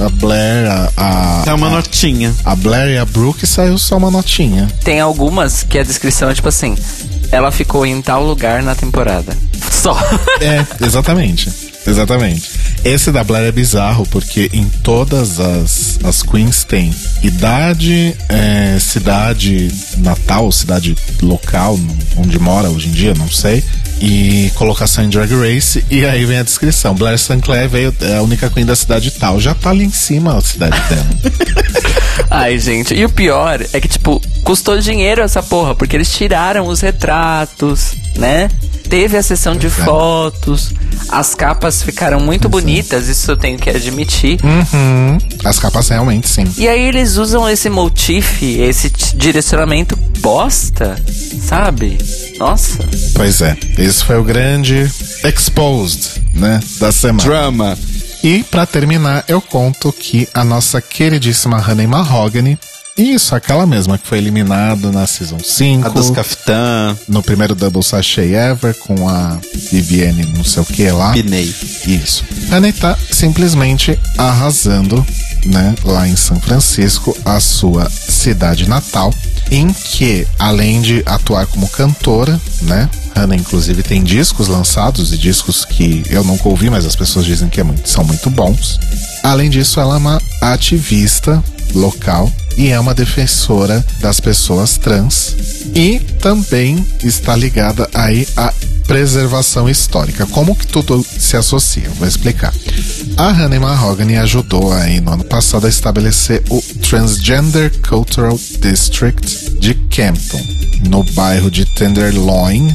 a 0.01 0.09
Blair, 0.09 0.66
a. 0.70 0.91
a 0.97 1.45
É 1.47 1.53
uma 1.55 1.68
a- 1.68 1.70
notinha. 1.70 2.34
a 2.45 2.55
Blair 2.55 2.91
e 2.95 2.99
a 2.99 3.05
Brooke 3.05 3.47
saiu 3.47 3.78
só 3.78 3.97
uma 3.97 4.11
notinha. 4.11 4.68
Tem 4.84 5.01
algumas 5.01 5.62
que 5.62 5.78
a 5.78 5.82
descrição 5.82 6.30
é 6.30 6.34
tipo 6.34 6.49
assim: 6.49 6.76
ela 7.30 7.51
ficou 7.51 7.84
em 7.87 8.01
tal 8.01 8.24
lugar 8.24 8.62
na 8.62 8.74
temporada. 8.74 9.37
Só. 9.70 9.97
É, 10.41 10.64
exatamente. 10.84 11.51
Exatamente. 11.87 12.51
Esse 12.84 13.11
da 13.11 13.24
Blair 13.24 13.47
é 13.47 13.53
bizarro 13.53 14.07
porque 14.07 14.51
em 14.53 14.68
todas 14.82 15.41
as, 15.41 15.99
as 16.05 16.22
queens 16.22 16.64
tem 16.64 16.95
idade, 17.22 18.16
é, 18.28 18.78
cidade 18.78 19.68
natal, 19.99 20.51
cidade 20.53 20.97
local, 21.22 21.78
onde 22.16 22.39
mora 22.39 22.68
hoje 22.68 22.89
em 22.89 22.93
dia, 22.93 23.14
não 23.14 23.30
sei. 23.30 23.64
E 24.01 24.53
colocação 24.57 25.05
em 25.05 25.09
Drag 25.09 25.32
Race, 25.32 25.82
e 25.91 26.05
aí 26.05 26.24
vem 26.26 26.39
a 26.39 26.43
descrição. 26.43 26.95
Blair 26.95 27.18
Sinclair 27.18 27.68
veio, 27.68 27.95
é 28.03 28.16
a 28.16 28.22
única 28.22 28.51
queen 28.51 28.66
da 28.66 28.76
cidade 28.76 29.11
tal. 29.12 29.41
Já 29.41 29.55
tá 29.55 29.70
ali 29.70 29.84
em 29.84 29.91
cima 29.91 30.37
a 30.37 30.41
cidade 30.43 30.78
dela. 30.89 31.07
Ai, 32.30 32.59
gente. 32.59 32.95
E 32.95 33.05
o 33.05 33.09
pior 33.09 33.64
é 33.72 33.80
que, 33.80 33.89
tipo, 33.89 34.20
custou 34.43 34.78
dinheiro 34.78 35.22
essa 35.22 35.43
porra, 35.43 35.74
porque 35.74 35.97
eles 35.97 36.12
tiraram 36.12 36.66
os 36.66 36.80
retratos, 36.80 37.95
né? 38.16 38.50
Teve 38.88 39.16
a 39.16 39.22
sessão 39.22 39.56
de 39.56 39.68
fotos, 39.68 40.72
as 41.08 41.34
capas 41.34 41.82
ficaram 41.82 42.20
muito 42.20 42.48
bonitas, 42.48 43.08
isso 43.08 43.32
eu 43.32 43.36
tenho 43.36 43.58
que 43.58 43.68
admitir. 43.68 44.38
Uhum. 44.44 45.18
As 45.44 45.58
capas 45.58 45.88
realmente, 45.88 46.28
sim. 46.28 46.44
E 46.56 46.68
aí 46.68 46.82
eles 46.82 47.16
usam 47.16 47.48
esse 47.48 47.68
motif, 47.68 48.42
esse 48.42 48.90
direcionamento 49.16 49.96
bosta, 50.20 50.96
sabe? 51.40 51.98
Nossa. 52.38 52.78
Pois 53.14 53.40
é. 53.40 53.56
Esse 53.76 54.04
foi 54.04 54.18
o 54.18 54.24
grande 54.24 54.90
exposed, 55.24 56.22
né? 56.32 56.60
Da 56.78 56.92
semana. 56.92 57.24
Drama. 57.24 57.78
E 58.22 58.42
pra 58.44 58.66
terminar, 58.66 59.24
eu 59.28 59.40
conto 59.40 59.92
que 59.92 60.28
a 60.34 60.44
nossa 60.44 60.80
queridíssima 60.80 61.58
Honey 61.58 61.86
Mahogany, 61.86 62.58
isso, 62.97 63.34
aquela 63.34 63.66
mesma 63.66 63.99
que 63.99 64.07
foi 64.07 64.18
eliminada 64.18 64.90
na 64.90 65.07
Season 65.07 65.38
5, 65.38 65.86
A 65.86 65.90
dos 65.90 66.11
Caftã, 66.11 66.97
no 67.09 67.22
primeiro 67.22 67.55
Double 67.55 67.82
Sachet 67.82 68.32
Ever, 68.32 68.74
com 68.78 69.09
a 69.09 69.38
Vivienne 69.70 70.24
não 70.34 70.44
sei 70.44 70.62
o 70.62 70.66
que 70.66 70.90
lá. 70.90 71.12
Pinei. 71.12 71.55
Isso. 71.86 72.24
Honey 72.51 72.72
tá 72.72 72.97
simplesmente 73.11 73.99
arrasando, 74.16 75.05
né, 75.44 75.74
lá 75.84 76.09
em 76.09 76.16
São 76.16 76.40
Francisco, 76.40 77.16
a 77.24 77.38
sua 77.38 77.88
cidade 77.90 78.68
natal, 78.68 79.12
em 79.51 79.72
que, 79.72 80.26
além 80.38 80.80
de 80.80 81.03
atuar 81.07 81.47
como 81.47 81.68
cantora, 81.68 82.40
né, 82.62 82.88
Hannah 83.14 83.36
inclusive 83.36 83.82
tem 83.82 84.03
discos 84.03 84.49
lançados 84.49 85.12
e 85.12 85.18
discos 85.18 85.64
que 85.64 86.03
eu 86.11 86.24
nunca 86.24 86.49
ouvi, 86.49 86.68
mas 86.70 86.84
as 86.84 86.97
pessoas 86.97 87.24
dizem 87.26 87.49
que 87.49 87.61
é 87.61 87.62
muito- 87.62 87.88
são 87.88 88.05
muito 88.05 88.28
bons. 88.30 88.78
Além 89.22 89.49
disso, 89.51 89.80
ela 89.80 89.94
é 89.94 89.99
uma 89.99 90.20
ativista 90.40 91.42
local 91.74 92.30
e 92.56 92.68
é 92.68 92.80
uma 92.80 92.94
defensora 92.94 93.84
das 94.00 94.18
pessoas 94.18 94.78
trans 94.78 95.36
e 95.74 95.98
também 96.20 96.84
está 97.02 97.36
ligada 97.36 97.88
aí 97.92 98.26
à 98.36 98.52
preservação 98.86 99.68
histórica. 99.68 100.26
Como 100.26 100.54
que 100.54 100.66
tudo 100.66 101.04
se 101.04 101.36
associa? 101.36 101.88
Vou 101.98 102.06
explicar. 102.06 102.54
A 103.16 103.30
Honey 103.30 103.58
Mahogany 103.58 104.16
ajudou 104.16 104.72
aí 104.72 105.00
no 105.00 105.12
ano 105.12 105.24
passado 105.24 105.66
a 105.66 105.68
estabelecer 105.68 106.42
o 106.48 106.62
Transgender 106.88 107.72
Cultural 107.86 108.38
District 108.60 109.50
de 109.58 109.74
Campton, 109.90 110.40
no 110.88 111.02
bairro 111.12 111.50
de 111.50 111.64
Tenderloin, 111.64 112.74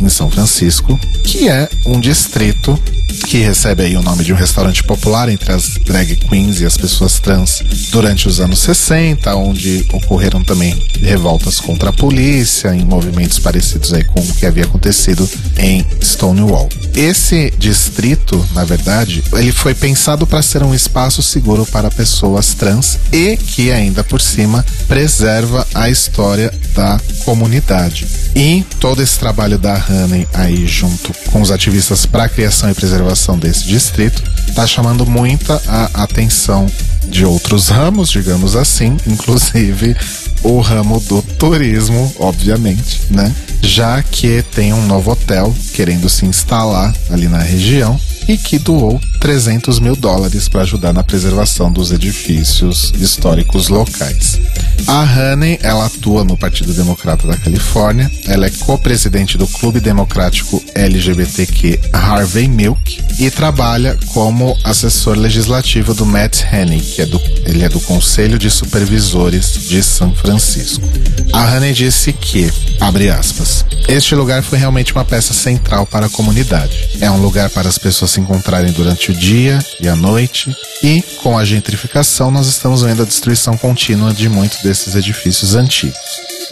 em 0.00 0.08
São 0.08 0.30
Francisco, 0.30 0.98
que 1.24 1.48
é 1.48 1.68
um 1.86 2.00
distrito 2.00 2.78
que 3.14 3.38
recebe 3.38 3.84
aí 3.84 3.96
o 3.96 4.02
nome 4.02 4.24
de 4.24 4.32
um 4.32 4.36
restaurante 4.36 4.82
popular 4.82 5.28
entre 5.28 5.52
as 5.52 5.78
drag 5.84 6.16
queens 6.16 6.60
e 6.60 6.66
as 6.66 6.76
pessoas 6.76 7.20
trans 7.20 7.62
durante 7.90 8.26
os 8.26 8.40
anos 8.40 8.58
60, 8.60 9.34
onde 9.36 9.86
ocorreram 9.92 10.42
também 10.42 10.74
revoltas 11.00 11.60
contra 11.60 11.90
a 11.90 11.92
polícia, 11.92 12.74
em 12.74 12.84
movimentos 12.84 13.38
parecidos 13.38 13.92
aí 13.92 14.04
com 14.04 14.20
o 14.20 14.34
que 14.34 14.46
havia 14.46 14.64
acontecido 14.64 15.28
em 15.56 15.84
Stonewall. 16.02 16.68
Esse 16.94 17.52
distrito, 17.58 18.44
na 18.54 18.64
verdade, 18.64 19.22
ele 19.34 19.52
foi 19.52 19.74
pensado 19.74 20.26
para 20.26 20.42
ser 20.42 20.62
um 20.62 20.74
espaço 20.74 21.22
seguro 21.22 21.66
para 21.66 21.90
pessoas 21.90 22.54
trans 22.54 22.98
e 23.12 23.36
que 23.36 23.70
ainda 23.70 24.02
por 24.02 24.20
cima 24.20 24.64
preserva 24.88 25.66
a 25.74 25.88
história 25.88 26.52
da 26.74 27.00
comunidade. 27.24 28.06
E 28.34 28.64
todo 28.80 29.00
esse 29.00 29.18
trabalho 29.18 29.58
da 29.58 29.74
Honey 29.74 30.26
aí 30.32 30.66
junto 30.66 31.12
com 31.30 31.40
os 31.40 31.52
ativistas 31.52 32.04
para 32.04 32.24
a 32.24 32.28
criação 32.28 32.70
e 32.70 32.74
preservação 32.74 33.03
desse 33.38 33.64
distrito 33.64 34.22
está 34.48 34.66
chamando 34.66 35.04
muita 35.06 35.60
a 35.66 36.02
atenção 36.02 36.66
de 37.08 37.24
outros 37.24 37.68
ramos, 37.68 38.10
digamos 38.10 38.56
assim, 38.56 38.96
inclusive 39.06 39.96
o 40.42 40.60
ramo 40.60 41.00
do 41.00 41.22
turismo, 41.22 42.12
obviamente, 42.18 43.02
né? 43.10 43.34
Já 43.62 44.02
que 44.02 44.42
tem 44.54 44.72
um 44.72 44.86
novo 44.86 45.12
hotel 45.12 45.54
querendo 45.72 46.08
se 46.08 46.26
instalar 46.26 46.94
ali 47.10 47.28
na 47.28 47.38
região 47.38 47.98
e 48.28 48.36
que 48.36 48.58
doou 48.58 49.00
300 49.24 49.78
mil 49.78 49.96
dólares 49.96 50.50
para 50.50 50.60
ajudar 50.60 50.92
na 50.92 51.02
preservação 51.02 51.72
dos 51.72 51.90
edifícios 51.90 52.92
históricos 53.00 53.70
locais. 53.70 54.38
A 54.86 55.00
Honey, 55.00 55.58
ela 55.62 55.86
atua 55.86 56.22
no 56.22 56.36
Partido 56.36 56.74
Democrata 56.74 57.26
da 57.26 57.34
Califórnia, 57.34 58.10
ela 58.26 58.44
é 58.44 58.50
co-presidente 58.50 59.38
do 59.38 59.46
Clube 59.46 59.80
Democrático 59.80 60.62
LGBTQ 60.74 61.80
Harvey 61.90 62.48
Milk 62.48 63.02
e 63.18 63.30
trabalha 63.30 63.98
como 64.08 64.54
assessor 64.62 65.16
legislativo 65.16 65.94
do 65.94 66.04
Matt 66.04 66.42
Haney, 66.52 66.82
que 66.82 67.00
é 67.00 67.06
do, 67.06 67.18
ele 67.46 67.64
é 67.64 67.68
do 67.70 67.80
Conselho 67.80 68.38
de 68.38 68.50
Supervisores 68.50 69.54
de 69.54 69.82
São 69.82 70.14
Francisco. 70.14 70.86
A 71.32 71.56
Honey 71.56 71.72
disse 71.72 72.12
que, 72.12 72.52
abre 72.78 73.08
aspas, 73.08 73.64
este 73.88 74.14
lugar 74.14 74.42
foi 74.42 74.58
realmente 74.58 74.92
uma 74.92 75.04
peça 75.04 75.32
central 75.32 75.86
para 75.86 76.06
a 76.06 76.10
comunidade. 76.10 76.90
É 77.00 77.10
um 77.10 77.20
lugar 77.20 77.48
para 77.50 77.68
as 77.68 77.78
pessoas 77.78 78.10
se 78.10 78.20
encontrarem 78.20 78.72
durante 78.72 79.10
o 79.10 79.13
dia 79.14 79.58
e 79.80 79.88
a 79.88 79.96
noite, 79.96 80.54
e 80.82 81.02
com 81.22 81.38
a 81.38 81.44
gentrificação 81.44 82.30
nós 82.30 82.46
estamos 82.46 82.82
vendo 82.82 83.02
a 83.02 83.06
destruição 83.06 83.56
contínua 83.56 84.12
de 84.12 84.28
muitos 84.28 84.62
desses 84.62 84.94
edifícios 84.94 85.54
antigos. 85.54 85.98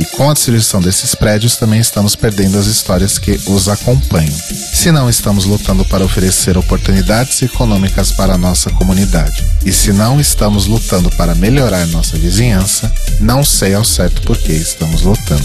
E 0.00 0.04
com 0.06 0.30
a 0.30 0.32
destruição 0.32 0.80
desses 0.80 1.14
prédios 1.14 1.56
também 1.56 1.78
estamos 1.78 2.16
perdendo 2.16 2.58
as 2.58 2.66
histórias 2.66 3.18
que 3.18 3.38
os 3.46 3.68
acompanham. 3.68 4.34
Se 4.72 4.90
não 4.90 5.08
estamos 5.08 5.44
lutando 5.44 5.84
para 5.84 6.04
oferecer 6.04 6.56
oportunidades 6.56 7.42
econômicas 7.42 8.10
para 8.10 8.34
a 8.34 8.38
nossa 8.38 8.70
comunidade, 8.70 9.44
e 9.64 9.72
se 9.72 9.92
não 9.92 10.18
estamos 10.18 10.66
lutando 10.66 11.10
para 11.10 11.34
melhorar 11.34 11.86
nossa 11.88 12.16
vizinhança, 12.16 12.92
não 13.20 13.44
sei 13.44 13.74
ao 13.74 13.84
certo 13.84 14.22
por 14.22 14.38
que 14.38 14.52
estamos 14.52 15.02
lutando. 15.02 15.44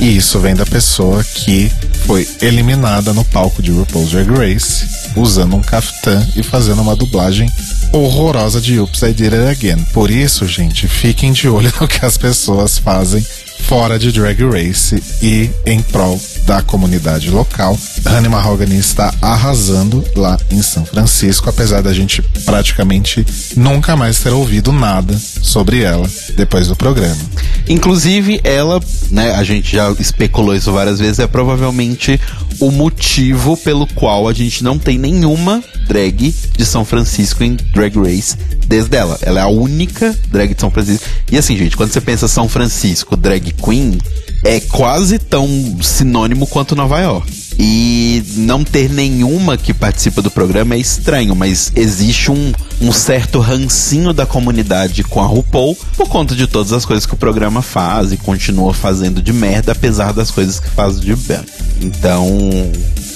E 0.00 0.16
isso 0.16 0.38
vem 0.38 0.54
da 0.54 0.64
pessoa 0.64 1.22
que 1.24 1.70
foi 2.06 2.26
eliminada 2.40 3.12
no 3.12 3.24
palco 3.24 3.62
de 3.62 3.70
RuPaul's 3.70 4.10
Drag 4.10 4.28
Race, 4.30 4.86
usando 5.16 5.56
um 5.56 5.60
caftan 5.60 6.26
e 6.36 6.42
fazendo 6.42 6.82
uma 6.82 6.96
dublagem 6.96 7.50
horrorosa 7.92 8.60
de 8.60 8.78
Oops, 8.78 9.02
I 9.02 9.12
Did 9.12 9.34
It 9.34 9.50
Again. 9.50 9.84
Por 9.92 10.10
isso, 10.10 10.46
gente, 10.46 10.88
fiquem 10.88 11.32
de 11.32 11.48
olho 11.48 11.72
no 11.80 11.86
que 11.86 12.04
as 12.04 12.16
pessoas 12.16 12.78
fazem 12.78 13.24
fora 13.62 13.98
de 13.98 14.12
Drag 14.12 14.42
Race 14.44 15.02
e 15.22 15.50
em 15.64 15.80
prol 15.80 16.20
da 16.44 16.60
comunidade 16.60 17.30
local. 17.30 17.78
Honey 18.04 18.28
Mahogany 18.28 18.76
está 18.76 19.14
arrasando 19.22 20.04
lá 20.16 20.38
em 20.50 20.60
São 20.60 20.84
Francisco, 20.84 21.48
apesar 21.48 21.80
da 21.82 21.92
gente 21.92 22.20
praticamente 22.44 23.24
nunca 23.56 23.96
mais 23.96 24.18
ter 24.18 24.30
ouvido 24.30 24.72
nada 24.72 25.16
sobre 25.18 25.82
ela 25.82 26.08
depois 26.36 26.68
do 26.68 26.76
programa. 26.76 27.20
Inclusive, 27.68 28.40
ela, 28.42 28.80
né, 29.10 29.32
a 29.32 29.44
gente 29.44 29.74
já 29.76 29.90
especulou 29.92 30.54
isso 30.54 30.72
várias 30.72 30.98
vezes, 30.98 31.20
é 31.20 31.26
provavelmente 31.26 32.20
o 32.60 32.70
motivo 32.70 33.56
pelo 33.56 33.86
qual 33.86 34.28
a 34.28 34.32
gente 34.32 34.62
não 34.62 34.78
tem 34.78 34.98
nenhuma 34.98 35.62
drag 35.86 36.34
de 36.56 36.64
São 36.66 36.84
Francisco 36.84 37.42
em 37.42 37.56
Drag 37.72 37.96
Race 37.96 38.36
desde 38.66 38.96
ela. 38.96 39.18
Ela 39.22 39.40
é 39.40 39.42
a 39.42 39.48
única 39.48 40.16
drag 40.28 40.54
de 40.54 40.60
São 40.60 40.70
Francisco. 40.70 41.06
E 41.30 41.36
assim, 41.36 41.56
gente, 41.56 41.76
quando 41.76 41.92
você 41.92 42.00
pensa 42.00 42.26
São 42.28 42.48
Francisco, 42.48 43.16
drag 43.16 43.51
queen, 43.52 43.98
é 44.44 44.60
quase 44.60 45.18
tão 45.18 45.48
sinônimo 45.80 46.46
quanto 46.46 46.74
Nova 46.74 47.00
York. 47.00 47.42
E 47.58 48.22
não 48.36 48.64
ter 48.64 48.90
nenhuma 48.90 49.56
que 49.56 49.74
participa 49.74 50.22
do 50.22 50.30
programa 50.30 50.74
é 50.74 50.78
estranho, 50.78 51.36
mas 51.36 51.70
existe 51.76 52.30
um, 52.30 52.52
um 52.80 52.90
certo 52.92 53.38
rancinho 53.38 54.12
da 54.12 54.24
comunidade 54.26 55.04
com 55.04 55.20
a 55.20 55.26
RuPaul 55.26 55.76
por 55.96 56.08
conta 56.08 56.34
de 56.34 56.46
todas 56.46 56.72
as 56.72 56.84
coisas 56.84 57.04
que 57.04 57.14
o 57.14 57.16
programa 57.16 57.62
faz 57.62 58.10
e 58.12 58.16
continua 58.16 58.72
fazendo 58.72 59.22
de 59.22 59.32
merda, 59.32 59.72
apesar 59.72 60.12
das 60.12 60.30
coisas 60.30 60.58
que 60.58 60.68
faz 60.70 61.00
de 61.00 61.14
bem. 61.14 61.40
Então, 61.80 62.26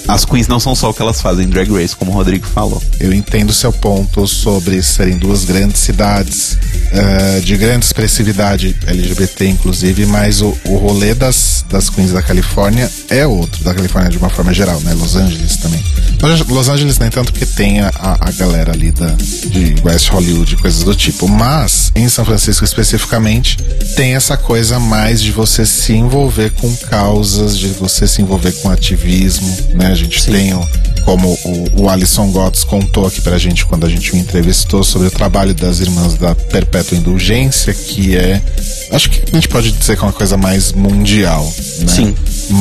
as 0.08 0.24
queens 0.24 0.46
não 0.48 0.60
são 0.60 0.74
só 0.74 0.90
o 0.90 0.94
que 0.94 1.02
elas 1.02 1.20
fazem 1.20 1.46
em 1.46 1.48
Drag 1.48 1.70
Race, 1.72 1.94
como 1.96 2.10
o 2.10 2.14
Rodrigo 2.14 2.46
falou. 2.46 2.82
Eu 3.00 3.12
entendo 3.12 3.52
seu 3.52 3.72
ponto 3.72 4.26
sobre 4.26 4.82
serem 4.82 5.18
duas 5.18 5.44
grandes 5.44 5.80
cidades, 5.80 6.58
uh, 6.92 7.40
de 7.40 7.56
grande 7.56 7.86
expressividade 7.86 8.76
LGBT, 8.86 9.46
inclusive, 9.48 10.06
mas 10.06 10.40
o, 10.40 10.56
o 10.66 10.76
rolê 10.76 11.14
das, 11.14 11.64
das 11.68 11.90
queens 11.90 12.12
da 12.12 12.22
Califórnia 12.22 12.90
é 13.10 13.26
outro, 13.26 13.64
da 13.64 13.74
Califórnia 13.74 14.10
de 14.10 14.18
uma 14.18 14.30
forma 14.30 14.54
geral, 14.54 14.80
né? 14.80 14.94
Los 14.94 15.16
Angeles 15.16 15.56
também. 15.56 15.82
Los 16.48 16.68
Angeles 16.68 16.98
nem 16.98 17.10
tanto 17.10 17.32
porque 17.32 17.46
tem 17.46 17.80
a, 17.80 17.90
a 17.98 18.30
galera 18.32 18.72
ali 18.72 18.90
da, 18.90 19.10
de 19.10 19.76
West 19.84 20.08
Hollywood, 20.08 20.56
coisas 20.56 20.82
do 20.82 20.94
tipo. 20.94 21.28
Mas, 21.28 21.92
em 21.94 22.08
São 22.08 22.24
Francisco 22.24 22.64
especificamente, 22.64 23.58
tem 23.96 24.14
essa 24.14 24.36
coisa 24.36 24.78
mais 24.78 25.20
de 25.20 25.30
você 25.30 25.66
se 25.66 25.92
envolver 25.92 26.50
com 26.52 26.74
causas, 26.76 27.58
de 27.58 27.68
você 27.68 28.06
se 28.06 28.22
envolver 28.22 28.52
com 28.52 28.70
ativismo, 28.70 29.56
né? 29.74 29.95
A 29.96 29.98
gente 29.98 30.22
Sim. 30.22 30.32
tem 30.32 30.54
o, 30.54 30.60
como 31.06 31.32
o, 31.42 31.82
o 31.82 31.88
Alisson 31.88 32.30
Gotts 32.30 32.64
contou 32.64 33.06
aqui 33.06 33.22
pra 33.22 33.38
gente 33.38 33.64
quando 33.64 33.86
a 33.86 33.88
gente 33.88 34.12
o 34.12 34.16
entrevistou 34.16 34.84
sobre 34.84 35.08
o 35.08 35.10
trabalho 35.10 35.54
das 35.54 35.80
irmãs 35.80 36.14
da 36.14 36.34
Perpétua 36.34 36.98
Indulgência, 36.98 37.72
que 37.72 38.14
é. 38.14 38.42
Acho 38.92 39.08
que 39.08 39.22
a 39.30 39.34
gente 39.34 39.48
pode 39.48 39.72
dizer 39.72 39.96
que 39.96 40.04
é 40.04 40.06
uma 40.06 40.12
coisa 40.12 40.36
mais 40.36 40.72
mundial, 40.72 41.44
né? 41.80 41.88
Sim. 41.88 42.14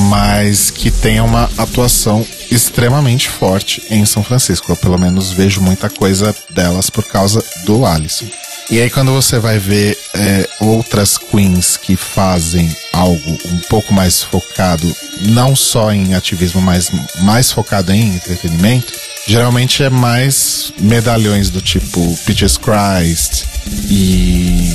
Mas 0.09 0.71
que 0.71 0.89
tem 0.89 1.19
uma 1.19 1.49
atuação 1.57 2.25
extremamente 2.49 3.27
forte 3.27 3.83
em 3.89 4.05
São 4.05 4.23
Francisco. 4.23 4.71
Eu 4.71 4.77
pelo 4.77 4.97
menos 4.97 5.31
vejo 5.31 5.59
muita 5.59 5.89
coisa 5.89 6.33
delas 6.51 6.89
por 6.89 7.03
causa 7.03 7.43
do 7.65 7.85
Alisson. 7.85 8.27
E 8.69 8.81
aí 8.81 8.89
quando 8.89 9.13
você 9.13 9.37
vai 9.37 9.59
ver 9.59 9.97
é, 10.13 10.49
outras 10.59 11.17
queens 11.17 11.77
que 11.77 11.95
fazem 11.95 12.75
algo 12.91 13.37
um 13.45 13.59
pouco 13.69 13.93
mais 13.93 14.23
focado, 14.23 14.91
não 15.21 15.55
só 15.55 15.91
em 15.91 16.15
ativismo, 16.15 16.61
mas 16.61 16.91
mais 17.21 17.51
focado 17.51 17.91
em 17.91 18.15
entretenimento, 18.15 18.91
geralmente 19.27 19.83
é 19.83 19.89
mais 19.89 20.73
medalhões 20.79 21.49
do 21.49 21.61
tipo 21.61 22.17
Peaches 22.25 22.57
Christ 22.57 23.45
e 23.67 24.69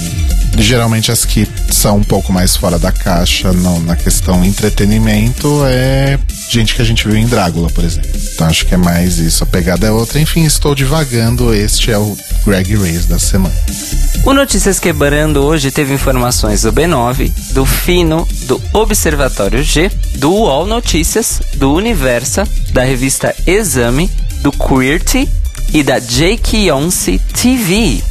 geralmente 0.59 1.11
as 1.11 1.25
que 1.25 1.49
são 1.71 1.99
um 1.99 2.05
pouco 2.05 2.33
mais 2.33 2.57
fora 2.57 2.79
da 2.79 2.93
caixa 2.93 3.53
no, 3.53 3.81
na 3.81 3.97
questão 3.97 4.45
entretenimento 4.45 5.63
é 5.67 6.19
gente 6.51 6.75
que 6.75 6.83
a 6.83 6.85
gente 6.85 7.07
viu 7.07 7.17
em 7.17 7.27
Drácula, 7.27 7.71
por 7.71 7.85
exemplo. 7.85 8.11
Então 8.35 8.47
acho 8.47 8.67
que 8.67 8.75
é 8.75 8.77
mais 8.77 9.19
isso, 9.19 9.45
a 9.45 9.47
pegada 9.47 9.87
é 9.87 9.91
outra. 9.91 10.21
Enfim, 10.21 10.45
estou 10.45 10.75
divagando, 10.75 11.55
este 11.55 11.91
é 11.91 11.99
o 11.99 12.17
Greg 12.45 12.75
Race 12.75 13.07
da 13.07 13.19
semana. 13.19 13.55
O 14.25 14.35
Notícias 14.35 14.79
Quebrando 14.79 15.43
hoje 15.43 15.71
teve 15.71 15.95
informações 15.95 16.63
do 16.63 16.73
B9, 16.73 17.33
do 17.53 17.65
Fino, 17.65 18.27
do 18.43 18.61
Observatório 18.73 19.63
G, 19.63 19.91
do 20.17 20.31
UOL 20.31 20.67
Notícias, 20.67 21.41
do 21.55 21.73
Universa, 21.73 22.47
da 22.73 22.83
revista 22.83 23.35
Exame, 23.47 24.11
do 24.43 24.53
Queerty 24.53 25.29
e 25.73 25.83
da 25.83 25.99
Jake 25.99 26.71
Once 26.71 27.19
TV. 27.41 28.03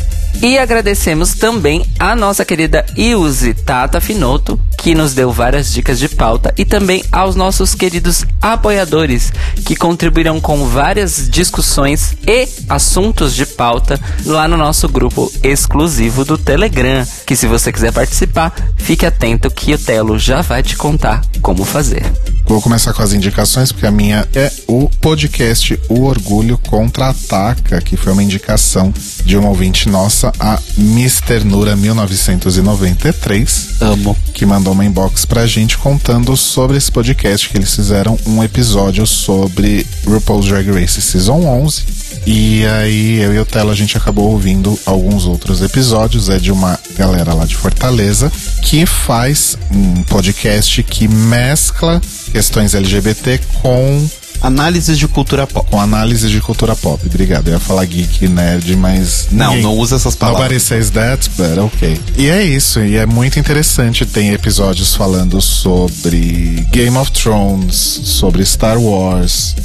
E 0.42 0.58
agradecemos 0.58 1.34
também 1.34 1.86
a 2.00 2.16
nossa 2.16 2.46
querida 2.46 2.86
Ilse 2.96 3.54
Tata 3.54 4.00
Finoto, 4.00 4.60
que 4.78 4.96
nos 4.96 5.14
deu 5.14 5.32
várias 5.32 5.72
dicas 5.72 6.00
de 6.00 6.08
pauta, 6.08 6.54
e 6.58 6.64
também 6.64 7.04
aos 7.12 7.36
nossos 7.36 7.76
queridos 7.76 8.26
apoiadores, 8.42 9.34
que 9.66 9.76
contribuíram 9.76 10.40
com 10.40 10.66
várias 10.66 11.30
discussões 11.30 12.16
e 12.26 12.48
assuntos 12.70 13.36
de 13.36 13.46
pauta 13.46 14.00
lá 14.26 14.48
no 14.48 14.56
nosso 14.56 14.88
grupo 14.88 15.32
exclusivo 15.44 16.24
do 16.24 16.38
Telegram. 16.38 17.06
Que 17.26 17.36
se 17.36 17.46
você 17.46 17.72
quiser 17.72 17.92
participar, 17.92 18.54
fique 18.78 19.06
atento 19.06 19.52
que 19.52 19.74
o 19.74 19.78
Telo 19.78 20.18
já 20.18 20.42
vai 20.42 20.64
te 20.64 20.78
contar 20.78 21.22
como 21.42 21.66
fazer. 21.66 22.04
Vou 22.50 22.62
começar 22.64 22.94
com 22.94 23.04
as 23.04 23.14
indicações, 23.14 23.72
porque 23.72 23.86
a 23.86 23.92
minha 23.92 24.28
é 24.34 24.52
o 24.68 24.90
podcast 25.00 25.80
O 25.88 26.06
Orgulho 26.06 26.58
Contra-Ataca, 26.58 27.80
que 27.80 27.96
foi 27.96 28.12
uma 28.12 28.24
indicação 28.24 28.92
de 29.24 29.38
uma 29.38 29.50
ouvinte 29.50 29.88
nossa, 29.88 30.32
a 30.40 30.60
Mister 30.76 31.46
Nura 31.46 31.76
1993. 31.76 33.82
Amo. 33.82 34.18
Que 34.34 34.48
mandou 34.48 34.74
uma 34.74 34.84
inbox 34.84 35.26
pra 35.26 35.46
gente 35.46 35.78
contando 35.78 36.36
sobre 36.36 36.76
esse 36.76 36.92
podcast, 36.92 37.48
que 37.48 37.56
eles 37.56 37.76
fizeram 37.76 38.18
um 38.26 38.44
episódio 38.44 39.06
sobre 39.06 39.86
RuPaul's 40.04 40.48
Drag 40.48 40.72
Race 40.72 41.00
Season 41.00 41.46
11. 41.46 41.99
E 42.26 42.66
aí 42.66 43.20
eu 43.22 43.34
e 43.34 43.40
o 43.40 43.46
Telo 43.46 43.72
a 43.72 43.76
gente 43.76 43.98
acabou 43.98 44.32
ouvindo 44.32 44.78
alguns 44.86 45.26
outros 45.26 45.62
episódios, 45.62 46.30
é 46.30 46.38
de 46.38 46.52
uma 46.52 46.80
galera 46.98 47.34
lá 47.34 47.46
de 47.46 47.56
Fortaleza 47.56 48.32
que 48.62 48.86
faz 48.86 49.58
um 49.72 50.04
podcast 50.04 50.84
que 50.84 51.08
mescla 51.08 52.02
questões 52.32 52.76
LGBT 52.76 53.40
com 53.62 54.08
Análises 54.42 54.98
de 54.98 55.08
cultura 55.08 55.46
pop. 55.46 55.70
com 55.70 55.80
análise 55.80 56.28
de 56.30 56.40
cultura 56.42 56.76
pop. 56.76 57.02
Obrigado. 57.06 57.48
Eu 57.48 57.54
ia 57.56 57.60
falar 57.60 57.86
geek, 57.86 58.28
nerd, 58.28 58.76
mas. 58.76 59.28
Não, 59.32 59.48
ninguém- 59.50 59.64
não 59.64 59.78
usa 59.78 59.96
essas 59.96 60.16
palavras. 60.16 60.44
Nobody 60.44 60.60
says 60.60 60.90
that, 60.92 61.30
but 61.38 61.58
ok. 61.58 62.00
E 62.18 62.28
é 62.30 62.44
isso, 62.44 62.80
e 62.82 62.96
é 62.96 63.06
muito 63.06 63.40
interessante. 63.40 64.06
Tem 64.06 64.32
episódios 64.32 64.96
falando 64.96 65.42
sobre 65.42 66.66
Game 66.72 66.98
of 66.98 67.12
Thrones, 67.12 67.76
sobre 68.04 68.46
Star 68.46 68.78
Wars, 68.80 69.56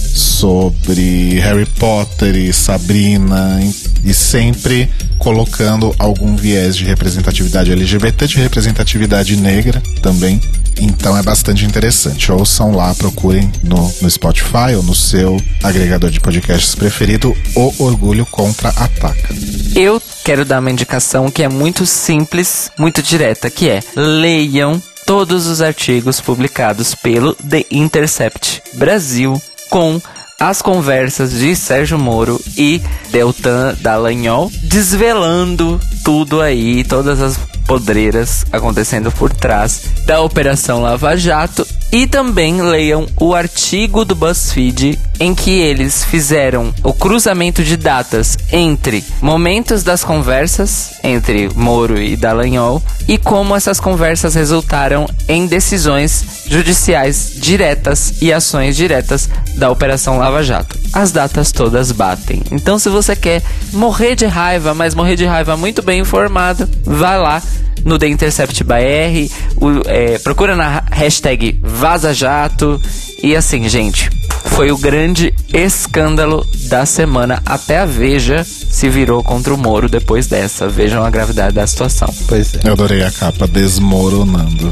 sobre 0.45 1.39
Harry 1.41 1.67
Potter 1.67 2.35
e 2.37 2.53
Sabrina, 2.53 3.61
e 4.05 4.13
sempre 4.13 4.89
colocando 5.19 5.95
algum 5.99 6.37
viés 6.37 6.77
de 6.77 6.85
representatividade 6.85 7.73
LGBT, 7.73 8.27
de 8.27 8.37
representatividade 8.39 9.37
negra 9.37 9.83
também. 10.03 10.41
Então 10.81 11.17
é 11.17 11.23
bastante 11.23 11.65
interessante. 11.65 12.31
Ouçam 12.33 12.73
lá, 12.73 12.93
procurem 12.95 13.51
no, 13.63 13.93
no 14.03 14.11
Spotify 14.11 14.64
ou 14.73 14.83
no 14.83 14.95
seu 14.95 15.37
agregador 15.63 16.11
de 16.11 16.21
podcasts 16.21 16.75
preferido 16.75 17.37
O 17.55 17.85
Orgulho 17.85 18.25
Contra 18.25 18.71
Ataca. 18.71 19.35
Eu 19.75 20.01
quero 20.25 20.45
dar 20.45 20.61
uma 20.61 20.71
indicação 20.71 21.31
que 21.31 21.43
é 21.43 21.49
muito 21.49 21.85
simples, 21.85 22.71
muito 22.79 23.03
direta, 23.03 23.51
que 23.51 23.69
é 23.69 23.83
leiam 23.95 24.83
todos 25.05 25.47
os 25.47 25.61
artigos 25.61 26.21
publicados 26.21 26.95
pelo 26.95 27.35
The 27.35 27.67
Intercept 27.71 28.63
Brasil 28.75 29.41
com 29.69 30.01
as 30.41 30.63
conversas 30.63 31.33
de 31.33 31.55
Sérgio 31.55 31.99
Moro 31.99 32.41
e 32.57 32.81
Deltan 33.11 33.77
Dallagnol, 33.81 34.51
desvelando 34.63 35.81
tudo 36.05 36.41
aí, 36.41 36.85
todas 36.85 37.21
as 37.21 37.39
podreiras 37.67 38.45
acontecendo 38.53 39.11
por 39.11 39.33
trás 39.33 39.83
da 40.07 40.21
Operação 40.21 40.83
Lava 40.83 41.17
Jato. 41.17 41.67
E 41.93 42.07
também 42.07 42.61
leiam 42.61 43.07
o 43.21 43.35
artigo 43.35 44.05
do 44.05 44.15
BuzzFeed 44.15 44.99
em 45.21 45.35
que 45.35 45.51
eles 45.51 46.05
fizeram 46.05 46.75
o 46.83 46.93
cruzamento 46.93 47.63
de 47.63 47.77
datas 47.77 48.37
entre 48.53 49.05
momentos 49.23 49.83
das 49.83 50.03
conversas 50.03 50.91
entre 51.05 51.49
Moro 51.55 52.01
e 52.01 52.17
Dallagnol 52.17 52.83
e 53.07 53.17
como 53.19 53.55
essas 53.55 53.79
conversas 53.79 54.35
resultaram 54.35 55.09
em 55.29 55.47
decisões 55.47 56.25
judiciais 56.47 57.33
diretas 57.37 58.15
e 58.21 58.33
ações 58.33 58.77
diretas 58.77 59.29
da 59.57 59.71
Operação 59.71 60.19
Lava 60.19 60.43
Jato. 60.43 60.79
As 60.93 61.13
datas 61.13 61.53
todas 61.53 61.93
batem. 61.93 62.43
Então, 62.51 62.79
se 62.79 62.89
você 62.89 63.15
quer 63.15 63.43
morrer 63.73 64.15
de 64.17 64.27
raiva, 64.27 64.75
mas 64.75 64.95
morrer 64.95 65.17
de 65.17 65.25
raiva 65.25 65.57
muito 65.57 65.83
bem 65.83 66.01
informado, 66.01 66.69
vá 66.85 67.17
lá 67.17 67.43
no 67.85 67.99
The 67.99 68.09
Intercept 68.09 68.65
BR, 68.65 69.31
o- 69.57 69.83
é, 69.87 70.19
procura 70.19 70.57
na 70.57 70.83
hashtag 70.91 71.59
VazaJato. 71.63 72.81
E 73.25 73.35
assim, 73.35 73.67
gente, 73.71 74.11
foi 74.55 74.71
o 74.71 74.77
grande 74.77 75.33
escândalo 75.51 76.47
da 76.69 76.85
semana. 76.85 77.43
Até 77.47 77.79
a 77.79 77.87
Veja 77.87 78.45
se 78.45 78.87
virou 78.91 79.25
contra 79.25 79.55
o 79.55 79.57
Moro 79.57 79.89
depois 79.89 80.27
dessa. 80.27 80.69
Vejam 80.69 81.03
a 81.03 81.09
gravidade 81.09 81.55
da 81.55 81.67
situação. 81.67 82.15
Pois 82.29 82.55
é. 82.55 82.61
Eu 82.65 82.75
adorei 82.75 83.03
a 83.03 83.11
capa 83.11 83.47
desmoronando. 83.47 84.71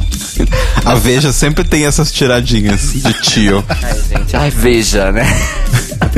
A 0.84 0.94
Veja 0.96 1.32
sempre 1.32 1.64
tem 1.64 1.86
essas 1.86 2.12
tiradinhas 2.12 2.92
de 2.92 3.14
tio. 3.22 3.64
Ai, 3.70 4.02
gente, 4.10 4.36
ai, 4.36 4.50
Veja, 4.50 5.10
né? 5.10 5.24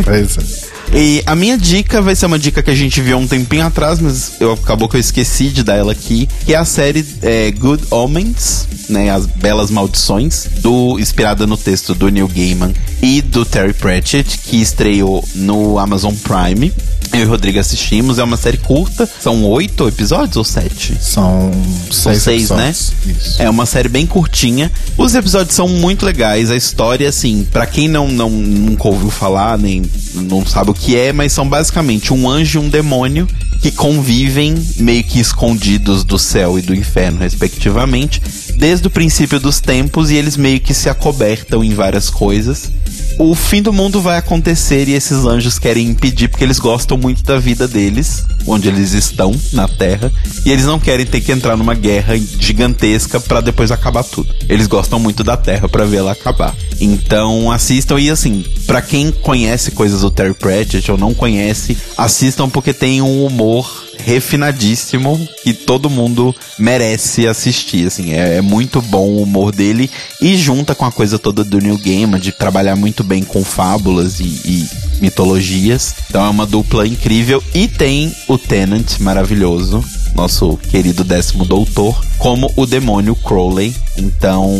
Pois 0.04 0.36
é. 0.36 0.73
E 0.96 1.24
a 1.26 1.34
minha 1.34 1.58
dica 1.58 2.00
vai 2.00 2.14
ser 2.14 2.26
uma 2.26 2.38
dica 2.38 2.62
que 2.62 2.70
a 2.70 2.74
gente 2.74 3.00
viu 3.00 3.18
um 3.18 3.26
tempinho 3.26 3.66
atrás, 3.66 3.98
mas 3.98 4.34
eu 4.38 4.52
acabou 4.52 4.88
que 4.88 4.96
eu 4.96 5.00
esqueci 5.00 5.48
de 5.48 5.64
dar 5.64 5.74
ela 5.74 5.90
aqui, 5.90 6.28
que 6.46 6.54
é 6.54 6.56
a 6.56 6.64
série 6.64 7.04
é, 7.20 7.50
Good 7.50 7.82
Omens, 7.90 8.68
né, 8.88 9.10
as 9.10 9.26
belas 9.26 9.70
maldições, 9.70 10.46
do 10.60 10.96
inspirada 11.00 11.48
no 11.48 11.56
texto 11.56 11.96
do 11.96 12.08
Neil 12.08 12.28
Gaiman 12.28 12.72
e 13.02 13.20
do 13.20 13.44
Terry 13.44 13.72
Pratchett, 13.72 14.38
que 14.38 14.60
estreou 14.60 15.26
no 15.34 15.80
Amazon 15.80 16.14
Prime. 16.14 16.72
Eu 17.12 17.20
e 17.20 17.24
o 17.26 17.28
Rodrigo 17.28 17.60
assistimos, 17.60 18.18
é 18.18 18.24
uma 18.24 18.36
série 18.36 18.56
curta, 18.56 19.08
são 19.20 19.44
oito 19.44 19.86
episódios 19.86 20.36
ou 20.36 20.42
sete? 20.42 20.96
São 21.00 21.52
São 21.90 22.12
seis, 22.12 22.22
seis, 22.22 22.50
né? 22.50 22.70
Isso. 22.70 23.40
É 23.40 23.48
uma 23.48 23.66
série 23.66 23.88
bem 23.88 24.04
curtinha. 24.04 24.70
Os 24.98 25.14
episódios 25.14 25.54
são 25.54 25.68
muito 25.68 26.04
legais. 26.04 26.50
A 26.50 26.56
história, 26.56 27.08
assim, 27.08 27.46
pra 27.52 27.66
quem 27.66 27.86
não, 27.86 28.08
não 28.08 28.28
nunca 28.30 28.88
ouviu 28.88 29.10
falar, 29.10 29.56
nem 29.56 29.82
não 30.14 30.44
sabe 30.44 30.70
o 30.70 30.74
que 30.74 30.83
é, 30.92 31.12
mas 31.12 31.32
são 31.32 31.48
basicamente 31.48 32.12
um 32.12 32.28
anjo 32.28 32.58
e 32.58 32.62
um 32.62 32.68
demônio 32.68 33.26
que 33.60 33.70
convivem 33.70 34.54
meio 34.76 35.02
que 35.02 35.18
escondidos 35.18 36.04
do 36.04 36.18
céu 36.18 36.58
e 36.58 36.62
do 36.62 36.74
inferno, 36.74 37.20
respectivamente, 37.20 38.20
desde 38.58 38.86
o 38.86 38.90
princípio 38.90 39.40
dos 39.40 39.60
tempos 39.60 40.10
e 40.10 40.16
eles 40.16 40.36
meio 40.36 40.60
que 40.60 40.74
se 40.74 40.88
acobertam 40.88 41.64
em 41.64 41.72
várias 41.72 42.10
coisas. 42.10 42.70
O 43.18 43.34
fim 43.34 43.62
do 43.62 43.72
mundo 43.72 44.00
vai 44.00 44.18
acontecer 44.18 44.88
e 44.88 44.92
esses 44.92 45.24
anjos 45.24 45.58
querem 45.58 45.88
impedir 45.88 46.28
porque 46.28 46.44
eles 46.44 46.58
gostam 46.58 46.98
muito 46.98 47.22
da 47.22 47.38
vida 47.38 47.66
deles, 47.68 48.24
onde 48.46 48.68
eles 48.68 48.92
estão 48.92 49.34
na 49.52 49.68
Terra, 49.68 50.12
e 50.44 50.50
eles 50.50 50.64
não 50.64 50.80
querem 50.80 51.06
ter 51.06 51.20
que 51.20 51.32
entrar 51.32 51.56
numa 51.56 51.74
guerra 51.74 52.18
gigantesca 52.18 53.20
pra 53.20 53.40
depois 53.40 53.70
acabar 53.70 54.02
tudo. 54.02 54.34
Eles 54.48 54.66
gostam 54.66 54.98
muito 54.98 55.22
da 55.22 55.36
Terra 55.36 55.68
pra 55.68 55.84
vê-la 55.84 56.12
acabar. 56.12 56.54
Então 56.80 57.50
assistam 57.50 57.98
e 58.00 58.10
assim, 58.10 58.44
pra 58.66 58.82
quem 58.82 59.10
conhece 59.10 59.70
coisas 59.70 60.00
do 60.00 60.10
Terry 60.10 60.34
Pratchett 60.34 60.90
ou 60.90 60.98
não 60.98 61.14
conhece, 61.14 61.76
assistam 61.96 62.48
porque 62.48 62.72
tem 62.72 63.00
um 63.02 63.24
humor 63.24 63.84
refinadíssimo 63.98 65.18
que 65.42 65.54
todo 65.54 65.88
mundo 65.88 66.34
merece 66.58 67.26
assistir, 67.26 67.86
assim, 67.86 68.12
é, 68.12 68.36
é 68.36 68.40
muito 68.40 68.82
bom 68.82 69.08
o 69.08 69.22
humor 69.22 69.52
dele 69.52 69.90
e 70.20 70.36
junta 70.36 70.74
com 70.74 70.84
a 70.84 70.92
coisa 70.92 71.18
toda 71.18 71.42
do 71.42 71.58
New 71.58 71.78
Gaiman 71.78 72.18
de 72.18 72.32
trabalhar 72.32 72.76
muito 72.76 73.02
bem 73.02 73.22
com 73.22 73.42
fábulas 73.42 74.20
e, 74.20 74.24
e 74.24 74.68
mitologias. 75.00 75.94
Então 76.08 76.24
é 76.24 76.28
uma 76.28 76.46
dupla 76.46 76.86
incrível 76.86 77.42
e 77.54 77.66
tem 77.66 78.14
o 78.28 78.36
Tenant 78.36 78.98
maravilhoso, 79.00 79.82
nosso 80.14 80.56
querido 80.70 81.04
décimo 81.04 81.44
doutor, 81.44 82.00
como 82.18 82.52
o 82.56 82.66
demônio 82.66 83.14
Crowley. 83.16 83.74
Então 83.96 84.50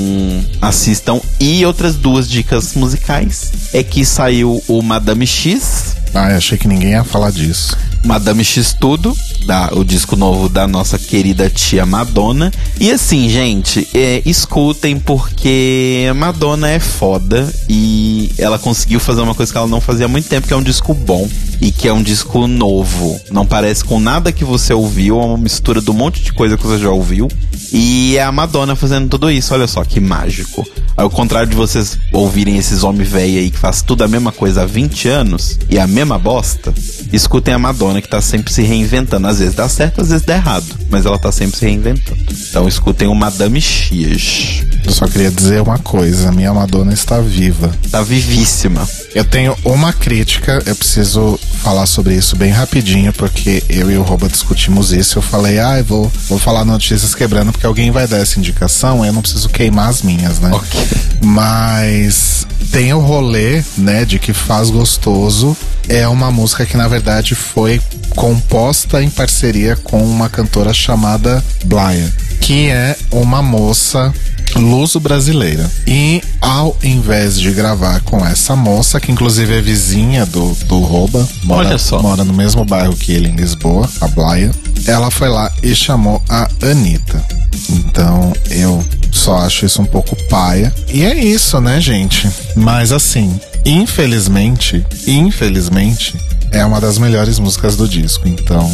assistam 0.61 1.21
e 1.41 1.65
outras 1.67 1.97
duas 1.97 2.29
dicas 2.29 2.75
musicais 2.75 3.53
é 3.73 3.83
que 3.83 4.05
saiu 4.05 4.63
o 4.69 4.81
Madame 4.81 5.27
X 5.27 5.97
Ah, 6.15 6.31
eu 6.31 6.37
achei 6.37 6.57
que 6.57 6.69
ninguém 6.69 6.91
ia 6.91 7.03
falar 7.03 7.33
disso. 7.33 7.77
Madame 8.05 8.45
X 8.45 8.77
Tudo, 8.79 9.17
da, 9.47 9.71
o 9.73 9.83
disco 9.83 10.15
novo 10.15 10.49
da 10.49 10.69
nossa 10.69 10.99
querida 10.99 11.49
tia 11.51 11.85
Madonna. 11.87 12.53
E 12.79 12.93
assim, 12.93 13.29
gente, 13.29 13.89
é, 13.95 14.23
escutem 14.27 14.99
porque 14.99 16.13
Madonna 16.15 16.69
é 16.69 16.79
foda 16.79 17.53
e 17.69 18.31
ela 18.39 18.59
conseguiu 18.59 19.01
fazer 19.01 19.23
uma 19.23 19.35
coisa 19.35 19.51
que 19.51 19.59
ela 19.59 19.67
não 19.67 19.81
fazia 19.81 20.05
há 20.05 20.09
muito 20.09 20.29
tempo, 20.29 20.47
que 20.47 20.53
é 20.53 20.57
um 20.57 20.63
disco 20.63 20.93
bom 20.95 21.29
e 21.65 21.73
que 21.73 21.89
é 21.89 21.93
um 21.95 22.03
disco 22.03 22.47
novo. 22.47 23.19
Não 23.31 23.47
parece 23.47 23.83
com 23.83 23.99
nada 23.99 24.31
que 24.31 24.45
você 24.45 24.75
ouviu, 24.75 25.19
é 25.19 25.25
uma 25.25 25.39
mistura 25.39 25.81
de 25.81 25.91
um 25.91 25.95
monte 25.95 26.23
de 26.23 26.31
coisa 26.31 26.59
que 26.59 26.67
você 26.67 26.79
já 26.79 26.91
ouviu. 26.91 27.27
E 27.73 28.19
é 28.19 28.23
a 28.23 28.31
Madonna 28.31 28.77
fazendo 28.77 29.09
tudo 29.09 29.31
isso, 29.31 29.55
olha 29.55 29.67
só 29.67 29.83
que 29.83 29.99
mágico. 29.99 30.63
Ao 30.95 31.09
contrário 31.09 31.49
de 31.49 31.57
vocês 31.57 31.99
ouvirem 32.13 32.59
esses 32.59 32.85
homens 32.85 33.09
velhos 33.09 33.39
aí 33.39 33.51
que 33.51 33.59
faz 33.59 33.81
tudo 33.81 34.05
a 34.05 34.09
mesma 34.09 34.31
coisa 34.31 34.63
há 34.63 34.67
20 34.67 35.09
anos 35.09 35.59
e 35.71 35.79
a 35.79 35.87
mesma 35.87 36.19
bosta, 36.19 36.73
escutem 37.11 37.55
a 37.55 37.59
Madonna 37.59 38.03
que 38.03 38.09
tá 38.09 38.21
sempre 38.21 38.53
se 38.53 38.63
reinventando. 38.63 39.27
Às 39.27 39.39
vezes 39.39 39.55
dá 39.55 39.67
certo, 39.67 40.03
às 40.03 40.11
vezes 40.11 40.27
dá 40.27 40.35
errado, 40.35 40.67
mas 40.91 41.07
ela 41.07 41.19
tá 41.19 41.33
sempre 41.33 41.59
se 41.59 41.65
reinventando. 41.65 42.21
Então 42.31 42.69
escutem 42.69 43.09
o 43.09 43.15
Madame 43.15 43.59
X. 43.59 44.65
Eu 44.85 44.93
só 44.93 45.07
queria 45.07 45.31
dizer 45.31 45.63
uma 45.63 45.79
coisa: 45.79 46.31
minha 46.31 46.53
Madonna 46.53 46.93
está 46.93 47.21
viva. 47.21 47.73
Tá 47.91 48.03
vivíssima. 48.03 48.87
Eu 49.15 49.25
tenho 49.25 49.57
uma 49.65 49.93
crítica, 49.93 50.63
eu 50.67 50.77
preciso 50.77 51.41
falar 51.55 51.87
sobre 51.87 52.15
isso 52.15 52.37
bem 52.37 52.51
rapidinho, 52.51 53.13
porque 53.13 53.63
eu 53.69 53.91
e 53.91 53.97
o 53.97 54.03
Roba 54.03 54.29
discutimos 54.29 54.93
isso. 54.93 55.19
Eu 55.19 55.23
falei, 55.23 55.59
ah, 55.59 55.79
eu 55.79 55.85
vou, 55.85 56.13
vou 56.29 56.39
falar 56.39 56.65
notícias 56.65 57.15
quebrando, 57.15 57.53
porque 57.53 57.67
alguém 57.67 57.91
vai 57.91 58.07
dar 58.07 58.19
essa 58.19 58.39
indicação, 58.39 59.05
eu 59.05 59.13
não 59.13 59.23
preciso 59.23 59.49
queimar 59.49 59.89
as 59.89 60.03
minhas, 60.03 60.39
né? 60.41 60.51
Ok. 60.53 60.81
Mas 61.23 62.47
tem 62.71 62.93
o 62.93 63.01
rolê, 63.01 63.63
né, 63.77 64.05
de 64.05 64.19
que 64.19 64.33
Faz 64.33 64.71
Gostoso 64.71 65.57
é 65.89 66.09
uma 66.09 66.31
música 66.31 66.65
que 66.65 66.77
na 66.77 66.89
verdade 66.89 67.35
foi 67.35 67.81
composta 68.17 69.03
em 69.03 69.11
parceria 69.11 69.77
com 69.77 70.03
uma 70.03 70.29
cantora 70.29 70.73
chamada 70.73 71.45
Blaya, 71.65 72.13
que 72.41 72.69
é 72.69 72.97
uma 73.11 73.43
moça 73.43 74.13
luso 74.57 74.99
brasileira. 75.01 75.71
E 75.87 76.23
ao 76.41 76.77
invés 76.83 77.39
de 77.39 77.51
gravar 77.51 78.01
com 78.03 78.25
essa 78.25 78.55
moça, 78.55 79.01
que 79.01 79.11
inclusive 79.13 79.53
é 79.57 79.61
vizinha 79.61 80.25
do, 80.27 80.53
do 80.67 80.81
Rouba, 80.81 81.27
mora, 81.43 81.69
Olha 81.69 81.79
só. 81.79 82.01
mora 82.01 82.25
no 82.25 82.33
mesmo 82.33 82.65
bairro 82.65 82.95
que 82.97 83.13
ele 83.13 83.29
em 83.29 83.37
Lisboa, 83.37 83.89
a 84.01 84.09
Blaia, 84.09 84.51
ela 84.87 85.11
foi 85.11 85.29
lá 85.29 85.51
e 85.63 85.75
chamou 85.75 86.23
a 86.29 86.49
Anitta. 86.63 87.25
Então 87.71 88.33
eu 88.51 88.85
só 89.11 89.39
acho 89.39 89.65
isso 89.65 89.81
um 89.81 89.87
pouco 89.87 90.17
paia. 90.29 90.75
E 90.93 91.05
é 91.05 91.17
isso, 91.19 91.61
né, 91.61 91.81
gente? 91.81 92.29
Mas 92.57 92.93
assim, 92.93 93.39
infelizmente, 93.65 94.85
infelizmente, 95.07 96.19
é 96.51 96.65
uma 96.65 96.81
das 96.81 96.99
melhores 96.99 97.39
músicas 97.39 97.77
do 97.77 97.89
disco. 97.89 98.29
Então, 98.29 98.71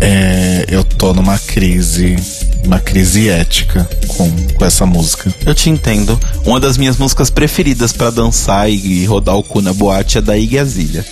é, 0.00 0.64
eu 0.68 0.84
tô 0.84 1.12
numa 1.12 1.38
crise, 1.38 2.16
uma 2.64 2.78
crise 2.78 3.28
ética 3.28 3.88
com, 4.06 4.30
com 4.54 4.64
essa 4.64 4.86
música. 4.86 5.34
Eu 5.44 5.54
te 5.54 5.68
entendo. 5.68 6.18
Uma 6.44 6.60
das 6.60 6.76
minhas 6.76 6.96
músicas 6.96 7.30
preferidas 7.30 7.92
pra 7.92 8.10
dançar 8.10 8.70
e 8.70 9.04
rodar 9.04 9.36
o 9.36 9.42
cu 9.42 9.60
na 9.60 9.72
boate 9.72 10.18
é 10.18 10.20
da 10.20 10.36
Iggy. 10.36 11.04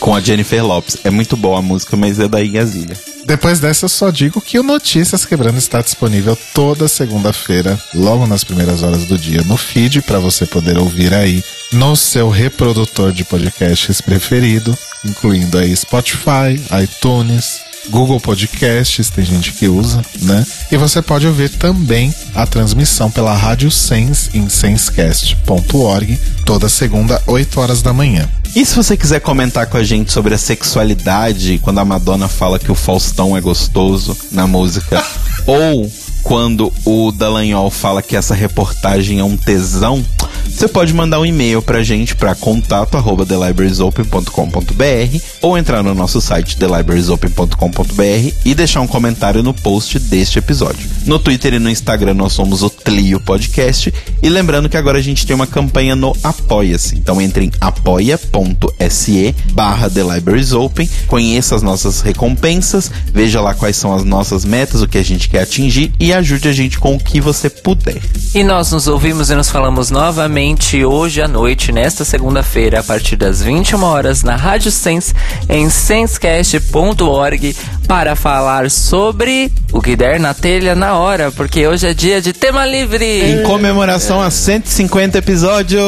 Com 0.00 0.14
a 0.14 0.20
Jennifer 0.20 0.64
Lopes. 0.64 0.96
É 1.04 1.10
muito 1.10 1.36
boa 1.36 1.58
a 1.58 1.62
música, 1.62 1.96
mas 1.96 2.18
é 2.18 2.26
da 2.26 2.40
Iggy. 2.40 3.15
Depois 3.26 3.58
dessa, 3.58 3.86
eu 3.86 3.88
só 3.88 4.08
digo 4.08 4.40
que 4.40 4.56
o 4.56 4.62
Notícias 4.62 5.26
Quebrando 5.26 5.58
está 5.58 5.82
disponível 5.82 6.38
toda 6.54 6.86
segunda-feira, 6.86 7.76
logo 7.92 8.24
nas 8.24 8.44
primeiras 8.44 8.84
horas 8.84 9.04
do 9.04 9.18
dia, 9.18 9.42
no 9.42 9.56
feed, 9.56 10.00
para 10.02 10.20
você 10.20 10.46
poder 10.46 10.78
ouvir 10.78 11.12
aí 11.12 11.42
no 11.72 11.96
seu 11.96 12.28
reprodutor 12.28 13.12
de 13.12 13.24
podcasts 13.24 14.00
preferido, 14.00 14.78
incluindo 15.04 15.58
aí 15.58 15.76
Spotify, 15.76 16.54
iTunes, 16.80 17.62
Google 17.90 18.20
Podcasts, 18.20 19.10
tem 19.10 19.24
gente 19.24 19.52
que 19.52 19.68
usa, 19.68 20.02
né? 20.22 20.44
E 20.70 20.76
você 20.76 21.00
pode 21.00 21.26
ouvir 21.26 21.50
também 21.50 22.14
a 22.34 22.46
transmissão 22.46 23.10
pela 23.10 23.34
Rádio 23.34 23.70
Sense 23.70 24.30
em 24.34 24.48
sensecast.org, 24.48 26.18
toda 26.44 26.68
segunda, 26.68 27.22
8 27.26 27.60
horas 27.60 27.82
da 27.82 27.92
manhã. 27.92 28.28
E 28.54 28.64
se 28.64 28.74
você 28.74 28.96
quiser 28.96 29.20
comentar 29.20 29.66
com 29.66 29.76
a 29.76 29.84
gente 29.84 30.12
sobre 30.12 30.34
a 30.34 30.38
sexualidade, 30.38 31.58
quando 31.62 31.78
a 31.78 31.84
Madonna 31.84 32.26
fala 32.26 32.58
que 32.58 32.72
o 32.72 32.74
Faustão 32.74 33.36
é 33.36 33.40
gostoso 33.40 34.16
na 34.32 34.46
música, 34.46 35.04
ou 35.46 35.90
quando 36.26 36.72
o 36.84 37.12
Dallagnol 37.12 37.70
fala 37.70 38.02
que 38.02 38.16
essa 38.16 38.34
reportagem 38.34 39.20
é 39.20 39.24
um 39.24 39.36
tesão, 39.36 40.04
você 40.44 40.66
pode 40.66 40.92
mandar 40.92 41.20
um 41.20 41.24
e-mail 41.24 41.62
pra 41.62 41.84
gente 41.84 42.16
pra 42.16 42.34
contato 42.34 42.96
arroba 42.96 43.24
thelibrariesopen.com.br 43.24 45.20
ou 45.40 45.56
entrar 45.56 45.84
no 45.84 45.94
nosso 45.94 46.20
site 46.20 46.56
thelibrariesopen.com.br 46.56 48.34
e 48.44 48.54
deixar 48.56 48.80
um 48.80 48.88
comentário 48.88 49.40
no 49.40 49.54
post 49.54 50.00
deste 50.00 50.40
episódio. 50.40 50.88
No 51.04 51.20
Twitter 51.20 51.54
e 51.54 51.58
no 51.60 51.70
Instagram 51.70 52.14
nós 52.14 52.32
somos 52.32 52.64
o 52.64 52.70
Tlio 52.70 53.20
Podcast 53.20 53.94
e 54.26 54.28
lembrando 54.28 54.68
que 54.68 54.76
agora 54.76 54.98
a 54.98 55.02
gente 55.02 55.24
tem 55.24 55.36
uma 55.36 55.46
campanha 55.46 55.94
no 55.94 56.12
Apoia-se. 56.20 56.96
Então 56.96 57.20
entre 57.20 57.44
em 57.44 57.52
apoia.se 57.60 59.34
barra 59.52 59.88
The 59.88 60.02
Libraries 60.02 60.52
Open, 60.52 60.90
conheça 61.06 61.54
as 61.54 61.62
nossas 61.62 62.00
recompensas, 62.00 62.90
veja 63.12 63.40
lá 63.40 63.54
quais 63.54 63.76
são 63.76 63.94
as 63.94 64.02
nossas 64.02 64.44
metas, 64.44 64.82
o 64.82 64.88
que 64.88 64.98
a 64.98 65.04
gente 65.04 65.28
quer 65.28 65.42
atingir 65.42 65.92
e 66.00 66.12
ajude 66.12 66.48
a 66.48 66.52
gente 66.52 66.76
com 66.76 66.96
o 66.96 66.98
que 66.98 67.20
você 67.20 67.48
puder. 67.48 68.02
E 68.34 68.42
nós 68.42 68.72
nos 68.72 68.88
ouvimos 68.88 69.30
e 69.30 69.36
nos 69.36 69.48
falamos 69.48 69.92
novamente 69.92 70.84
hoje 70.84 71.22
à 71.22 71.28
noite, 71.28 71.70
nesta 71.70 72.04
segunda-feira, 72.04 72.80
a 72.80 72.82
partir 72.82 73.14
das 73.14 73.40
21 73.40 73.80
horas, 73.84 74.24
na 74.24 74.34
Rádio 74.34 74.72
Sense, 74.72 75.14
em 75.48 75.70
sensecast.org, 75.70 77.56
para 77.86 78.16
falar 78.16 78.70
sobre 78.70 79.50
o 79.72 79.80
que 79.80 79.96
der 79.96 80.18
na 80.18 80.34
telha 80.34 80.74
na 80.74 80.98
hora, 80.98 81.30
porque 81.30 81.66
hoje 81.66 81.86
é 81.86 81.94
dia 81.94 82.20
de 82.20 82.32
tema 82.32 82.66
livre. 82.66 83.04
Em 83.04 83.42
comemoração 83.44 84.20
a 84.20 84.30
150 84.30 85.18
episódios! 85.18 85.82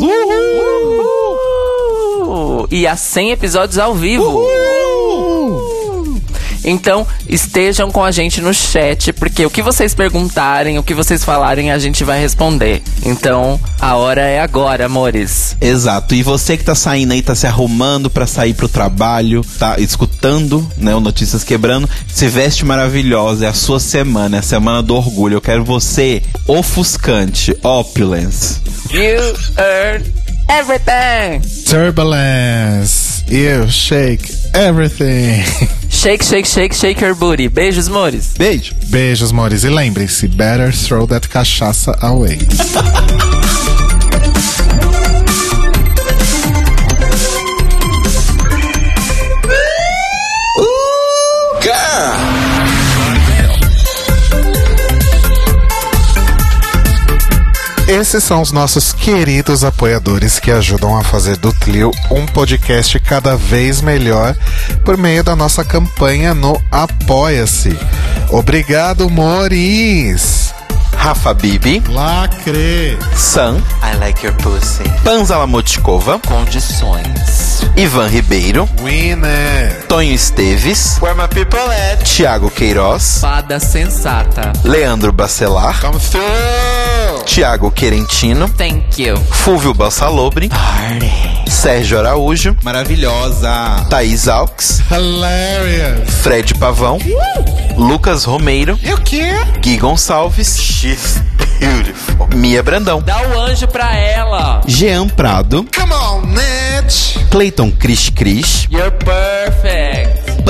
Uhul! 0.00 0.10
Uh! 2.62 2.68
E 2.70 2.86
a 2.86 2.96
100 2.96 3.30
episódios 3.32 3.78
ao 3.78 3.94
vivo. 3.94 4.44
Então, 6.64 7.06
estejam 7.28 7.90
com 7.90 8.04
a 8.04 8.10
gente 8.10 8.40
no 8.40 8.52
chat, 8.52 9.12
porque 9.12 9.44
o 9.46 9.50
que 9.50 9.62
vocês 9.62 9.94
perguntarem, 9.94 10.78
o 10.78 10.82
que 10.82 10.94
vocês 10.94 11.24
falarem, 11.24 11.70
a 11.70 11.78
gente 11.78 12.04
vai 12.04 12.20
responder. 12.20 12.82
Então, 13.04 13.60
a 13.80 13.96
hora 13.96 14.22
é 14.22 14.40
agora, 14.40 14.86
amores. 14.86 15.56
Exato. 15.60 16.14
E 16.14 16.22
você 16.22 16.56
que 16.56 16.64
tá 16.64 16.74
saindo 16.74 17.12
aí, 17.12 17.22
tá 17.22 17.34
se 17.34 17.46
arrumando 17.46 18.10
pra 18.10 18.26
sair 18.26 18.54
pro 18.54 18.68
trabalho, 18.68 19.44
tá 19.58 19.78
escutando, 19.78 20.66
né, 20.76 20.94
o 20.94 21.00
Notícias 21.00 21.44
Quebrando, 21.44 21.88
se 22.06 22.28
veste 22.28 22.64
maravilhosa, 22.64 23.46
é 23.46 23.48
a 23.48 23.54
sua 23.54 23.80
semana, 23.80 24.36
é 24.36 24.40
a 24.40 24.42
semana 24.42 24.82
do 24.82 24.94
orgulho. 24.94 25.36
Eu 25.36 25.40
quero 25.40 25.64
você 25.64 26.22
ofuscante, 26.46 27.56
opulence. 27.62 28.60
You 28.90 29.34
earn 29.58 30.04
everything. 30.48 31.40
Turbulence, 31.64 33.24
you 33.28 33.70
shake 33.70 34.39
everything. 34.54 35.42
Shake, 35.88 36.22
shake, 36.22 36.46
shake, 36.46 36.72
shake 36.72 37.00
your 37.00 37.14
booty. 37.14 37.48
Beijos, 37.48 37.88
amores. 37.88 38.34
Beijo. 38.34 38.74
Beijos, 38.90 39.32
mores. 39.32 39.64
E 39.64 39.68
lembrem-se, 39.68 40.28
better 40.28 40.72
throw 40.72 41.06
that 41.06 41.28
cachaça 41.28 41.92
away. 42.02 42.38
Esses 57.90 58.22
são 58.22 58.40
os 58.40 58.52
nossos 58.52 58.92
queridos 58.92 59.64
apoiadores 59.64 60.38
que 60.38 60.52
ajudam 60.52 60.96
a 60.96 61.02
fazer 61.02 61.36
do 61.36 61.52
Tlio 61.52 61.90
um 62.08 62.24
podcast 62.24 63.00
cada 63.00 63.36
vez 63.36 63.80
melhor 63.80 64.36
por 64.84 64.96
meio 64.96 65.24
da 65.24 65.34
nossa 65.34 65.64
campanha 65.64 66.32
no 66.32 66.56
Apoia-se. 66.70 67.76
Obrigado, 68.30 69.10
Moris! 69.10 70.54
Rafa 70.96 71.34
Bibi, 71.34 71.82
Lacre! 71.88 72.96
Sam, 73.16 73.56
I 73.82 73.96
like 73.98 74.24
your 74.24 74.36
pussy. 74.36 74.84
Panzala 75.02 75.48
Motkova, 75.48 76.20
Condições. 76.20 77.62
Ivan 77.76 78.06
Ribeiro, 78.06 78.68
Winner! 78.82 79.84
Tonho 79.88 80.14
Esteves, 80.14 80.96
Where 81.02 81.16
my 81.16 81.26
people 81.26 81.58
at? 81.58 82.04
Thiago 82.04 82.50
Queiroz, 82.50 83.18
Fada 83.20 83.58
sensata. 83.58 84.52
Leandro 84.62 85.10
Bacelar, 85.12 85.80
Come 85.80 85.98
through! 85.98 87.09
Thiago 87.24 87.70
Querentino, 87.70 88.48
Thank 88.56 89.02
you. 89.02 89.16
Fúvio 89.30 89.72
Bassalobre, 89.74 90.48
Sérgio 91.48 91.98
Araújo, 91.98 92.56
maravilhosa, 92.62 93.86
Thaís 93.88 94.26
Alves, 94.28 94.80
Hilarious! 94.90 96.10
Fred 96.22 96.54
Pavão, 96.54 96.98
Lucas 97.76 98.24
Romeiro, 98.24 98.78
E 98.82 98.92
o 98.92 98.98
quê? 98.98 99.30
Gui 99.60 99.76
Gonçalves, 99.76 100.58
She's 100.58 101.20
beautiful. 101.58 102.28
Mia 102.34 102.62
Brandão, 102.62 103.00
Dá 103.02 103.20
o 103.28 103.38
anjo 103.40 103.68
pra 103.68 103.94
ela. 103.96 104.60
Jean 104.66 105.08
Prado, 105.08 105.66
Come 105.76 105.92
on, 105.92 106.22
Ned! 106.26 107.20
Clayton 107.30 107.70
Cris 107.70 108.08
Cris, 108.10 108.66
You're 108.70 108.90
perfect. 108.90 109.89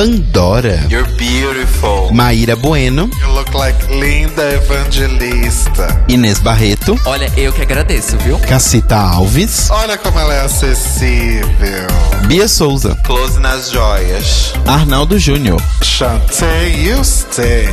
Pandora, 0.05 0.87
You're 0.89 1.07
beautiful. 1.19 2.11
Maíra 2.11 2.57
Bueno, 2.57 3.11
You 3.21 3.35
look 3.35 3.53
like 3.55 3.77
Linda 3.93 4.55
Evangelista. 4.55 6.03
Inês 6.09 6.39
Barreto, 6.39 6.99
Olha, 7.05 7.31
eu 7.37 7.53
que 7.53 7.61
agradeço, 7.61 8.17
viu? 8.17 8.39
Cacita 8.39 8.97
Alves, 8.97 9.69
Olha 9.71 9.99
como 9.99 10.19
ela 10.19 10.33
é 10.33 10.41
acessível. 10.41 11.87
Bia 12.27 12.49
Souza, 12.49 12.97
Close 13.05 13.39
nas 13.41 13.71
joias. 13.71 14.55
Arnaldo 14.67 15.19
Júnior, 15.19 15.61
Chantei, 15.83 16.83
you 16.83 17.05
stay. 17.05 17.69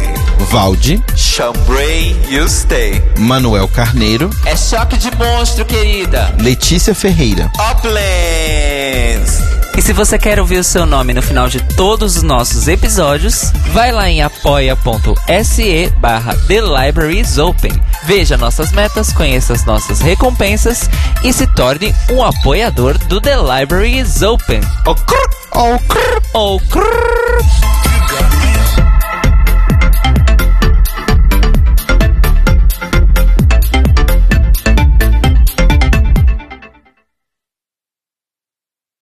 Valde, 0.52 1.02
Chambray, 1.16 2.14
you 2.30 2.44
stay. 2.50 3.02
Manuel 3.18 3.70
Carneiro, 3.70 4.30
É 4.44 4.54
choque 4.54 4.98
de 4.98 5.10
monstro, 5.16 5.64
querida. 5.64 6.36
Letícia 6.42 6.94
Ferreira, 6.94 7.50
Uplands. 7.72 9.57
E 9.78 9.82
se 9.82 9.94
você 9.94 10.18
quer 10.18 10.40
ouvir 10.40 10.58
o 10.58 10.64
seu 10.64 10.88
nome 10.88 11.14
no 11.14 11.22
final 11.22 11.48
de 11.48 11.62
todos 11.76 12.18
os 12.18 12.24
nossos 12.24 12.68
episódios, 12.68 13.52
vai 13.74 13.92
lá 13.92 14.10
em 14.10 14.24
apoia.se 14.24 15.94
barra 16.00 16.36
The 16.48 16.62
Open. 17.38 17.72
Veja 18.06 18.36
nossas 18.38 18.72
metas, 18.72 19.14
conheça 19.14 19.54
as 19.54 19.64
nossas 19.66 20.00
recompensas 20.00 20.90
e 21.24 21.32
se 21.32 21.46
torne 21.54 21.94
um 22.12 22.24
apoiador 22.24 22.98
do 22.98 23.22
The 23.22 23.38
Open. 24.24 24.62
Crrr, 24.84 25.80
crrr. 25.88 26.22
Oh, 26.34 26.60
crrr. 26.60 27.97